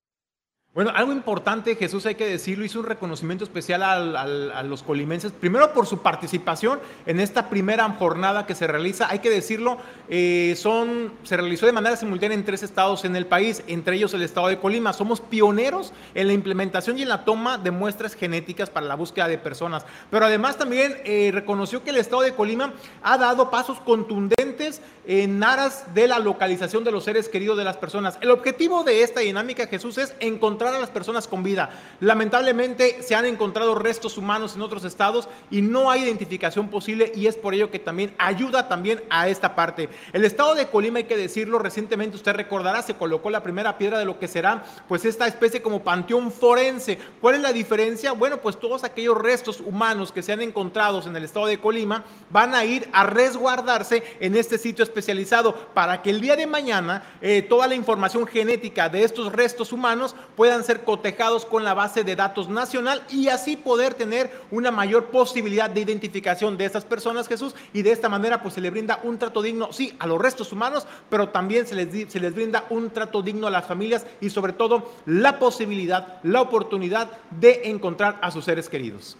Bueno, 0.74 0.90
algo 0.92 1.12
importante, 1.12 1.76
Jesús, 1.76 2.04
hay 2.04 2.16
que 2.16 2.26
decirlo, 2.26 2.64
hizo 2.64 2.80
un 2.80 2.86
reconocimiento 2.86 3.44
especial 3.44 3.84
a 3.84 4.62
los 4.64 4.82
colimenses, 4.82 5.30
primero 5.30 5.72
por 5.72 5.86
su 5.86 6.02
participación 6.02 6.80
en 7.06 7.20
esta 7.20 7.48
primera 7.48 7.88
jornada 7.90 8.44
que 8.44 8.56
se 8.56 8.66
realiza, 8.66 9.08
hay 9.08 9.20
que 9.20 9.30
decirlo, 9.30 9.78
eh, 10.08 10.54
son, 10.56 11.12
se 11.22 11.36
realizó 11.36 11.66
de 11.66 11.70
manera 11.70 11.94
simultánea 11.94 12.36
en 12.36 12.44
tres 12.44 12.64
estados 12.64 13.04
en 13.04 13.14
el 13.14 13.26
país, 13.26 13.62
entre 13.68 13.94
ellos 13.94 14.14
el 14.14 14.22
estado 14.22 14.48
de 14.48 14.58
Colima. 14.58 14.92
Somos 14.92 15.20
pioneros 15.20 15.92
en 16.12 16.26
la 16.26 16.32
implementación 16.32 16.98
y 16.98 17.02
en 17.02 17.08
la 17.08 17.24
toma 17.24 17.56
de 17.56 17.70
muestras 17.70 18.16
genéticas 18.16 18.68
para 18.68 18.86
la 18.86 18.96
búsqueda 18.96 19.28
de 19.28 19.38
personas, 19.38 19.86
pero 20.10 20.26
además 20.26 20.58
también 20.58 20.96
eh, 21.04 21.30
reconoció 21.32 21.84
que 21.84 21.90
el 21.90 21.98
estado 21.98 22.22
de 22.22 22.34
Colima 22.34 22.74
ha 23.00 23.16
dado 23.16 23.48
pasos 23.48 23.78
contundentes 23.78 24.82
en 25.06 25.44
aras 25.44 25.94
de 25.94 26.08
la 26.08 26.18
localización 26.18 26.82
de 26.82 26.90
los 26.90 27.04
seres 27.04 27.28
queridos 27.28 27.58
de 27.58 27.64
las 27.64 27.76
personas. 27.76 28.18
El 28.20 28.30
objetivo 28.30 28.82
de 28.82 29.02
esta 29.02 29.20
dinámica, 29.20 29.68
Jesús, 29.68 29.98
es 29.98 30.16
encontrar 30.18 30.63
a 30.72 30.78
las 30.78 30.90
personas 30.90 31.28
con 31.28 31.42
vida. 31.42 31.70
Lamentablemente 32.00 33.02
se 33.02 33.14
han 33.14 33.26
encontrado 33.26 33.74
restos 33.74 34.16
humanos 34.16 34.54
en 34.54 34.62
otros 34.62 34.84
estados 34.84 35.28
y 35.50 35.60
no 35.60 35.90
hay 35.90 36.04
identificación 36.04 36.68
posible 36.68 37.12
y 37.14 37.26
es 37.26 37.36
por 37.36 37.52
ello 37.52 37.70
que 37.70 37.78
también 37.78 38.14
ayuda 38.16 38.68
también 38.68 39.02
a 39.10 39.28
esta 39.28 39.54
parte. 39.54 39.88
El 40.12 40.24
estado 40.24 40.54
de 40.54 40.68
Colima, 40.68 40.98
hay 40.98 41.04
que 41.04 41.16
decirlo, 41.16 41.58
recientemente 41.58 42.16
usted 42.16 42.34
recordará, 42.34 42.82
se 42.82 42.94
colocó 42.94 43.30
la 43.30 43.42
primera 43.42 43.76
piedra 43.76 43.98
de 43.98 44.04
lo 44.04 44.18
que 44.18 44.28
será 44.28 44.64
pues 44.88 45.04
esta 45.04 45.26
especie 45.26 45.60
como 45.60 45.82
panteón 45.82 46.30
forense. 46.30 46.98
¿Cuál 47.20 47.34
es 47.34 47.40
la 47.42 47.52
diferencia? 47.52 48.12
Bueno, 48.12 48.40
pues 48.40 48.58
todos 48.58 48.84
aquellos 48.84 49.18
restos 49.18 49.60
humanos 49.60 50.12
que 50.12 50.22
se 50.22 50.32
han 50.32 50.40
encontrado 50.40 50.94
en 51.04 51.16
el 51.16 51.24
estado 51.24 51.46
de 51.46 51.58
Colima 51.58 52.04
van 52.30 52.54
a 52.54 52.64
ir 52.64 52.88
a 52.92 53.04
resguardarse 53.04 54.02
en 54.20 54.36
este 54.36 54.58
sitio 54.58 54.84
especializado 54.84 55.54
para 55.74 56.02
que 56.02 56.10
el 56.10 56.20
día 56.20 56.36
de 56.36 56.46
mañana 56.46 57.02
eh, 57.20 57.42
toda 57.42 57.66
la 57.66 57.74
información 57.74 58.26
genética 58.26 58.88
de 58.88 59.02
estos 59.02 59.32
restos 59.32 59.72
humanos 59.72 60.14
pueda 60.36 60.53
ser 60.62 60.84
cotejados 60.84 61.44
con 61.46 61.64
la 61.64 61.74
base 61.74 62.04
de 62.04 62.14
datos 62.14 62.48
nacional 62.48 63.02
y 63.10 63.28
así 63.28 63.56
poder 63.56 63.94
tener 63.94 64.30
una 64.50 64.70
mayor 64.70 65.06
posibilidad 65.06 65.68
de 65.68 65.80
identificación 65.80 66.56
de 66.56 66.66
estas 66.66 66.84
personas, 66.84 67.26
Jesús, 67.26 67.54
y 67.72 67.82
de 67.82 67.90
esta 67.90 68.08
manera 68.08 68.42
pues 68.42 68.54
se 68.54 68.60
le 68.60 68.70
brinda 68.70 69.00
un 69.02 69.18
trato 69.18 69.42
digno, 69.42 69.72
sí, 69.72 69.96
a 69.98 70.06
los 70.06 70.20
restos 70.20 70.52
humanos, 70.52 70.86
pero 71.10 71.30
también 71.30 71.66
se 71.66 71.74
les, 71.74 72.12
se 72.12 72.20
les 72.20 72.34
brinda 72.34 72.66
un 72.70 72.90
trato 72.90 73.22
digno 73.22 73.46
a 73.46 73.50
las 73.50 73.66
familias 73.66 74.06
y 74.20 74.30
sobre 74.30 74.52
todo 74.52 74.92
la 75.06 75.38
posibilidad, 75.38 76.20
la 76.22 76.42
oportunidad 76.42 77.10
de 77.30 77.62
encontrar 77.64 78.18
a 78.20 78.30
sus 78.30 78.44
seres 78.44 78.68
queridos. 78.68 79.16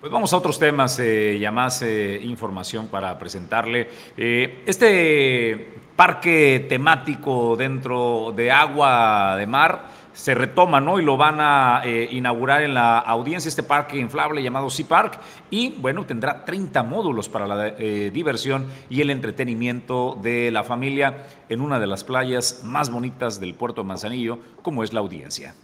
Pues 0.00 0.12
vamos 0.12 0.32
a 0.32 0.36
otros 0.36 0.60
temas 0.60 0.96
eh, 1.00 1.38
ya 1.40 1.50
más 1.50 1.82
eh, 1.82 2.20
información 2.22 2.86
para 2.86 3.18
presentarle. 3.18 3.88
Eh, 4.16 4.62
este 4.64 5.72
parque 5.96 6.66
temático 6.68 7.56
dentro 7.56 8.32
de 8.36 8.52
agua 8.52 9.34
de 9.36 9.48
mar 9.48 9.97
se 10.18 10.34
retoma, 10.34 10.80
¿no? 10.80 10.98
Y 10.98 11.04
lo 11.04 11.16
van 11.16 11.36
a 11.38 11.82
eh, 11.84 12.08
inaugurar 12.10 12.62
en 12.62 12.74
la 12.74 12.98
audiencia, 12.98 13.48
este 13.48 13.62
parque 13.62 13.98
inflable 13.98 14.42
llamado 14.42 14.68
Sea 14.68 14.84
Park, 14.84 15.20
y 15.48 15.70
bueno, 15.78 16.06
tendrá 16.06 16.44
30 16.44 16.82
módulos 16.82 17.28
para 17.28 17.46
la 17.46 17.68
eh, 17.68 18.10
diversión 18.12 18.66
y 18.90 19.00
el 19.00 19.10
entretenimiento 19.10 20.18
de 20.20 20.50
la 20.50 20.64
familia 20.64 21.28
en 21.48 21.60
una 21.60 21.78
de 21.78 21.86
las 21.86 22.02
playas 22.02 22.62
más 22.64 22.90
bonitas 22.90 23.38
del 23.38 23.54
puerto 23.54 23.82
de 23.82 23.86
Manzanillo, 23.86 24.40
como 24.60 24.82
es 24.82 24.92
la 24.92 24.98
audiencia. 24.98 25.54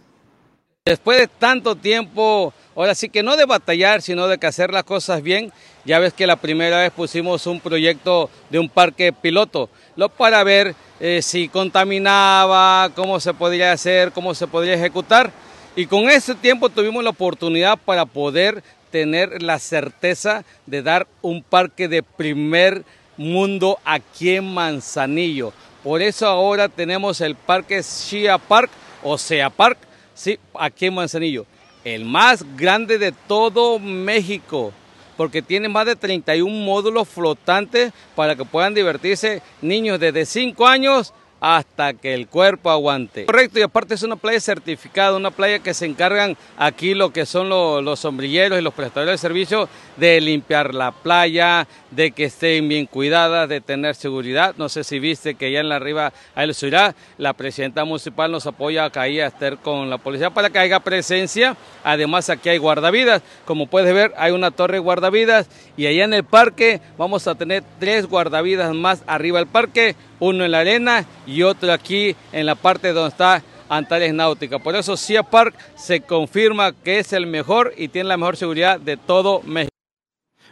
Después 0.85 1.19
de 1.19 1.27
tanto 1.27 1.75
tiempo, 1.75 2.53
ahora 2.75 2.95
sí 2.95 3.09
que 3.09 3.23
no 3.23 3.35
de 3.35 3.45
batallar, 3.45 4.01
sino 4.01 4.27
de 4.27 4.37
que 4.37 4.47
hacer 4.47 4.71
las 4.71 4.85
cosas 4.85 5.21
bien, 5.21 5.51
ya 5.83 5.99
ves 5.99 6.13
que 6.13 6.27
la 6.27 6.37
primera 6.37 6.79
vez 6.79 6.91
pusimos 6.91 7.45
un 7.45 7.59
proyecto 7.59 8.29
de 8.49 8.59
un 8.59 8.69
parque 8.69 9.11
piloto, 9.11 9.69
lo 9.97 10.07
para 10.07 10.43
ver 10.45 10.75
eh, 10.99 11.21
si 11.21 11.49
contaminaba, 11.49 12.89
cómo 12.95 13.19
se 13.19 13.33
podría 13.33 13.71
hacer, 13.71 14.11
cómo 14.11 14.33
se 14.33 14.47
podría 14.47 14.75
ejecutar. 14.75 15.31
Y 15.75 15.87
con 15.87 16.09
ese 16.09 16.35
tiempo 16.35 16.69
tuvimos 16.69 17.03
la 17.03 17.09
oportunidad 17.09 17.77
para 17.77 18.05
poder 18.05 18.63
tener 18.91 19.41
la 19.41 19.59
certeza 19.59 20.45
de 20.65 20.81
dar 20.81 21.05
un 21.21 21.43
parque 21.43 21.87
de 21.87 22.01
primer 22.01 22.83
mundo 23.17 23.77
aquí 23.83 24.35
en 24.35 24.53
Manzanillo. 24.53 25.51
Por 25.83 26.01
eso 26.01 26.27
ahora 26.27 26.69
tenemos 26.69 27.19
el 27.21 27.35
parque 27.35 27.81
Shia 27.81 28.37
Park 28.37 28.71
o 29.03 29.17
Sea 29.17 29.49
Park, 29.49 29.77
sí, 30.13 30.39
aquí 30.57 30.87
en 30.87 30.95
Manzanillo, 30.95 31.45
el 31.83 32.05
más 32.05 32.43
grande 32.55 32.97
de 32.97 33.11
todo 33.11 33.77
México 33.79 34.73
porque 35.17 35.41
tiene 35.41 35.69
más 35.69 35.85
de 35.85 35.95
31 35.95 36.51
módulos 36.51 37.07
flotantes 37.07 37.93
para 38.15 38.35
que 38.35 38.45
puedan 38.45 38.73
divertirse 38.73 39.41
niños 39.61 39.99
desde 39.99 40.25
5 40.25 40.67
años 40.67 41.13
hasta 41.47 41.93
que 41.93 42.15
el 42.15 42.27
cuerpo 42.27 42.71
aguante. 42.71 43.27
Correcto, 43.27 43.59
y 43.59 43.61
aparte 43.61 43.93
es 43.93 44.01
una 44.01 44.15
playa 44.15 44.39
certificada, 44.39 45.15
una 45.15 45.29
playa 45.29 45.59
que 45.59 45.75
se 45.75 45.85
encargan 45.85 46.35
aquí 46.57 46.95
lo 46.95 47.13
que 47.13 47.27
son 47.27 47.49
los, 47.49 47.99
sombrilleros 47.99 48.57
y 48.57 48.63
los 48.63 48.73
prestadores 48.73 49.13
de 49.13 49.17
servicio 49.19 49.69
de 49.95 50.19
limpiar 50.21 50.73
la 50.73 50.91
playa, 50.91 51.67
de 51.91 52.09
que 52.09 52.25
estén 52.25 52.67
bien 52.67 52.87
cuidadas, 52.87 53.47
de 53.47 53.61
tener 53.61 53.93
seguridad. 53.93 54.55
No 54.57 54.69
sé 54.69 54.83
si 54.83 54.97
viste 54.97 55.35
que 55.35 55.45
allá 55.45 55.59
en 55.59 55.69
la 55.69 55.75
arriba 55.75 56.13
hay 56.33 56.51
ciudad, 56.55 56.95
la 57.19 57.33
presidenta 57.33 57.85
municipal 57.85 58.31
nos 58.31 58.47
apoya 58.47 58.85
acá 58.85 59.01
a 59.03 59.07
estar 59.07 59.59
con 59.59 59.91
la 59.91 59.99
policía 59.99 60.31
para 60.31 60.49
que 60.49 60.57
haya 60.57 60.79
presencia. 60.79 61.55
Además 61.83 62.27
aquí 62.31 62.49
hay 62.49 62.57
guardavidas, 62.57 63.21
como 63.45 63.67
puedes 63.67 63.93
ver 63.93 64.13
hay 64.17 64.31
una 64.31 64.49
torre 64.49 64.79
guardavidas 64.79 65.47
y 65.77 65.85
allá 65.85 66.05
en 66.05 66.15
el 66.15 66.23
parque 66.23 66.81
vamos 66.97 67.27
a 67.27 67.35
tener 67.35 67.63
tres 67.79 68.07
guardavidas 68.07 68.73
más 68.73 69.03
arriba 69.05 69.37
del 69.37 69.47
parque, 69.47 69.95
uno 70.19 70.45
en 70.45 70.51
la 70.51 70.59
arena 70.59 71.05
y 71.25 71.43
otro 71.43 71.71
aquí 71.71 72.15
en 72.31 72.45
la 72.45 72.55
parte 72.55 72.93
donde 72.93 73.09
está 73.09 73.43
Antares 73.69 74.13
Náutica. 74.13 74.59
Por 74.59 74.75
eso 74.75 74.97
Cia 74.97 75.23
Park 75.23 75.55
se 75.75 76.01
confirma 76.01 76.71
que 76.71 76.99
es 76.99 77.13
el 77.13 77.27
mejor 77.27 77.73
y 77.77 77.87
tiene 77.87 78.09
la 78.09 78.17
mejor 78.17 78.37
seguridad 78.37 78.79
de 78.79 78.97
todo 78.97 79.41
México. 79.43 79.71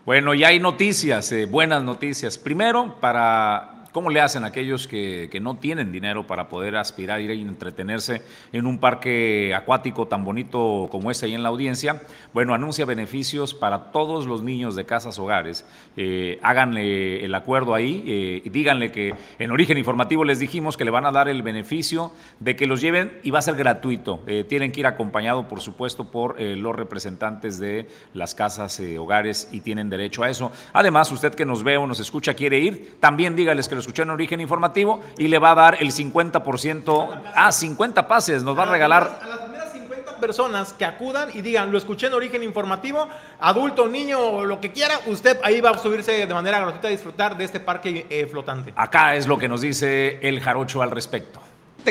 Bueno, 0.05 0.34
ya 0.34 0.49
hay 0.49 0.59
noticias, 0.59 1.32
eh, 1.32 1.45
buenas 1.45 1.82
noticias. 1.82 2.38
Primero, 2.38 2.97
para 2.99 3.72
¿Cómo 3.93 4.09
le 4.09 4.21
hacen 4.21 4.43
aquellos 4.43 4.87
que, 4.87 5.29
no 5.39 5.57
tienen 5.57 5.91
dinero 5.91 6.25
para 6.25 6.49
poder 6.49 6.75
aspirar, 6.77 7.21
ir 7.21 7.29
y 7.29 7.41
entretenerse 7.41 8.23
en 8.51 8.65
un 8.65 8.79
parque 8.79 9.53
acuático 9.53 10.07
tan 10.07 10.25
bonito 10.25 10.87
como 10.89 11.11
este 11.11 11.27
ahí 11.27 11.35
en 11.35 11.43
la 11.43 11.49
audiencia? 11.49 12.01
Bueno, 12.33 12.55
anuncia 12.55 12.85
beneficios 12.85 13.53
para 13.53 13.91
todos 13.91 14.25
los 14.25 14.41
niños 14.41 14.75
de 14.75 14.85
casas 14.85 15.19
hogares. 15.19 15.63
Eh, 15.95 16.39
háganle 16.41 17.23
el 17.23 17.35
acuerdo 17.35 17.75
ahí 17.75 18.03
eh, 18.07 18.41
y 18.43 18.49
díganle 18.49 18.91
que 18.91 19.13
en 19.37 19.51
origen 19.51 19.77
informativo 19.77 20.25
les 20.25 20.39
dijimos 20.39 20.75
que 20.75 20.85
le 20.85 20.91
van 20.91 21.05
a 21.05 21.11
dar 21.11 21.29
el 21.29 21.43
beneficio 21.43 22.13
de 22.39 22.55
que 22.55 22.65
los 22.65 22.81
lleven 22.81 23.19
y 23.21 23.29
va 23.29 23.39
a 23.39 23.43
ser 23.43 23.53
gratuito. 23.53 24.23
Eh, 24.25 24.43
tienen 24.43 24.71
que 24.71 24.79
ir 24.79 24.87
acompañado, 24.87 25.47
por 25.47 25.61
supuesto, 25.61 26.05
por 26.09 26.41
los 26.41 26.75
representantes 26.75 27.59
de 27.59 27.87
las 28.15 28.33
casas 28.33 28.81
hogares 28.97 29.49
y 29.51 29.59
tienen 29.59 29.91
derecho 29.91 30.23
a 30.23 30.31
eso. 30.31 30.51
Además, 30.73 31.11
usted 31.11 31.35
que 31.35 31.45
nos 31.45 31.63
ve 31.63 31.77
o 31.77 31.85
nos 31.85 31.99
escucha 31.99 32.33
quiere 32.33 32.57
ir, 32.57 32.95
también 32.99 33.35
dígales 33.35 33.69
que 33.69 33.75
los 33.75 33.82
escuchó 33.84 34.03
en 34.03 34.09
origen 34.09 34.41
informativo 34.41 35.01
y 35.17 35.27
le 35.27 35.39
va 35.39 35.51
a 35.51 35.55
dar 35.55 35.77
el 35.79 35.91
50%, 35.91 37.21
ah, 37.36 37.51
50 37.51 38.07
pases, 38.07 38.43
nos 38.43 38.57
va 38.57 38.63
a, 38.63 38.65
regalar. 38.67 39.19
a 39.21 39.27
las 39.27 39.39
primeras 39.39 39.71
50 39.73 40.17
personas 40.19 40.73
que 40.73 40.86
acudan 40.86 41.29
y 41.34 41.41
digan, 41.41 41.71
lo 41.71 41.77
escuché 41.77 42.07
en 42.07 42.13
origen 42.13 42.43
informativo, 42.43 43.07
adulto, 43.39 43.88
niño 43.88 44.19
o 44.19 44.45
lo 44.45 44.59
que 44.59 44.71
quiera, 44.71 44.99
usted 45.07 45.39
ahí 45.43 45.61
va 45.61 45.71
a 45.71 45.77
subirse 45.77 46.25
de 46.25 46.34
manera 46.34 46.59
gratuita 46.59 46.88
a 46.88 46.91
disfrutar 46.91 47.38
de 47.38 47.43
este 47.43 47.59
parque 47.59 48.07
eh, 48.09 48.27
flotante. 48.27 48.73
Acá 48.75 49.15
es 49.15 49.27
lo 49.27 49.38
que 49.38 49.47
nos 49.47 49.61
dice 49.61 50.19
el 50.27 50.39
jarocho 50.39 50.81
al 50.81 50.91
respecto 50.91 51.41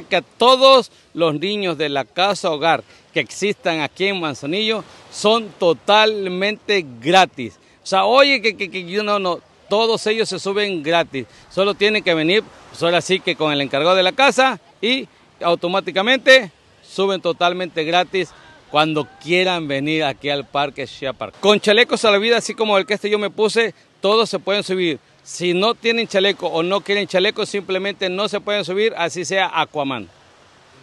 que 0.01 0.23
todos 0.39 0.91
los 1.13 1.39
niños 1.39 1.77
de 1.77 1.91
la 1.91 2.07
casa 2.07 2.51
hogar 2.51 2.83
que 3.13 3.21
existan 3.21 3.81
aquí 3.81 4.07
en 4.07 4.21
Manzanillo 4.21 4.83
son 5.11 5.51
totalmente 5.59 6.87
gratis. 6.99 7.59
O 7.83 7.87
sea, 7.87 8.07
oye, 8.07 8.41
que, 8.41 8.57
que, 8.57 8.71
que 8.71 8.85
yo 8.85 9.03
no, 9.03 9.19
no, 9.19 9.41
todos 9.73 10.07
ellos 10.07 10.29
se 10.29 10.39
suben 10.39 10.83
gratis. 10.83 11.25
Solo 11.51 11.73
tienen 11.73 12.05
que 12.05 12.13
venir, 12.13 12.45
pues 12.69 12.83
ahora 12.83 13.01
sí 13.01 13.21
que 13.21 13.37
con 13.37 13.55
el 13.55 13.63
encargado 13.63 13.95
de 13.95 14.03
la 14.03 14.13
casa 14.13 14.61
y 14.83 15.09
automáticamente 15.41 16.53
suben 16.87 17.23
totalmente 17.23 17.83
gratis 17.83 18.29
cuando 18.71 19.09
quieran 19.23 19.67
venir 19.69 20.05
aquí 20.05 20.29
al 20.29 20.45
Parque 20.45 20.85
Shea 20.85 21.15
Park. 21.15 21.37
Con 21.41 21.59
chalecos 21.59 22.05
a 22.05 22.11
la 22.11 22.19
vida, 22.19 22.37
así 22.37 22.55
como 22.55 22.77
el 22.77 22.85
que 22.85 22.93
este 22.93 23.09
yo 23.09 23.19
me 23.19 23.31
puse, 23.31 23.75
todos 24.03 24.29
se 24.29 24.39
pueden 24.39 24.63
subir. 24.63 24.99
Si 25.23 25.55
no 25.55 25.75
tienen 25.75 26.07
chaleco 26.07 26.49
o 26.49 26.63
no 26.63 26.83
quieren 26.83 27.07
chaleco, 27.07 27.47
simplemente 27.47 28.11
no 28.11 28.29
se 28.29 28.41
pueden 28.41 28.67
subir, 28.67 28.93
así 28.99 29.25
sea 29.25 29.51
Aquaman. 29.59 30.07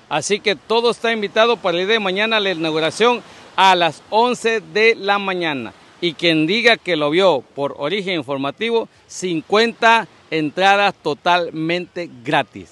Así 0.10 0.40
que 0.40 0.56
todo 0.56 0.90
está 0.90 1.12
invitado 1.12 1.58
para 1.58 1.78
el 1.78 1.86
día 1.86 1.94
de 1.94 2.00
mañana 2.00 2.40
la 2.40 2.54
inauguración 2.54 3.22
a 3.56 3.76
las 3.76 4.02
11 4.10 4.62
de 4.62 4.96
la 4.96 5.20
mañana. 5.20 5.74
Y 6.02 6.14
quien 6.14 6.48
diga 6.48 6.78
que 6.78 6.96
lo 6.96 7.10
vio 7.10 7.44
por 7.56 7.76
origen 7.78 8.16
informativo, 8.16 8.88
50 9.08 10.08
entradas 10.32 10.96
totalmente 10.96 12.10
gratis. 12.24 12.72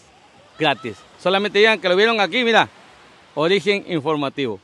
Gratis. 0.57 0.97
Solamente 1.19 1.59
digan 1.59 1.79
que 1.79 1.89
lo 1.89 1.95
vieron 1.95 2.21
aquí, 2.21 2.43
mira, 2.43 2.69
origen 3.35 3.83
informativo. 3.87 4.59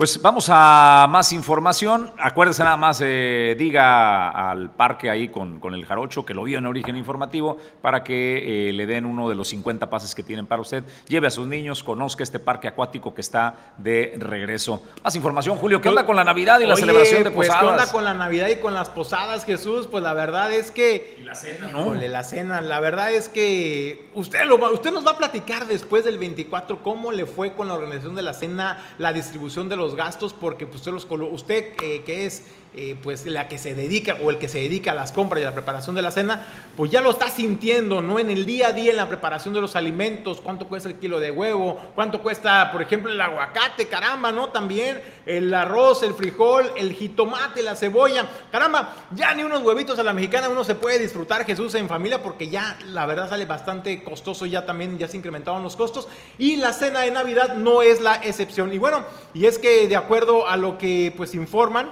Pues 0.00 0.22
vamos 0.22 0.46
a 0.48 1.06
más 1.10 1.30
información. 1.30 2.10
Acuérdese 2.16 2.64
nada 2.64 2.78
más, 2.78 3.02
eh, 3.04 3.54
diga 3.58 4.30
al 4.30 4.70
parque 4.70 5.10
ahí 5.10 5.28
con, 5.28 5.60
con, 5.60 5.74
el 5.74 5.84
jarocho 5.84 6.24
que 6.24 6.32
lo 6.32 6.44
vio 6.44 6.56
en 6.56 6.64
origen 6.64 6.96
informativo 6.96 7.58
para 7.82 8.02
que 8.02 8.70
eh, 8.70 8.72
le 8.72 8.86
den 8.86 9.04
uno 9.04 9.28
de 9.28 9.34
los 9.34 9.48
50 9.48 9.90
pases 9.90 10.14
que 10.14 10.22
tienen 10.22 10.46
para 10.46 10.62
usted. 10.62 10.84
Lleve 11.06 11.26
a 11.26 11.30
sus 11.30 11.46
niños, 11.46 11.84
conozca 11.84 12.22
este 12.22 12.38
parque 12.38 12.66
acuático 12.66 13.12
que 13.12 13.20
está 13.20 13.74
de 13.76 14.14
regreso. 14.16 14.82
Más 15.04 15.14
información, 15.16 15.58
Julio. 15.58 15.82
¿Qué 15.82 15.90
onda 15.90 16.06
con 16.06 16.16
la 16.16 16.24
Navidad 16.24 16.60
y 16.60 16.64
la 16.64 16.72
Oye, 16.76 16.80
celebración 16.80 17.24
de 17.24 17.30
pues, 17.32 17.48
posadas? 17.48 17.66
¿Qué 17.66 17.70
onda 17.70 17.92
con 17.92 18.04
la 18.04 18.14
Navidad 18.14 18.48
y 18.48 18.56
con 18.56 18.72
las 18.72 18.88
posadas, 18.88 19.44
Jesús? 19.44 19.86
Pues 19.86 20.02
la 20.02 20.14
verdad 20.14 20.50
es 20.50 20.70
que. 20.70 21.18
Y 21.20 21.24
la 21.24 21.34
cena, 21.34 21.68
¿no? 21.72 21.80
Híjole, 21.82 22.08
la 22.08 22.24
cena. 22.24 22.62
La 22.62 22.80
verdad 22.80 23.12
es 23.12 23.28
que 23.28 24.08
usted, 24.14 24.46
lo, 24.46 24.56
usted 24.72 24.92
nos 24.92 25.06
va 25.06 25.10
a 25.10 25.18
platicar 25.18 25.66
después 25.66 26.06
del 26.06 26.16
24 26.16 26.82
cómo 26.82 27.12
le 27.12 27.26
fue 27.26 27.52
con 27.52 27.68
la 27.68 27.74
organización 27.74 28.14
de 28.14 28.22
la 28.22 28.32
cena, 28.32 28.82
la 28.96 29.12
distribución 29.12 29.68
de 29.68 29.76
los 29.76 29.89
gastos, 29.94 30.32
porque 30.32 30.66
pues, 30.66 30.86
usted, 30.86 30.92
los, 30.92 31.32
usted 31.32 31.72
eh, 31.82 32.02
que 32.04 32.26
es 32.26 32.44
eh, 32.72 32.96
pues 33.02 33.26
la 33.26 33.48
que 33.48 33.58
se 33.58 33.74
dedica 33.74 34.16
o 34.22 34.30
el 34.30 34.38
que 34.38 34.48
se 34.48 34.58
dedica 34.58 34.92
a 34.92 34.94
las 34.94 35.10
compras 35.10 35.40
y 35.40 35.44
a 35.44 35.48
la 35.48 35.54
preparación 35.54 35.96
de 35.96 36.02
la 36.02 36.12
cena, 36.12 36.46
pues 36.76 36.90
ya 36.90 37.00
lo 37.00 37.10
está 37.10 37.28
sintiendo, 37.28 38.00
¿no? 38.00 38.20
En 38.20 38.30
el 38.30 38.46
día 38.46 38.68
a 38.68 38.72
día, 38.72 38.92
en 38.92 38.96
la 38.96 39.08
preparación 39.08 39.52
de 39.54 39.60
los 39.60 39.74
alimentos, 39.74 40.40
cuánto 40.40 40.68
cuesta 40.68 40.88
el 40.88 40.94
kilo 40.94 41.18
de 41.18 41.32
huevo, 41.32 41.80
cuánto 41.96 42.22
cuesta, 42.22 42.70
por 42.70 42.80
ejemplo, 42.80 43.10
el 43.10 43.20
aguacate, 43.20 43.88
caramba, 43.88 44.30
¿no? 44.30 44.50
También 44.50 45.02
el 45.26 45.52
arroz, 45.52 46.04
el 46.04 46.14
frijol, 46.14 46.70
el 46.76 46.92
jitomate, 46.92 47.62
la 47.62 47.74
cebolla, 47.74 48.28
caramba, 48.52 48.94
ya 49.16 49.34
ni 49.34 49.42
unos 49.42 49.62
huevitos 49.62 49.98
a 49.98 50.04
la 50.04 50.12
mexicana 50.12 50.48
uno 50.48 50.62
se 50.62 50.76
puede 50.76 51.00
disfrutar, 51.00 51.44
Jesús, 51.44 51.74
en 51.74 51.88
familia, 51.88 52.22
porque 52.22 52.48
ya 52.48 52.78
la 52.86 53.04
verdad 53.04 53.28
sale 53.28 53.46
bastante 53.46 54.02
costoso, 54.04 54.46
ya 54.46 54.64
también 54.64 54.96
ya 54.96 55.08
se 55.08 55.16
incrementaron 55.16 55.62
los 55.62 55.74
costos, 55.74 56.06
y 56.38 56.56
la 56.56 56.72
cena 56.72 57.00
de 57.00 57.10
Navidad 57.10 57.56
no 57.56 57.82
es 57.82 58.00
la 58.00 58.14
excepción. 58.16 58.72
Y 58.72 58.78
bueno, 58.78 59.04
y 59.34 59.46
es 59.46 59.58
que 59.58 59.88
de 59.88 59.96
acuerdo 59.96 60.46
a 60.46 60.56
lo 60.56 60.78
que 60.78 61.12
pues 61.16 61.34
informan, 61.34 61.90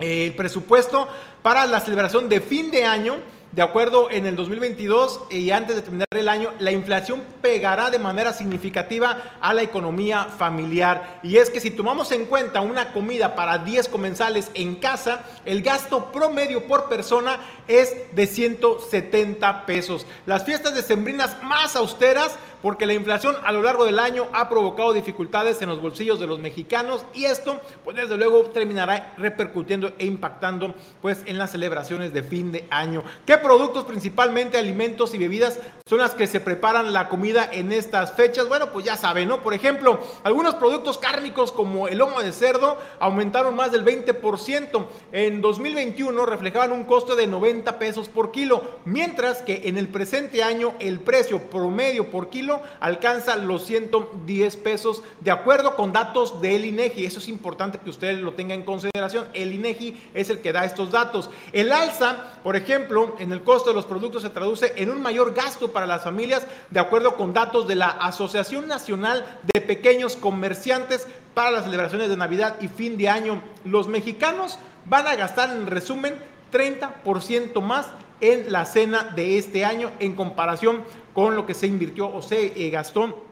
el 0.00 0.34
presupuesto 0.34 1.08
para 1.42 1.66
la 1.66 1.80
celebración 1.80 2.28
de 2.28 2.40
fin 2.40 2.70
de 2.70 2.84
año, 2.84 3.16
de 3.52 3.62
acuerdo 3.62 4.10
en 4.10 4.26
el 4.26 4.36
2022 4.36 5.22
y 5.30 5.50
antes 5.50 5.74
de 5.74 5.82
terminar 5.82 6.06
el 6.12 6.28
año, 6.28 6.50
la 6.60 6.70
inflación 6.70 7.20
pegará 7.42 7.90
de 7.90 7.98
manera 7.98 8.32
significativa 8.32 9.34
a 9.40 9.52
la 9.52 9.62
economía 9.62 10.24
familiar. 10.24 11.18
Y 11.24 11.36
es 11.36 11.50
que 11.50 11.58
si 11.58 11.72
tomamos 11.72 12.12
en 12.12 12.26
cuenta 12.26 12.60
una 12.60 12.92
comida 12.92 13.34
para 13.34 13.58
10 13.58 13.88
comensales 13.88 14.50
en 14.54 14.76
casa, 14.76 15.24
el 15.44 15.62
gasto 15.62 16.12
promedio 16.12 16.68
por 16.68 16.88
persona 16.88 17.40
es 17.70 17.96
de 18.12 18.26
170 18.26 19.66
pesos. 19.66 20.06
Las 20.26 20.44
fiestas 20.44 20.74
decembrinas 20.74 21.42
más 21.42 21.76
austeras 21.76 22.36
porque 22.62 22.86
la 22.86 22.92
inflación 22.92 23.36
a 23.42 23.52
lo 23.52 23.62
largo 23.62 23.84
del 23.84 23.98
año 23.98 24.26
ha 24.32 24.48
provocado 24.48 24.92
dificultades 24.92 25.62
en 25.62 25.68
los 25.68 25.80
bolsillos 25.80 26.20
de 26.20 26.26
los 26.26 26.38
mexicanos 26.38 27.04
y 27.14 27.24
esto 27.24 27.60
pues 27.84 27.96
desde 27.96 28.16
luego 28.16 28.42
terminará 28.50 29.14
repercutiendo 29.16 29.92
e 29.98 30.06
impactando 30.06 30.74
pues 31.00 31.22
en 31.26 31.38
las 31.38 31.52
celebraciones 31.52 32.12
de 32.12 32.22
fin 32.22 32.52
de 32.52 32.66
año. 32.70 33.02
¿Qué 33.24 33.38
productos 33.38 33.84
principalmente 33.84 34.58
alimentos 34.58 35.14
y 35.14 35.18
bebidas 35.18 35.58
son 35.86 35.98
las 35.98 36.12
que 36.12 36.26
se 36.26 36.40
preparan 36.40 36.92
la 36.92 37.08
comida 37.08 37.48
en 37.50 37.72
estas 37.72 38.12
fechas? 38.12 38.48
Bueno, 38.48 38.70
pues 38.72 38.84
ya 38.84 38.96
saben, 38.96 39.28
¿no? 39.28 39.42
Por 39.42 39.54
ejemplo, 39.54 40.00
algunos 40.22 40.54
productos 40.56 40.98
cárnicos 40.98 41.52
como 41.52 41.88
el 41.88 41.98
lomo 41.98 42.20
de 42.20 42.32
cerdo 42.32 42.78
aumentaron 42.98 43.56
más 43.56 43.72
del 43.72 43.84
20%. 43.84 44.86
En 45.12 45.40
2021 45.40 46.26
reflejaban 46.26 46.72
un 46.72 46.84
costo 46.84 47.16
de 47.16 47.26
90 47.26 47.59
pesos 47.64 48.08
por 48.08 48.32
kilo, 48.32 48.78
mientras 48.84 49.42
que 49.42 49.62
en 49.64 49.78
el 49.78 49.88
presente 49.88 50.42
año 50.42 50.74
el 50.80 51.00
precio 51.00 51.50
promedio 51.50 52.10
por 52.10 52.30
kilo 52.30 52.62
alcanza 52.80 53.36
los 53.36 53.64
110 53.66 54.56
pesos 54.56 55.02
de 55.20 55.30
acuerdo 55.30 55.76
con 55.76 55.92
datos 55.92 56.40
del 56.40 56.64
INEGI. 56.64 57.04
Eso 57.04 57.18
es 57.18 57.28
importante 57.28 57.78
que 57.78 57.90
usted 57.90 58.18
lo 58.18 58.32
tenga 58.32 58.54
en 58.54 58.62
consideración. 58.62 59.28
El 59.34 59.54
INEGI 59.54 60.10
es 60.14 60.30
el 60.30 60.40
que 60.40 60.52
da 60.52 60.64
estos 60.64 60.90
datos. 60.90 61.30
El 61.52 61.72
alza, 61.72 62.32
por 62.42 62.56
ejemplo, 62.56 63.16
en 63.18 63.32
el 63.32 63.42
costo 63.42 63.70
de 63.70 63.76
los 63.76 63.86
productos 63.86 64.22
se 64.22 64.30
traduce 64.30 64.72
en 64.76 64.90
un 64.90 65.00
mayor 65.00 65.34
gasto 65.34 65.72
para 65.72 65.86
las 65.86 66.02
familias 66.02 66.46
de 66.70 66.80
acuerdo 66.80 67.16
con 67.16 67.32
datos 67.32 67.68
de 67.68 67.74
la 67.74 67.88
Asociación 67.88 68.66
Nacional 68.66 69.38
de 69.52 69.60
Pequeños 69.60 70.16
Comerciantes 70.16 71.06
para 71.34 71.50
las 71.50 71.64
celebraciones 71.64 72.08
de 72.08 72.16
Navidad 72.16 72.56
y 72.60 72.68
fin 72.68 72.96
de 72.96 73.08
año. 73.08 73.42
Los 73.64 73.88
mexicanos 73.88 74.58
van 74.86 75.06
a 75.06 75.16
gastar 75.16 75.50
en 75.50 75.66
resumen 75.66 76.14
30% 76.50 77.60
más 77.60 77.88
en 78.20 78.52
la 78.52 78.66
cena 78.66 79.04
de 79.04 79.38
este 79.38 79.64
año 79.64 79.90
en 79.98 80.14
comparación 80.14 80.84
con 81.14 81.36
lo 81.36 81.46
que 81.46 81.54
se 81.54 81.66
invirtió 81.66 82.12
o 82.12 82.22
se 82.22 82.66
eh, 82.66 82.70
gastó 82.70 83.24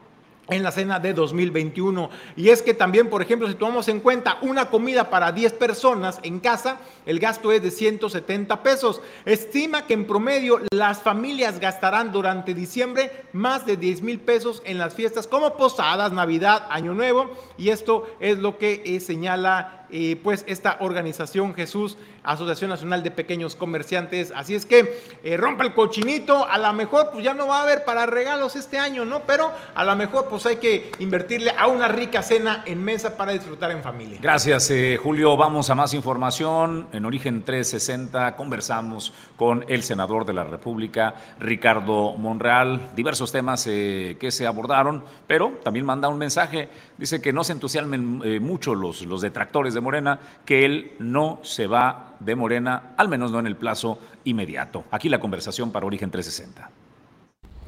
en 0.49 0.63
la 0.63 0.71
cena 0.71 0.99
de 0.99 1.13
2021. 1.13 2.09
Y 2.35 2.49
es 2.49 2.61
que 2.61 2.73
también, 2.73 3.09
por 3.09 3.21
ejemplo, 3.21 3.47
si 3.47 3.53
tomamos 3.53 3.87
en 3.87 3.99
cuenta 3.99 4.37
una 4.41 4.69
comida 4.69 5.09
para 5.09 5.31
10 5.31 5.53
personas 5.53 6.19
en 6.23 6.39
casa, 6.39 6.79
el 7.05 7.19
gasto 7.19 7.51
es 7.51 7.61
de 7.61 7.71
170 7.71 8.63
pesos. 8.63 9.01
Estima 9.25 9.85
que 9.85 9.93
en 9.93 10.05
promedio 10.05 10.59
las 10.71 11.01
familias 11.01 11.59
gastarán 11.59 12.11
durante 12.11 12.53
diciembre 12.53 13.25
más 13.31 13.65
de 13.65 13.77
10 13.77 14.01
mil 14.01 14.19
pesos 14.19 14.61
en 14.65 14.77
las 14.77 14.93
fiestas 14.93 15.27
como 15.27 15.55
posadas, 15.55 16.11
Navidad, 16.11 16.65
Año 16.69 16.93
Nuevo. 16.93 17.29
Y 17.57 17.69
esto 17.69 18.07
es 18.19 18.39
lo 18.39 18.57
que 18.57 18.81
eh, 18.85 18.99
señala 18.99 19.78
eh, 19.91 20.19
pues 20.23 20.43
esta 20.47 20.77
organización 20.79 21.53
Jesús, 21.53 21.97
Asociación 22.23 22.69
Nacional 22.69 23.03
de 23.03 23.11
Pequeños 23.11 23.55
Comerciantes. 23.55 24.31
Así 24.35 24.55
es 24.55 24.65
que 24.65 25.01
eh, 25.23 25.37
rompa 25.37 25.63
el 25.63 25.73
cochinito, 25.73 26.47
a 26.47 26.57
lo 26.57 26.71
mejor 26.73 27.09
pues 27.11 27.23
ya 27.23 27.33
no 27.33 27.47
va 27.47 27.59
a 27.59 27.63
haber 27.63 27.85
para 27.85 28.05
regalos 28.05 28.55
este 28.55 28.77
año, 28.77 29.05
¿no? 29.05 29.21
Pero 29.21 29.51
a 29.73 29.83
lo 29.83 29.95
mejor 29.95 30.27
pues 30.29 30.45
hay 30.45 30.57
que 30.57 30.91
invertirle 30.99 31.51
a 31.57 31.67
una 31.67 31.87
rica 31.87 32.21
cena 32.21 32.63
en 32.65 32.83
mesa 32.83 33.17
para 33.17 33.31
disfrutar 33.31 33.71
en 33.71 33.81
familia. 33.81 34.19
Gracias, 34.21 34.69
eh, 34.71 34.97
Julio. 35.01 35.35
Vamos 35.37 35.69
a 35.69 35.75
más 35.75 35.93
información. 35.93 36.87
En 36.91 37.05
Origen 37.05 37.43
360 37.43 38.35
conversamos 38.35 39.13
con 39.35 39.65
el 39.67 39.83
senador 39.83 40.25
de 40.25 40.33
la 40.33 40.43
República, 40.43 41.15
Ricardo 41.39 42.15
Monreal. 42.17 42.91
Diversos 42.95 43.31
temas 43.31 43.65
eh, 43.67 44.17
que 44.19 44.31
se 44.31 44.45
abordaron, 44.45 45.03
pero 45.27 45.59
también 45.63 45.85
manda 45.85 46.09
un 46.09 46.17
mensaje. 46.17 46.69
Dice 46.97 47.21
que 47.21 47.33
no 47.33 47.43
se 47.43 47.53
entusiasmen 47.53 48.21
eh, 48.23 48.39
mucho 48.39 48.75
los, 48.75 49.01
los 49.03 49.21
detractores 49.21 49.73
de 49.73 49.78
Morena, 49.81 50.19
que 50.45 50.65
él 50.65 50.91
no 50.99 51.39
se 51.43 51.67
va 51.67 52.15
de 52.19 52.35
Morena, 52.35 52.93
al 52.97 53.09
menos 53.09 53.31
no 53.31 53.39
en 53.39 53.47
el 53.47 53.55
plazo 53.55 53.99
inmediato. 54.23 54.85
Aquí 54.91 55.09
la 55.09 55.19
conversación 55.19 55.71
para 55.71 55.85
Origen 55.85 56.11
360. 56.11 56.69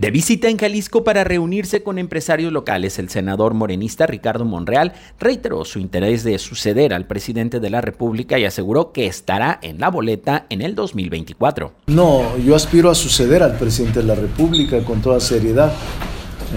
De 0.02 0.10
visita 0.10 0.50
en 0.50 0.58
Jalisco 0.58 1.04
para 1.04 1.24
reunirse 1.24 1.84
con 1.84 2.00
empresarios 2.00 2.52
locales, 2.52 2.98
el 2.98 3.10
senador 3.10 3.54
morenista 3.54 4.08
Ricardo 4.08 4.46
Monreal 4.46 4.94
reiteró 5.20 5.64
su 5.64 5.78
interés 5.78 6.24
de 6.24 6.40
suceder 6.40 6.92
al 6.92 7.06
presidente 7.06 7.60
de 7.60 7.70
la 7.70 7.82
República 7.82 8.40
y 8.40 8.46
aseguró 8.46 8.94
que 8.94 9.06
estará 9.06 9.60
en 9.62 9.80
la 9.80 9.90
boleta 9.90 10.48
en 10.50 10.64
el 10.64 10.74
2024. 10.74 11.74
No, 11.86 12.36
yo 12.40 12.56
aspiro 12.56 12.90
a 12.90 12.96
suceder 12.96 13.44
al 13.44 13.60
presidente 13.60 14.00
de 14.00 14.08
la 14.08 14.16
República 14.16 14.84
con 14.84 15.04
toda 15.04 15.20
seriedad. 15.20 15.72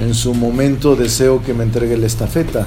En 0.00 0.14
su 0.14 0.32
momento 0.32 0.96
deseo 0.96 1.42
que 1.42 1.52
me 1.52 1.64
entregue 1.64 1.98
la 1.98 2.07
estafeta, 2.07 2.66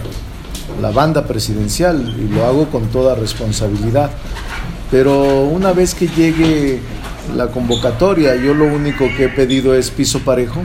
la 0.82 0.92
banda 0.92 1.26
presidencial, 1.26 2.16
y 2.20 2.34
lo 2.34 2.46
hago 2.46 2.70
con 2.70 2.88
toda 2.88 3.16
responsabilidad. 3.16 4.12
Pero 4.92 5.44
una 5.44 5.74
vez 5.74 5.94
que 5.94 6.08
llegue 6.08 6.80
la 7.36 7.48
convocatoria, 7.48 8.36
yo 8.36 8.54
lo 8.54 8.66
único 8.66 9.06
que 9.18 9.26
he 9.26 9.30
pedido 9.30 9.76
es 9.76 9.92
piso 9.92 10.20
parejo, 10.20 10.62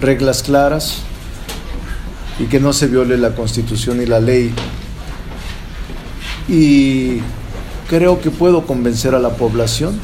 reglas 0.00 0.42
claras 0.42 1.02
y 2.38 2.44
que 2.44 2.58
no 2.58 2.72
se 2.72 2.86
viole 2.86 3.18
la 3.18 3.34
constitución 3.34 4.00
y 4.00 4.06
la 4.06 4.20
ley. 4.20 4.52
Y 6.48 7.20
creo 7.88 8.20
que 8.20 8.30
puedo 8.30 8.66
convencer 8.66 9.14
a 9.14 9.18
la 9.18 9.30
población 9.30 9.98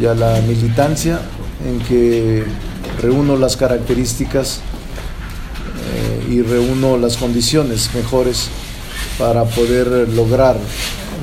y 0.00 0.06
a 0.06 0.14
la 0.14 0.40
militancia 0.48 1.20
en 1.66 1.80
que 1.80 2.44
reúno 3.02 3.36
las 3.36 3.56
características 3.56 4.60
eh, 5.92 6.32
y 6.32 6.42
reúno 6.42 6.96
las 6.96 7.16
condiciones 7.16 7.94
mejores 7.94 8.48
para 9.18 9.44
poder 9.44 10.08
lograr 10.10 10.56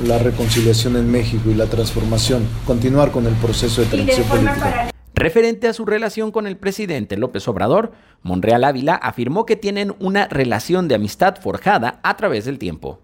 la 0.06 0.18
reconciliación 0.18 0.96
en 0.96 1.10
México 1.10 1.50
y 1.50 1.54
la 1.54 1.66
transformación, 1.66 2.46
continuar 2.66 3.10
con 3.10 3.26
el 3.26 3.34
proceso 3.34 3.82
de 3.82 3.86
transición 3.88 4.26
política. 4.26 4.92
Referente 5.14 5.68
a 5.68 5.72
su 5.72 5.84
relación 5.84 6.32
con 6.32 6.46
el 6.46 6.56
presidente 6.56 7.16
López 7.16 7.46
Obrador, 7.46 7.92
Monreal 8.22 8.64
Ávila 8.64 8.94
afirmó 8.94 9.46
que 9.46 9.56
tienen 9.56 9.94
una 10.00 10.26
relación 10.26 10.88
de 10.88 10.96
amistad 10.96 11.36
forjada 11.40 12.00
a 12.02 12.16
través 12.16 12.44
del 12.44 12.58
tiempo. 12.58 12.98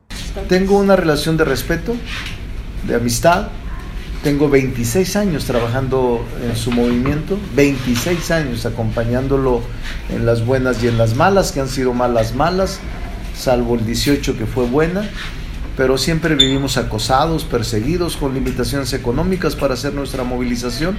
Tengo 0.48 0.78
una 0.78 0.96
relación 0.96 1.36
de 1.36 1.44
respeto, 1.44 1.94
de 2.86 2.94
amistad. 2.94 3.48
Tengo 4.28 4.50
26 4.50 5.16
años 5.16 5.46
trabajando 5.46 6.22
en 6.46 6.54
su 6.54 6.70
movimiento, 6.70 7.38
26 7.54 8.30
años 8.30 8.66
acompañándolo 8.66 9.62
en 10.10 10.26
las 10.26 10.44
buenas 10.44 10.82
y 10.84 10.86
en 10.86 10.98
las 10.98 11.16
malas, 11.16 11.50
que 11.50 11.60
han 11.60 11.68
sido 11.68 11.94
malas 11.94 12.34
malas, 12.34 12.78
salvo 13.34 13.76
el 13.76 13.86
18 13.86 14.36
que 14.36 14.44
fue 14.44 14.66
buena, 14.66 15.08
pero 15.78 15.96
siempre 15.96 16.34
vivimos 16.34 16.76
acosados, 16.76 17.44
perseguidos, 17.44 18.18
con 18.18 18.34
limitaciones 18.34 18.92
económicas 18.92 19.56
para 19.56 19.72
hacer 19.72 19.94
nuestra 19.94 20.24
movilización 20.24 20.98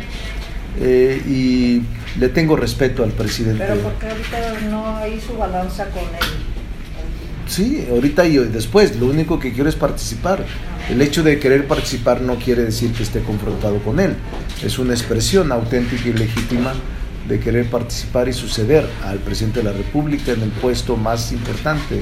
eh, 0.80 1.21
y 1.27 1.84
le 2.19 2.30
tengo 2.30 2.55
respeto 2.55 3.03
al 3.03 3.11
presidente. 3.11 3.63
Pero 3.63 3.80
porque 3.82 4.07
ahorita 4.07 4.59
no 4.71 5.05
hizo 5.05 5.38
balanza 5.38 5.86
con 5.91 6.01
él. 6.01 6.49
Sí, 7.50 7.84
ahorita 7.89 8.28
y 8.28 8.38
después, 8.38 8.95
lo 8.97 9.08
único 9.08 9.39
que 9.39 9.52
quiero 9.52 9.70
es 9.70 9.76
participar. 9.76 10.45
El 10.88 11.02
hecho 11.02 11.24
de 11.24 11.39
querer 11.39 11.68
participar 11.68 12.22
no 12.22 12.36
quiere 12.36 12.64
decir 12.64 12.93
que 12.93 13.02
esté 13.02 13.22
confrontado 13.22 13.80
con 13.80 14.00
él. 14.00 14.16
Es 14.64 14.78
una 14.78 14.93
expresión 14.93 15.52
auténtica 15.52 16.08
y 16.08 16.14
legítima 16.14 16.74
de 17.28 17.39
querer 17.39 17.68
participar 17.68 18.30
y 18.30 18.34
suceder 18.34 18.88
al 19.04 19.18
presidente 19.18 19.60
de 19.62 19.66
la 19.66 19.74
República 19.74 20.32
en 20.32 20.43
el 20.43 20.50
puesto 20.50 20.95
más 20.95 21.32
importante 21.32 22.02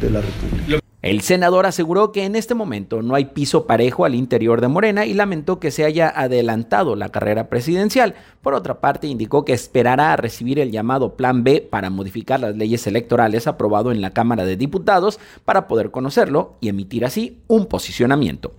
de 0.00 0.10
la 0.10 0.22
República. 0.22 0.85
El 1.06 1.20
senador 1.20 1.66
aseguró 1.66 2.10
que 2.10 2.24
en 2.24 2.34
este 2.34 2.56
momento 2.56 3.00
no 3.00 3.14
hay 3.14 3.26
piso 3.26 3.64
parejo 3.68 4.04
al 4.04 4.16
interior 4.16 4.60
de 4.60 4.66
Morena 4.66 5.06
y 5.06 5.14
lamentó 5.14 5.60
que 5.60 5.70
se 5.70 5.84
haya 5.84 6.08
adelantado 6.08 6.96
la 6.96 7.10
carrera 7.10 7.48
presidencial. 7.48 8.16
Por 8.42 8.54
otra 8.54 8.80
parte, 8.80 9.06
indicó 9.06 9.44
que 9.44 9.52
esperará 9.52 10.12
a 10.12 10.16
recibir 10.16 10.58
el 10.58 10.72
llamado 10.72 11.14
Plan 11.14 11.44
B 11.44 11.60
para 11.60 11.90
modificar 11.90 12.40
las 12.40 12.56
leyes 12.56 12.88
electorales 12.88 13.46
aprobado 13.46 13.92
en 13.92 14.00
la 14.00 14.10
Cámara 14.10 14.44
de 14.44 14.56
Diputados 14.56 15.20
para 15.44 15.68
poder 15.68 15.92
conocerlo 15.92 16.56
y 16.60 16.70
emitir 16.70 17.04
así 17.04 17.40
un 17.46 17.66
posicionamiento. 17.66 18.52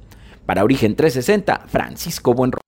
Para 0.46 0.64
Origen 0.64 0.96
360, 0.96 1.66
Francisco 1.68 2.34
Buenro. 2.34 2.62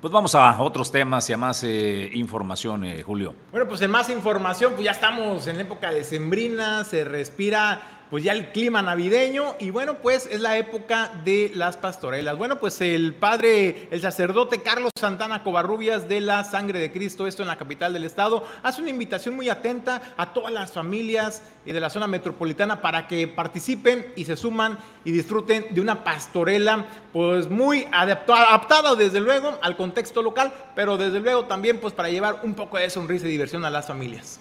Pues 0.00 0.12
vamos 0.12 0.34
a 0.34 0.60
otros 0.60 0.90
temas 0.90 1.30
y 1.30 1.32
a 1.32 1.36
más 1.36 1.62
eh, 1.62 2.10
información, 2.12 2.84
eh, 2.84 3.04
Julio. 3.04 3.36
Bueno, 3.52 3.68
pues 3.68 3.80
en 3.82 3.90
más 3.92 4.10
información, 4.10 4.72
pues 4.72 4.84
ya 4.84 4.90
estamos 4.90 5.46
en 5.46 5.60
época 5.60 5.92
de 5.92 6.02
sembrina, 6.02 6.82
se 6.82 7.04
respira 7.04 7.93
pues 8.10 8.24
ya 8.24 8.32
el 8.32 8.52
clima 8.52 8.82
navideño 8.82 9.56
y 9.58 9.70
bueno, 9.70 9.98
pues 9.98 10.28
es 10.30 10.40
la 10.40 10.58
época 10.58 11.10
de 11.24 11.50
las 11.54 11.76
pastorelas. 11.76 12.36
Bueno, 12.36 12.58
pues 12.58 12.80
el 12.80 13.14
padre, 13.14 13.88
el 13.90 14.00
sacerdote 14.00 14.62
Carlos 14.62 14.90
Santana 14.98 15.42
Covarrubias 15.42 16.08
de 16.08 16.20
la 16.20 16.44
Sangre 16.44 16.78
de 16.78 16.92
Cristo, 16.92 17.26
esto 17.26 17.42
en 17.42 17.48
la 17.48 17.56
capital 17.56 17.92
del 17.92 18.04
estado, 18.04 18.46
hace 18.62 18.80
una 18.80 18.90
invitación 18.90 19.34
muy 19.34 19.48
atenta 19.48 20.02
a 20.16 20.32
todas 20.32 20.52
las 20.52 20.72
familias 20.72 21.42
de 21.64 21.80
la 21.80 21.90
zona 21.90 22.06
metropolitana 22.06 22.80
para 22.80 23.08
que 23.08 23.26
participen 23.26 24.12
y 24.16 24.24
se 24.24 24.36
suman 24.36 24.78
y 25.04 25.12
disfruten 25.12 25.66
de 25.70 25.80
una 25.80 26.04
pastorela 26.04 26.86
pues 27.12 27.48
muy 27.48 27.86
adaptada 27.92 28.94
desde 28.94 29.20
luego 29.20 29.58
al 29.62 29.76
contexto 29.76 30.22
local, 30.22 30.52
pero 30.74 30.96
desde 30.96 31.20
luego 31.20 31.46
también 31.46 31.78
pues 31.78 31.94
para 31.94 32.10
llevar 32.10 32.40
un 32.42 32.54
poco 32.54 32.78
de 32.78 32.90
sonrisa 32.90 33.26
y 33.26 33.30
diversión 33.30 33.64
a 33.64 33.70
las 33.70 33.86
familias. 33.86 34.40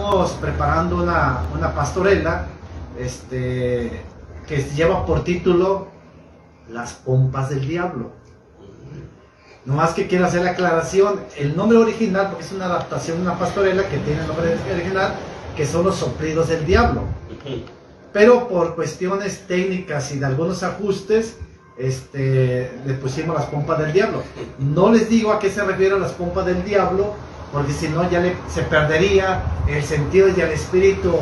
Estamos 0.00 0.30
preparando 0.40 0.96
una, 0.96 1.42
una 1.54 1.74
pastorela 1.74 2.46
este, 2.98 4.02
que 4.48 4.62
lleva 4.74 5.04
por 5.04 5.24
título 5.24 5.88
Las 6.70 6.94
pompas 6.94 7.50
del 7.50 7.68
diablo. 7.68 8.10
Nomás 9.66 9.92
que 9.92 10.06
quiero 10.06 10.24
hacer 10.24 10.42
la 10.42 10.52
aclaración, 10.52 11.20
el 11.36 11.54
nombre 11.54 11.76
original, 11.76 12.28
porque 12.30 12.46
es 12.46 12.52
una 12.52 12.64
adaptación 12.64 13.18
de 13.18 13.24
una 13.24 13.38
pastorela 13.38 13.86
que 13.90 13.98
tiene 13.98 14.22
el 14.22 14.26
nombre 14.26 14.56
original, 14.72 15.12
que 15.54 15.66
son 15.66 15.84
los 15.84 15.96
soplidos 15.96 16.48
del 16.48 16.64
diablo. 16.64 17.02
Pero 18.10 18.48
por 18.48 18.74
cuestiones 18.76 19.46
técnicas 19.46 20.12
y 20.12 20.18
de 20.18 20.24
algunos 20.24 20.62
ajustes, 20.62 21.36
este, 21.76 22.72
le 22.86 22.94
pusimos 22.94 23.36
las 23.36 23.44
pompas 23.46 23.78
del 23.78 23.92
diablo. 23.92 24.22
No 24.58 24.90
les 24.90 25.10
digo 25.10 25.30
a 25.30 25.38
qué 25.38 25.50
se 25.50 25.62
refieren 25.62 26.00
las 26.00 26.12
pompas 26.12 26.46
del 26.46 26.64
diablo, 26.64 27.14
porque 27.52 27.72
si 27.72 27.88
no 27.88 28.08
ya 28.10 28.22
se 28.52 28.62
perdería 28.62 29.42
el 29.68 29.82
sentido 29.82 30.28
y 30.28 30.40
el 30.40 30.50
espíritu, 30.50 31.12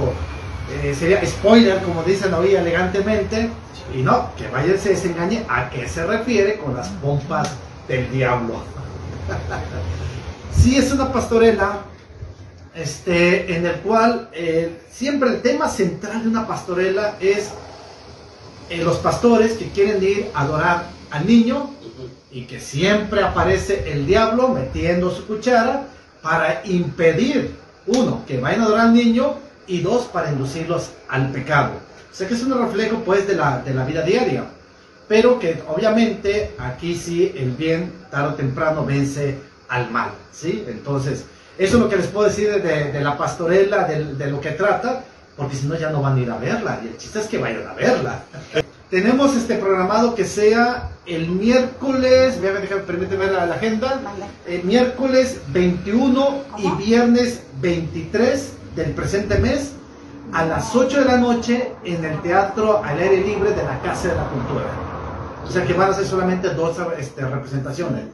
eh, 0.83 0.95
sería 0.95 1.25
spoiler, 1.25 1.83
como 1.83 2.03
dicen 2.03 2.35
hoy 2.35 2.55
elegantemente, 2.55 3.51
y 3.95 4.03
no, 4.03 4.31
que 4.37 4.49
vaya 4.49 4.77
se 4.77 4.91
desengañe 4.91 5.45
a 5.49 5.71
qué 5.71 5.89
se 5.89 6.05
refiere 6.05 6.59
con 6.59 6.77
las 6.77 6.89
pompas 6.89 7.51
del 7.89 8.11
diablo. 8.11 8.63
sí, 10.55 10.77
es 10.77 10.93
una 10.93 11.11
pastorela 11.11 11.79
este, 12.75 13.57
en 13.57 13.67
el 13.67 13.77
cual 13.77 14.29
eh, 14.33 14.83
siempre 14.91 15.31
el 15.31 15.43
tema 15.43 15.69
central 15.69 16.23
de 16.23 16.29
una 16.29 16.47
pastorela 16.47 17.17
es 17.21 17.51
eh, 18.69 18.83
los 18.85 18.99
pastores 18.99 19.55
que 19.55 19.69
quieren 19.71 20.03
ir 20.03 20.31
a 20.35 20.43
adorar 20.43 20.87
al 21.11 21.27
niño 21.27 21.71
y 22.31 22.43
que 22.43 22.61
siempre 22.61 23.23
aparece 23.23 23.91
el 23.91 24.07
diablo 24.07 24.49
metiendo 24.49 25.11
su 25.11 25.27
cuchara 25.27 25.87
para 26.23 26.63
impedir, 26.65 27.55
uno, 27.87 28.25
que 28.27 28.39
vayan 28.39 28.63
a 28.63 28.65
adorar 28.65 28.87
al 28.87 28.95
niño 28.95 29.35
y 29.67 29.81
dos, 29.81 30.07
para 30.07 30.31
inducirlos 30.31 30.91
al 31.09 31.31
pecado. 31.31 31.73
O 32.11 32.15
sea 32.15 32.27
que 32.27 32.35
es 32.35 32.43
un 32.43 32.59
reflejo 32.59 32.99
pues 33.05 33.27
de 33.27 33.35
la, 33.35 33.59
de 33.59 33.75
la 33.75 33.85
vida 33.85 34.03
diaria, 34.03 34.45
pero 35.07 35.39
que 35.39 35.63
obviamente 35.69 36.55
aquí 36.59 36.95
sí 36.95 37.33
el 37.37 37.53
bien 37.53 37.93
tarde 38.11 38.29
o 38.29 38.35
temprano 38.35 38.85
vence 38.85 39.39
al 39.69 39.91
mal, 39.91 40.11
¿sí? 40.33 40.65
Entonces, 40.69 41.25
eso 41.57 41.77
es 41.77 41.83
lo 41.83 41.89
que 41.89 41.97
les 41.97 42.07
puedo 42.07 42.29
decir 42.29 42.51
de, 42.63 42.93
de 42.93 43.01
la 43.01 43.17
pastorela, 43.17 43.85
de, 43.85 44.15
de 44.15 44.31
lo 44.31 44.41
que 44.41 44.53
trata, 44.53 45.05
porque 45.37 45.57
si 45.57 45.67
no 45.67 45.77
ya 45.77 45.91
no 45.91 46.03
van 46.03 46.17
a 46.17 46.21
ir 46.21 46.31
a 46.31 46.37
verla, 46.37 46.81
y 46.83 46.89
el 46.89 46.97
chiste 46.97 47.21
es 47.21 47.27
que 47.27 47.39
vayan 47.39 47.67
a 47.67 47.75
verla. 47.75 48.23
Tenemos 48.91 49.37
este 49.37 49.57
programado 49.57 50.15
que 50.15 50.25
sea 50.25 50.93
el 51.05 51.29
miércoles, 51.29 52.39
permíteme 52.87 53.27
ver 53.27 53.33
la, 53.33 53.45
la 53.45 53.57
agenda, 53.57 54.01
el 54.47 54.65
miércoles 54.65 55.43
21 55.49 56.45
y 56.57 56.71
viernes 56.71 57.43
23 57.61 58.53
del 58.77 58.93
presente 58.93 59.39
mes 59.41 59.75
a 60.33 60.47
las 60.47 60.75
8 60.75 61.01
de 61.01 61.05
la 61.05 61.19
noche 61.19 61.73
en 61.85 62.03
el 62.03 62.23
Teatro 62.23 62.83
al 62.83 62.99
Aire 62.99 63.21
Libre 63.21 63.51
de 63.51 63.63
la 63.63 63.79
Casa 63.83 64.09
de 64.09 64.15
la 64.15 64.25
Cultura. 64.25 64.65
O 65.47 65.51
sea 65.51 65.67
que 65.67 65.75
van 65.75 65.91
a 65.91 65.95
ser 65.95 66.07
solamente 66.07 66.49
dos 66.55 66.79
este, 66.99 67.27
representaciones. 67.27 68.05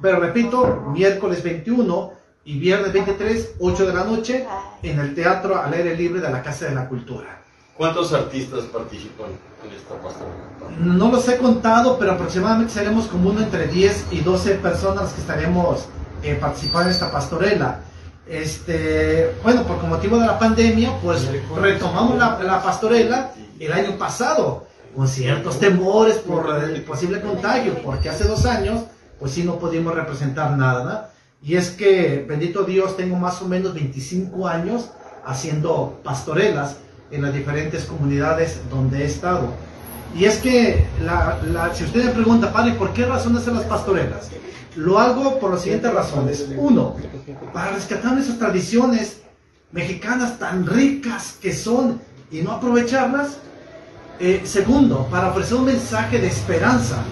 Pero 0.00 0.20
repito, 0.20 0.92
miércoles 0.94 1.42
21 1.42 2.12
y 2.46 2.58
viernes 2.58 2.90
23, 2.94 3.56
8 3.58 3.86
de 3.86 3.92
la 3.92 4.04
noche 4.04 4.46
en 4.82 4.98
el 4.98 5.14
Teatro 5.14 5.60
al 5.60 5.74
Aire 5.74 5.94
Libre 5.94 6.22
de 6.22 6.30
la 6.30 6.42
Casa 6.42 6.66
de 6.66 6.74
la 6.74 6.88
Cultura. 6.88 7.42
¿Cuántos 7.76 8.10
artistas 8.14 8.64
participan 8.72 9.26
en 9.62 9.76
esta 9.76 9.94
pastorela? 10.00 10.78
No 10.78 11.10
los 11.10 11.28
he 11.28 11.36
contado, 11.36 11.98
pero 11.98 12.12
aproximadamente 12.12 12.72
seremos 12.72 13.06
como 13.06 13.30
uno 13.30 13.40
entre 13.40 13.66
10 13.68 14.06
y 14.12 14.20
12 14.20 14.54
personas 14.56 15.12
que 15.12 15.20
estaremos 15.20 15.84
eh, 16.22 16.38
participando 16.40 16.88
en 16.88 16.94
esta 16.94 17.12
pastorela. 17.12 17.80
Este, 18.26 19.30
bueno, 19.42 19.64
por 19.64 19.82
motivo 19.84 20.16
de 20.18 20.26
la 20.26 20.38
pandemia, 20.38 20.98
pues 21.02 21.28
retomamos 21.54 22.18
la, 22.18 22.42
la 22.42 22.62
pastorela 22.62 23.32
el 23.60 23.72
año 23.72 23.98
pasado, 23.98 24.66
con 24.94 25.06
ciertos 25.06 25.58
temores 25.58 26.16
por 26.16 26.64
el 26.64 26.82
posible 26.82 27.20
contagio, 27.20 27.74
porque 27.82 28.08
hace 28.08 28.24
dos 28.24 28.46
años, 28.46 28.84
pues 29.20 29.32
sí 29.32 29.42
no 29.42 29.58
pudimos 29.58 29.94
representar 29.94 30.56
nada. 30.56 31.12
Y 31.42 31.56
es 31.56 31.72
que, 31.72 32.24
bendito 32.26 32.64
Dios, 32.64 32.96
tengo 32.96 33.16
más 33.16 33.42
o 33.42 33.44
menos 33.46 33.74
25 33.74 34.48
años 34.48 34.88
haciendo 35.26 36.00
pastorelas 36.02 36.76
en 37.10 37.22
las 37.22 37.34
diferentes 37.34 37.84
comunidades 37.84 38.60
donde 38.70 39.02
he 39.02 39.06
estado. 39.06 39.52
Y 40.14 40.24
es 40.24 40.38
que, 40.38 40.86
la, 41.02 41.70
si 41.74 41.84
usted 41.84 42.04
me 42.04 42.10
pregunta, 42.12 42.52
padre, 42.52 42.72
¿por 42.74 42.92
qué 42.92 43.04
razón 43.04 43.36
hacen 43.36 43.54
las 43.54 43.64
pastorelas? 43.64 44.30
Lo 44.74 44.98
hago 44.98 45.38
por 45.38 45.52
las 45.52 45.62
siguientes 45.62 45.92
razones. 45.92 46.46
Uno, 46.56 46.96
para 47.52 47.72
rescatar 47.72 48.18
esas 48.18 48.38
tradiciones 48.38 49.22
mexicanas 49.72 50.38
tan 50.38 50.66
ricas 50.66 51.36
que 51.40 51.52
son 51.52 52.00
y 52.30 52.42
no 52.42 52.52
aprovecharlas. 52.52 53.38
Eh, 54.18 54.42
segundo, 54.44 55.06
para 55.10 55.28
ofrecer 55.28 55.58
un 55.58 55.66
mensaje 55.66 56.18
de 56.18 56.28
esperanza 56.28 57.02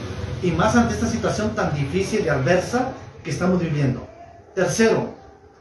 y 0.43 0.51
más 0.51 0.75
ante 0.75 0.95
esta 0.95 1.07
situación 1.07 1.55
tan 1.55 1.75
difícil 1.75 2.25
y 2.25 2.29
adversa 2.29 2.93
que 3.23 3.31
estamos 3.31 3.61
viviendo. 3.61 4.07
Tercero, 4.55 5.15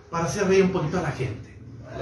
para 0.09 0.25
hacer 0.25 0.47
reír 0.47 0.63
un 0.63 0.71
poquito 0.71 0.99
a 0.99 1.01
la 1.01 1.11
gente. 1.11 1.57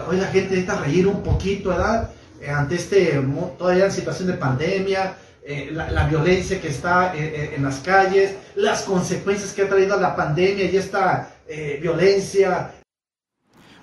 Hoy 0.07 0.17
la 0.17 0.27
gente 0.27 0.51
necesita 0.51 0.75
reír 0.75 1.07
un 1.07 1.23
poquito, 1.23 1.69
¿verdad? 1.69 2.11
Eh, 2.41 2.49
ante 2.49 2.75
este, 2.75 3.21
todavía 3.57 3.85
en 3.85 3.91
situación 3.91 4.27
de 4.27 4.33
pandemia, 4.33 5.15
eh, 5.43 5.69
la, 5.71 6.07
violencia 6.07 6.59
que 6.59 6.69
está 6.69 7.15
eh, 7.15 7.53
en 7.55 7.63
las 7.63 7.79
calles, 7.79 8.35
las 8.55 8.81
consecuencias 8.81 9.53
que 9.53 9.63
ha 9.63 9.69
traído 9.69 9.99
la 9.99 10.15
pandemia 10.15 10.65
y 10.65 10.75
esta 10.75 11.35
violencia. 11.81 12.71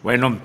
Bueno, 0.02 0.40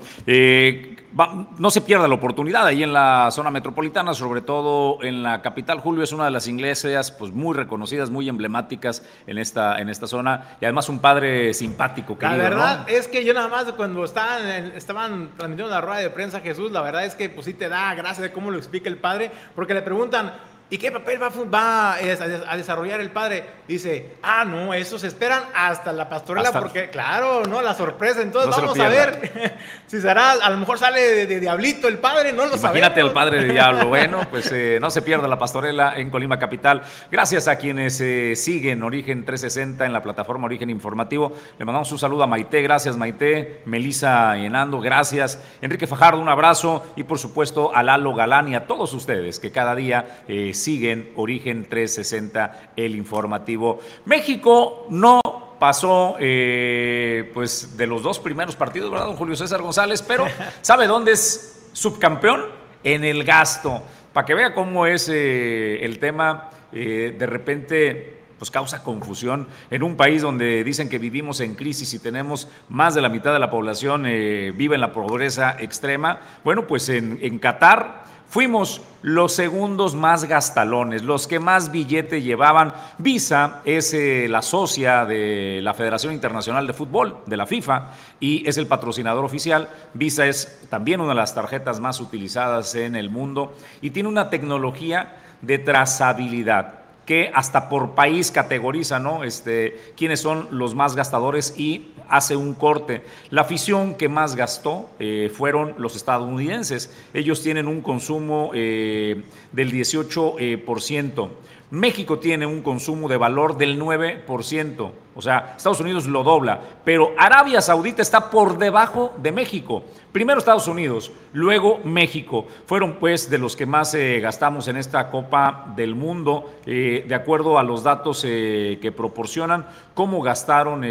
no 1.58 1.70
se 1.70 1.80
pierda 1.80 2.08
la 2.08 2.14
oportunidad 2.14 2.66
ahí 2.66 2.82
en 2.82 2.92
la 2.92 3.30
zona 3.30 3.50
metropolitana, 3.50 4.14
sobre 4.14 4.40
todo 4.40 5.02
en 5.02 5.22
la 5.22 5.42
capital. 5.42 5.80
Julio 5.80 6.02
es 6.02 6.12
una 6.12 6.24
de 6.24 6.30
las 6.30 6.48
iglesias 6.48 7.12
pues, 7.12 7.32
muy 7.32 7.54
reconocidas, 7.54 8.10
muy 8.10 8.28
emblemáticas 8.28 9.02
en 9.26 9.38
esta, 9.38 9.80
en 9.80 9.88
esta 9.88 10.06
zona 10.06 10.56
y 10.60 10.64
además 10.64 10.88
un 10.88 10.98
padre 10.98 11.54
simpático. 11.54 12.16
la 12.20 12.36
verdad 12.36 12.88
es 12.88 13.06
que 13.06 13.24
yo 13.24 13.32
nada 13.32 13.48
más 13.48 13.64
cuando 13.72 14.04
estaban, 14.04 14.46
estaban 14.74 15.30
transmitiendo 15.36 15.72
la 15.72 15.80
rueda 15.80 16.00
de 16.00 16.10
prensa 16.10 16.40
Jesús, 16.40 16.72
la 16.72 16.80
verdad 16.80 17.04
es 17.04 17.14
que 17.14 17.28
pues 17.28 17.46
sí 17.46 17.54
te 17.54 17.68
da 17.68 17.94
gracia 17.94 18.22
de 18.22 18.32
cómo 18.32 18.50
lo 18.50 18.58
explica 18.58 18.88
el 18.88 18.98
padre, 18.98 19.30
porque 19.54 19.74
le 19.74 19.82
preguntan, 19.82 20.32
¿Y 20.70 20.78
qué 20.78 20.90
papel 20.90 21.20
va, 21.22 21.94
a 21.94 22.56
desarrollar 22.56 22.98
el 22.98 23.10
padre? 23.10 23.44
Dice, 23.68 24.16
ah, 24.22 24.46
no, 24.46 24.72
eso 24.72 24.98
se 24.98 25.08
esperan 25.08 25.42
hasta 25.54 25.92
la 25.92 26.08
pastorela, 26.08 26.52
porque 26.52 26.88
claro, 26.88 27.42
¿no? 27.44 27.60
La 27.60 27.74
sorpresa. 27.74 28.22
Entonces 28.22 28.50
vamos 28.50 28.78
a 28.78 28.88
ver 28.88 29.58
si 29.86 30.00
será, 30.00 30.32
a 30.32 30.48
lo 30.48 30.56
mejor 30.56 30.78
sale 30.78 31.26
de, 31.26 31.38
diablito 31.38 31.86
el 31.86 31.98
padre, 31.98 32.32
no 32.32 32.46
lo 32.46 32.56
Imagínate 32.56 33.02
al 33.02 33.12
padre 33.12 33.44
de 33.44 33.52
diablo. 33.52 33.88
Bueno, 33.88 34.22
pues 34.30 34.50
eh, 34.52 34.78
no 34.80 34.90
se 34.90 35.02
pierda 35.02 35.28
la 35.28 35.38
pastorela 35.38 35.98
en 35.98 36.08
Colima 36.08 36.38
Capital. 36.38 36.82
Gracias 37.10 37.46
a 37.46 37.56
quienes 37.56 38.00
eh, 38.00 38.34
siguen 38.34 38.82
Origen 38.82 39.26
360 39.26 39.84
en 39.84 39.92
la 39.92 40.02
plataforma 40.02 40.46
Origen 40.46 40.70
Informativo. 40.70 41.34
Le 41.58 41.64
mandamos 41.66 41.92
un 41.92 41.98
saludo 41.98 42.22
a 42.22 42.26
Maite, 42.26 42.62
gracias 42.62 42.96
Maite, 42.96 43.60
Melisa 43.66 44.38
Enando, 44.38 44.80
gracias. 44.80 45.38
Enrique 45.60 45.86
Fajardo, 45.86 46.20
un 46.20 46.28
abrazo. 46.30 46.86
Y 46.96 47.04
por 47.04 47.18
supuesto 47.18 47.76
a 47.76 47.82
Lalo 47.82 48.14
Galán 48.14 48.48
y 48.48 48.54
a 48.54 48.66
todos 48.66 48.94
ustedes 48.94 49.38
que 49.38 49.52
cada 49.52 49.74
día... 49.74 50.22
Eh, 50.26 50.52
siguen 50.64 51.12
Origen 51.16 51.68
360, 51.68 52.72
el 52.76 52.96
informativo. 52.96 53.80
México 54.06 54.86
no 54.90 55.20
pasó 55.58 56.16
eh, 56.18 57.30
pues 57.34 57.76
de 57.76 57.86
los 57.86 58.02
dos 58.02 58.18
primeros 58.18 58.56
partidos, 58.56 58.90
¿verdad, 58.90 59.06
don 59.06 59.16
Julio 59.16 59.36
César 59.36 59.60
González? 59.60 60.02
Pero 60.02 60.26
¿sabe 60.62 60.86
dónde 60.86 61.12
es 61.12 61.68
subcampeón? 61.72 62.64
En 62.82 63.02
el 63.02 63.24
gasto. 63.24 63.82
Para 64.12 64.26
que 64.26 64.34
vea 64.34 64.52
cómo 64.52 64.86
es 64.86 65.08
eh, 65.08 65.82
el 65.84 65.98
tema, 65.98 66.50
eh, 66.72 67.14
de 67.18 67.26
repente 67.26 68.10
pues 68.38 68.50
causa 68.50 68.82
confusión 68.82 69.48
en 69.70 69.82
un 69.82 69.96
país 69.96 70.20
donde 70.20 70.62
dicen 70.64 70.90
que 70.90 70.98
vivimos 70.98 71.40
en 71.40 71.54
crisis 71.54 71.94
y 71.94 71.98
tenemos 71.98 72.48
más 72.68 72.94
de 72.94 73.00
la 73.00 73.08
mitad 73.08 73.32
de 73.32 73.38
la 73.38 73.50
población 73.50 74.02
vive 74.02 74.74
en 74.74 74.80
la 74.82 74.92
pobreza 74.92 75.56
extrema. 75.58 76.20
Bueno, 76.42 76.66
pues 76.66 76.90
en, 76.90 77.18
en 77.22 77.38
Qatar 77.38 78.03
Fuimos 78.34 78.80
los 79.02 79.32
segundos 79.32 79.94
más 79.94 80.24
gastalones, 80.24 81.04
los 81.04 81.28
que 81.28 81.38
más 81.38 81.70
billete 81.70 82.20
llevaban. 82.20 82.74
Visa 82.98 83.60
es 83.64 83.94
eh, 83.94 84.26
la 84.28 84.42
socia 84.42 85.04
de 85.04 85.60
la 85.62 85.72
Federación 85.72 86.12
Internacional 86.12 86.66
de 86.66 86.72
Fútbol, 86.72 87.18
de 87.26 87.36
la 87.36 87.46
FIFA, 87.46 87.92
y 88.18 88.42
es 88.44 88.58
el 88.58 88.66
patrocinador 88.66 89.24
oficial. 89.24 89.68
Visa 89.92 90.26
es 90.26 90.66
también 90.68 91.00
una 91.00 91.10
de 91.10 91.14
las 91.14 91.32
tarjetas 91.32 91.78
más 91.78 92.00
utilizadas 92.00 92.74
en 92.74 92.96
el 92.96 93.08
mundo 93.08 93.54
y 93.80 93.90
tiene 93.90 94.08
una 94.08 94.30
tecnología 94.30 95.14
de 95.40 95.58
trazabilidad 95.58 96.80
que 97.06 97.30
hasta 97.32 97.68
por 97.68 97.94
país 97.94 98.32
categoriza, 98.32 98.98
¿no? 98.98 99.22
Este, 99.22 99.92
quiénes 99.96 100.20
son 100.20 100.48
los 100.50 100.74
más 100.74 100.96
gastadores 100.96 101.54
y 101.56 101.92
hace 102.08 102.36
un 102.36 102.54
corte. 102.54 103.02
La 103.30 103.42
afición 103.42 103.94
que 103.94 104.08
más 104.08 104.36
gastó 104.36 104.90
eh, 104.98 105.30
fueron 105.34 105.74
los 105.78 105.96
estadounidenses. 105.96 106.92
Ellos 107.12 107.42
tienen 107.42 107.68
un 107.68 107.80
consumo 107.80 108.50
eh, 108.54 109.22
del 109.52 109.72
18%. 109.72 111.30
México 111.74 112.20
tiene 112.20 112.46
un 112.46 112.62
consumo 112.62 113.08
de 113.08 113.16
valor 113.16 113.56
del 113.56 113.80
9%, 113.80 114.90
o 115.16 115.22
sea, 115.22 115.54
Estados 115.56 115.80
Unidos 115.80 116.06
lo 116.06 116.22
dobla, 116.22 116.60
pero 116.84 117.12
Arabia 117.18 117.60
Saudita 117.60 118.00
está 118.00 118.30
por 118.30 118.58
debajo 118.58 119.12
de 119.16 119.32
México. 119.32 119.82
Primero 120.12 120.38
Estados 120.38 120.68
Unidos, 120.68 121.10
luego 121.32 121.80
México. 121.82 122.46
Fueron 122.66 122.94
pues 123.00 123.28
de 123.28 123.38
los 123.38 123.56
que 123.56 123.66
más 123.66 123.92
eh, 123.94 124.20
gastamos 124.20 124.68
en 124.68 124.76
esta 124.76 125.10
Copa 125.10 125.72
del 125.74 125.96
Mundo, 125.96 126.54
eh, 126.64 127.04
de 127.08 127.14
acuerdo 127.16 127.58
a 127.58 127.64
los 127.64 127.82
datos 127.82 128.22
eh, 128.24 128.78
que 128.80 128.92
proporcionan. 128.92 129.66
¿Cómo 129.94 130.22
gastaron 130.22 130.82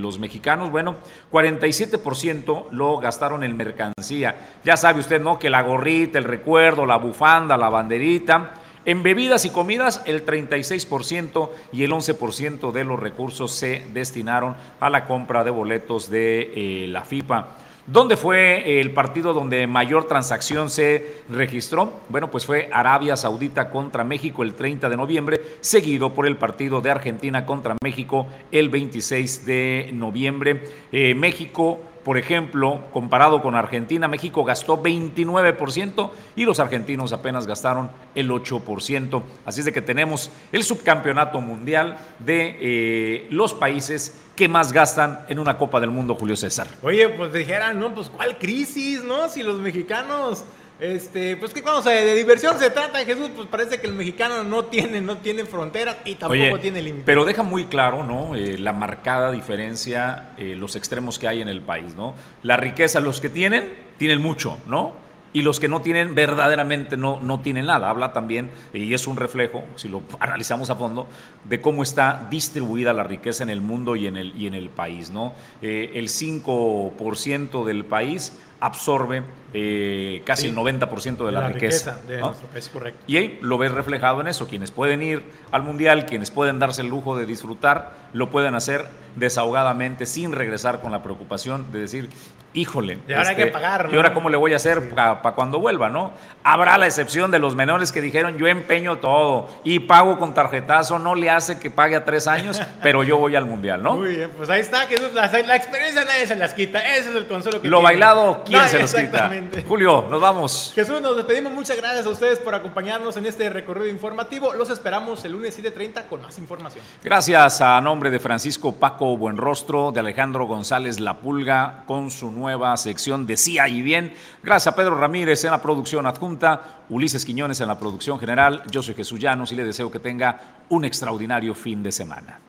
los 0.00 0.20
mexicanos? 0.20 0.70
Bueno, 0.70 0.96
47% 1.32 2.66
lo 2.70 2.98
gastaron 2.98 3.42
en 3.42 3.56
mercancía. 3.56 4.52
Ya 4.64 4.76
sabe 4.76 5.00
usted, 5.00 5.20
¿no? 5.20 5.38
Que 5.38 5.50
la 5.50 5.62
gorrita, 5.62 6.18
el 6.18 6.24
recuerdo, 6.24 6.86
la 6.86 6.96
bufanda, 6.98 7.56
la 7.56 7.68
banderita 7.70 8.61
en 8.84 9.02
bebidas 9.02 9.44
y 9.44 9.50
comidas, 9.50 10.02
el 10.06 10.26
36% 10.26 11.50
y 11.72 11.84
el 11.84 11.92
11% 11.92 12.72
de 12.72 12.84
los 12.84 12.98
recursos 12.98 13.52
se 13.52 13.84
destinaron 13.92 14.56
a 14.80 14.90
la 14.90 15.06
compra 15.06 15.44
de 15.44 15.50
boletos 15.50 16.10
de 16.10 16.52
eh, 16.54 16.86
la 16.88 17.02
FIFA. 17.02 17.48
¿Dónde 17.86 18.16
fue 18.16 18.80
el 18.80 18.92
partido 18.92 19.34
donde 19.34 19.66
mayor 19.66 20.06
transacción 20.06 20.70
se 20.70 21.22
registró? 21.28 22.00
Bueno, 22.08 22.30
pues 22.30 22.46
fue 22.46 22.70
Arabia 22.72 23.16
Saudita 23.16 23.70
contra 23.70 24.04
México 24.04 24.44
el 24.44 24.54
30 24.54 24.88
de 24.88 24.96
noviembre, 24.96 25.40
seguido 25.60 26.14
por 26.14 26.26
el 26.26 26.36
partido 26.36 26.80
de 26.80 26.92
Argentina 26.92 27.44
contra 27.44 27.76
México 27.82 28.28
el 28.52 28.68
26 28.68 29.46
de 29.46 29.90
noviembre. 29.92 30.62
Eh, 30.92 31.14
México 31.16 31.80
por 32.04 32.18
ejemplo, 32.18 32.84
comparado 32.92 33.42
con 33.42 33.54
Argentina, 33.54 34.08
México 34.08 34.44
gastó 34.44 34.82
29% 34.82 36.10
y 36.34 36.44
los 36.44 36.58
argentinos 36.58 37.12
apenas 37.12 37.46
gastaron 37.46 37.90
el 38.14 38.30
8%. 38.30 39.22
Así 39.44 39.60
es 39.60 39.66
de 39.66 39.72
que 39.72 39.82
tenemos 39.82 40.30
el 40.50 40.64
subcampeonato 40.64 41.40
mundial 41.40 41.98
de 42.18 42.58
eh, 42.60 43.26
los 43.30 43.54
países 43.54 44.18
que 44.34 44.48
más 44.48 44.72
gastan 44.72 45.20
en 45.28 45.38
una 45.38 45.58
Copa 45.58 45.78
del 45.78 45.90
Mundo, 45.90 46.14
Julio 46.14 46.36
César. 46.36 46.66
Oye, 46.82 47.08
pues 47.10 47.32
dijeran, 47.32 47.78
no, 47.78 47.94
pues 47.94 48.08
¿cuál 48.08 48.38
crisis, 48.38 49.04
no? 49.04 49.28
Si 49.28 49.42
los 49.42 49.60
mexicanos 49.60 50.44
este, 50.82 51.36
pues 51.36 51.54
que 51.54 51.62
cuando 51.62 51.88
de 51.88 52.16
diversión 52.16 52.58
se 52.58 52.68
trata, 52.68 53.04
Jesús, 53.04 53.30
pues 53.36 53.46
parece 53.46 53.80
que 53.80 53.86
el 53.86 53.92
mexicano 53.92 54.42
no 54.42 54.64
tiene, 54.64 55.00
no 55.00 55.18
tiene 55.18 55.44
fronteras 55.44 55.98
y 56.04 56.16
tampoco 56.16 56.58
tiene 56.58 56.82
límites. 56.82 57.06
Pero 57.06 57.24
deja 57.24 57.44
muy 57.44 57.66
claro, 57.66 58.02
¿no? 58.02 58.34
Eh, 58.34 58.58
la 58.58 58.72
marcada 58.72 59.30
diferencia, 59.30 60.30
eh, 60.36 60.56
los 60.56 60.74
extremos 60.74 61.20
que 61.20 61.28
hay 61.28 61.40
en 61.40 61.46
el 61.46 61.60
país, 61.60 61.94
¿no? 61.94 62.14
La 62.42 62.56
riqueza, 62.56 62.98
los 62.98 63.20
que 63.20 63.28
tienen, 63.28 63.72
tienen 63.96 64.20
mucho, 64.20 64.58
¿no? 64.66 64.94
Y 65.32 65.42
los 65.42 65.60
que 65.60 65.68
no 65.68 65.82
tienen, 65.82 66.16
verdaderamente 66.16 66.96
no, 66.96 67.20
no 67.20 67.38
tienen 67.38 67.66
nada. 67.66 67.88
Habla 67.88 68.12
también, 68.12 68.50
y 68.74 68.92
es 68.92 69.06
un 69.06 69.16
reflejo, 69.16 69.62
si 69.76 69.88
lo 69.88 70.02
analizamos 70.18 70.68
a 70.70 70.74
fondo, 70.74 71.06
de 71.44 71.60
cómo 71.60 71.84
está 71.84 72.26
distribuida 72.28 72.92
la 72.92 73.04
riqueza 73.04 73.44
en 73.44 73.50
el 73.50 73.60
mundo 73.60 73.94
y 73.94 74.08
en 74.08 74.16
el, 74.16 74.36
y 74.36 74.48
en 74.48 74.54
el 74.54 74.68
país, 74.68 75.10
¿no? 75.10 75.34
Eh, 75.62 75.92
el 75.94 76.08
5% 76.08 77.64
del 77.64 77.84
país 77.84 78.36
absorbe 78.58 79.22
eh, 79.54 80.22
casi 80.24 80.48
el 80.48 80.56
90% 80.56 81.26
de, 81.26 81.32
la, 81.32 81.48
riqueza. 81.48 81.98
de 82.06 82.20
nuestro 82.20 82.48
país, 82.48 82.68
correcto. 82.68 83.02
Y 83.06 83.16
ahí 83.16 83.38
lo 83.42 83.58
ves 83.58 83.70
reflejado 83.72 84.20
en 84.20 84.28
eso. 84.28 84.48
Quienes 84.48 84.70
pueden 84.70 85.02
ir 85.02 85.22
al 85.50 85.62
Mundial, 85.62 86.06
quienes 86.06 86.30
pueden 86.30 86.58
darse 86.58 86.82
el 86.82 86.88
lujo 86.88 87.16
de 87.16 87.26
disfrutar, 87.26 87.92
lo 88.12 88.30
pueden 88.30 88.54
hacer 88.54 88.88
desahogadamente, 89.16 90.06
sin 90.06 90.32
regresar 90.32 90.80
con 90.80 90.92
la 90.92 91.02
preocupación 91.02 91.70
de 91.70 91.80
decir, 91.80 92.08
híjole, 92.54 92.98
y 93.08 93.12
ahora 93.12 93.30
hay 93.30 93.36
que 93.36 93.42
este. 93.44 93.58
¿Y 93.92 93.96
ahora 93.96 94.14
cómo 94.14 94.28
le 94.28 94.36
voy 94.36 94.52
a 94.52 94.56
hacer 94.56 94.90
para 94.90 95.20
cuando 95.34 95.58
vuelva? 95.58 95.88
¿no? 95.88 96.12
Habrá 96.44 96.78
la 96.78 96.86
excepción 96.86 97.30
de 97.30 97.38
los 97.38 97.54
menores 97.54 97.92
que 97.92 98.00
dijeron, 98.00 98.36
yo 98.38 98.46
empeño 98.46 98.98
todo 98.98 99.48
y 99.64 99.80
pago 99.80 100.18
con 100.18 100.34
tarjetazo, 100.34 100.98
no 100.98 101.14
le 101.14 101.30
hace 101.30 101.58
que 101.58 101.70
pague 101.70 101.96
a 101.96 102.04
tres 102.04 102.26
años, 102.26 102.60
pero 102.82 103.02
yo 103.02 103.18
voy 103.18 103.36
al 103.36 103.46
Mundial, 103.46 103.82
¿no? 103.82 103.96
Muy 103.96 104.16
bien, 104.16 104.30
pues 104.36 104.48
ahí 104.50 104.60
está, 104.60 104.86
que 104.86 104.96
la, 104.98 105.26
la 105.26 105.56
experiencia 105.56 106.04
nadie 106.04 106.26
se 106.26 106.36
las 106.36 106.54
quita, 106.54 106.80
ese 106.80 107.10
es 107.10 107.16
el 107.16 107.26
consuelo 107.26 107.60
que 107.60 107.68
Lo 107.68 107.82
bailado, 107.82 108.42
¿quién 108.44 108.66
se 108.68 108.80
los 108.80 108.94
quita? 108.94 109.30
Julio, 109.66 110.06
nos 110.10 110.20
vamos. 110.20 110.72
Jesús, 110.74 111.00
nos 111.00 111.16
despedimos. 111.16 111.52
Muchas 111.52 111.76
gracias 111.76 112.06
a 112.06 112.08
ustedes 112.08 112.38
por 112.38 112.54
acompañarnos 112.54 113.16
en 113.16 113.26
este 113.26 113.48
recorrido 113.50 113.88
informativo. 113.88 114.52
Los 114.54 114.70
esperamos 114.70 115.24
el 115.24 115.32
lunes 115.32 115.58
7.30 115.58 116.06
con 116.08 116.22
más 116.22 116.38
información. 116.38 116.84
Gracias 117.02 117.60
a 117.60 117.80
nombre 117.80 118.10
de 118.10 118.18
Francisco 118.18 118.72
Paco 118.72 119.16
Buenrostro, 119.16 119.92
de 119.92 120.00
Alejandro 120.00 120.46
González 120.46 121.00
La 121.00 121.18
Pulga, 121.18 121.84
con 121.86 122.10
su 122.10 122.30
nueva 122.30 122.76
sección 122.76 123.26
de 123.26 123.36
Sí 123.36 123.58
y 123.68 123.82
Bien. 123.82 124.14
Gracias 124.42 124.72
a 124.72 124.76
Pedro 124.76 124.96
Ramírez 124.96 125.44
en 125.44 125.50
la 125.50 125.62
producción 125.62 126.06
adjunta, 126.06 126.82
Ulises 126.88 127.24
Quiñones 127.24 127.60
en 127.60 127.68
la 127.68 127.78
producción 127.78 128.18
general. 128.18 128.62
Yo 128.70 128.82
soy 128.82 128.94
Jesús 128.94 129.20
Llanos 129.20 129.52
y 129.52 129.56
le 129.56 129.64
deseo 129.64 129.90
que 129.90 129.98
tenga 129.98 130.64
un 130.68 130.84
extraordinario 130.84 131.54
fin 131.54 131.82
de 131.82 131.92
semana. 131.92 132.40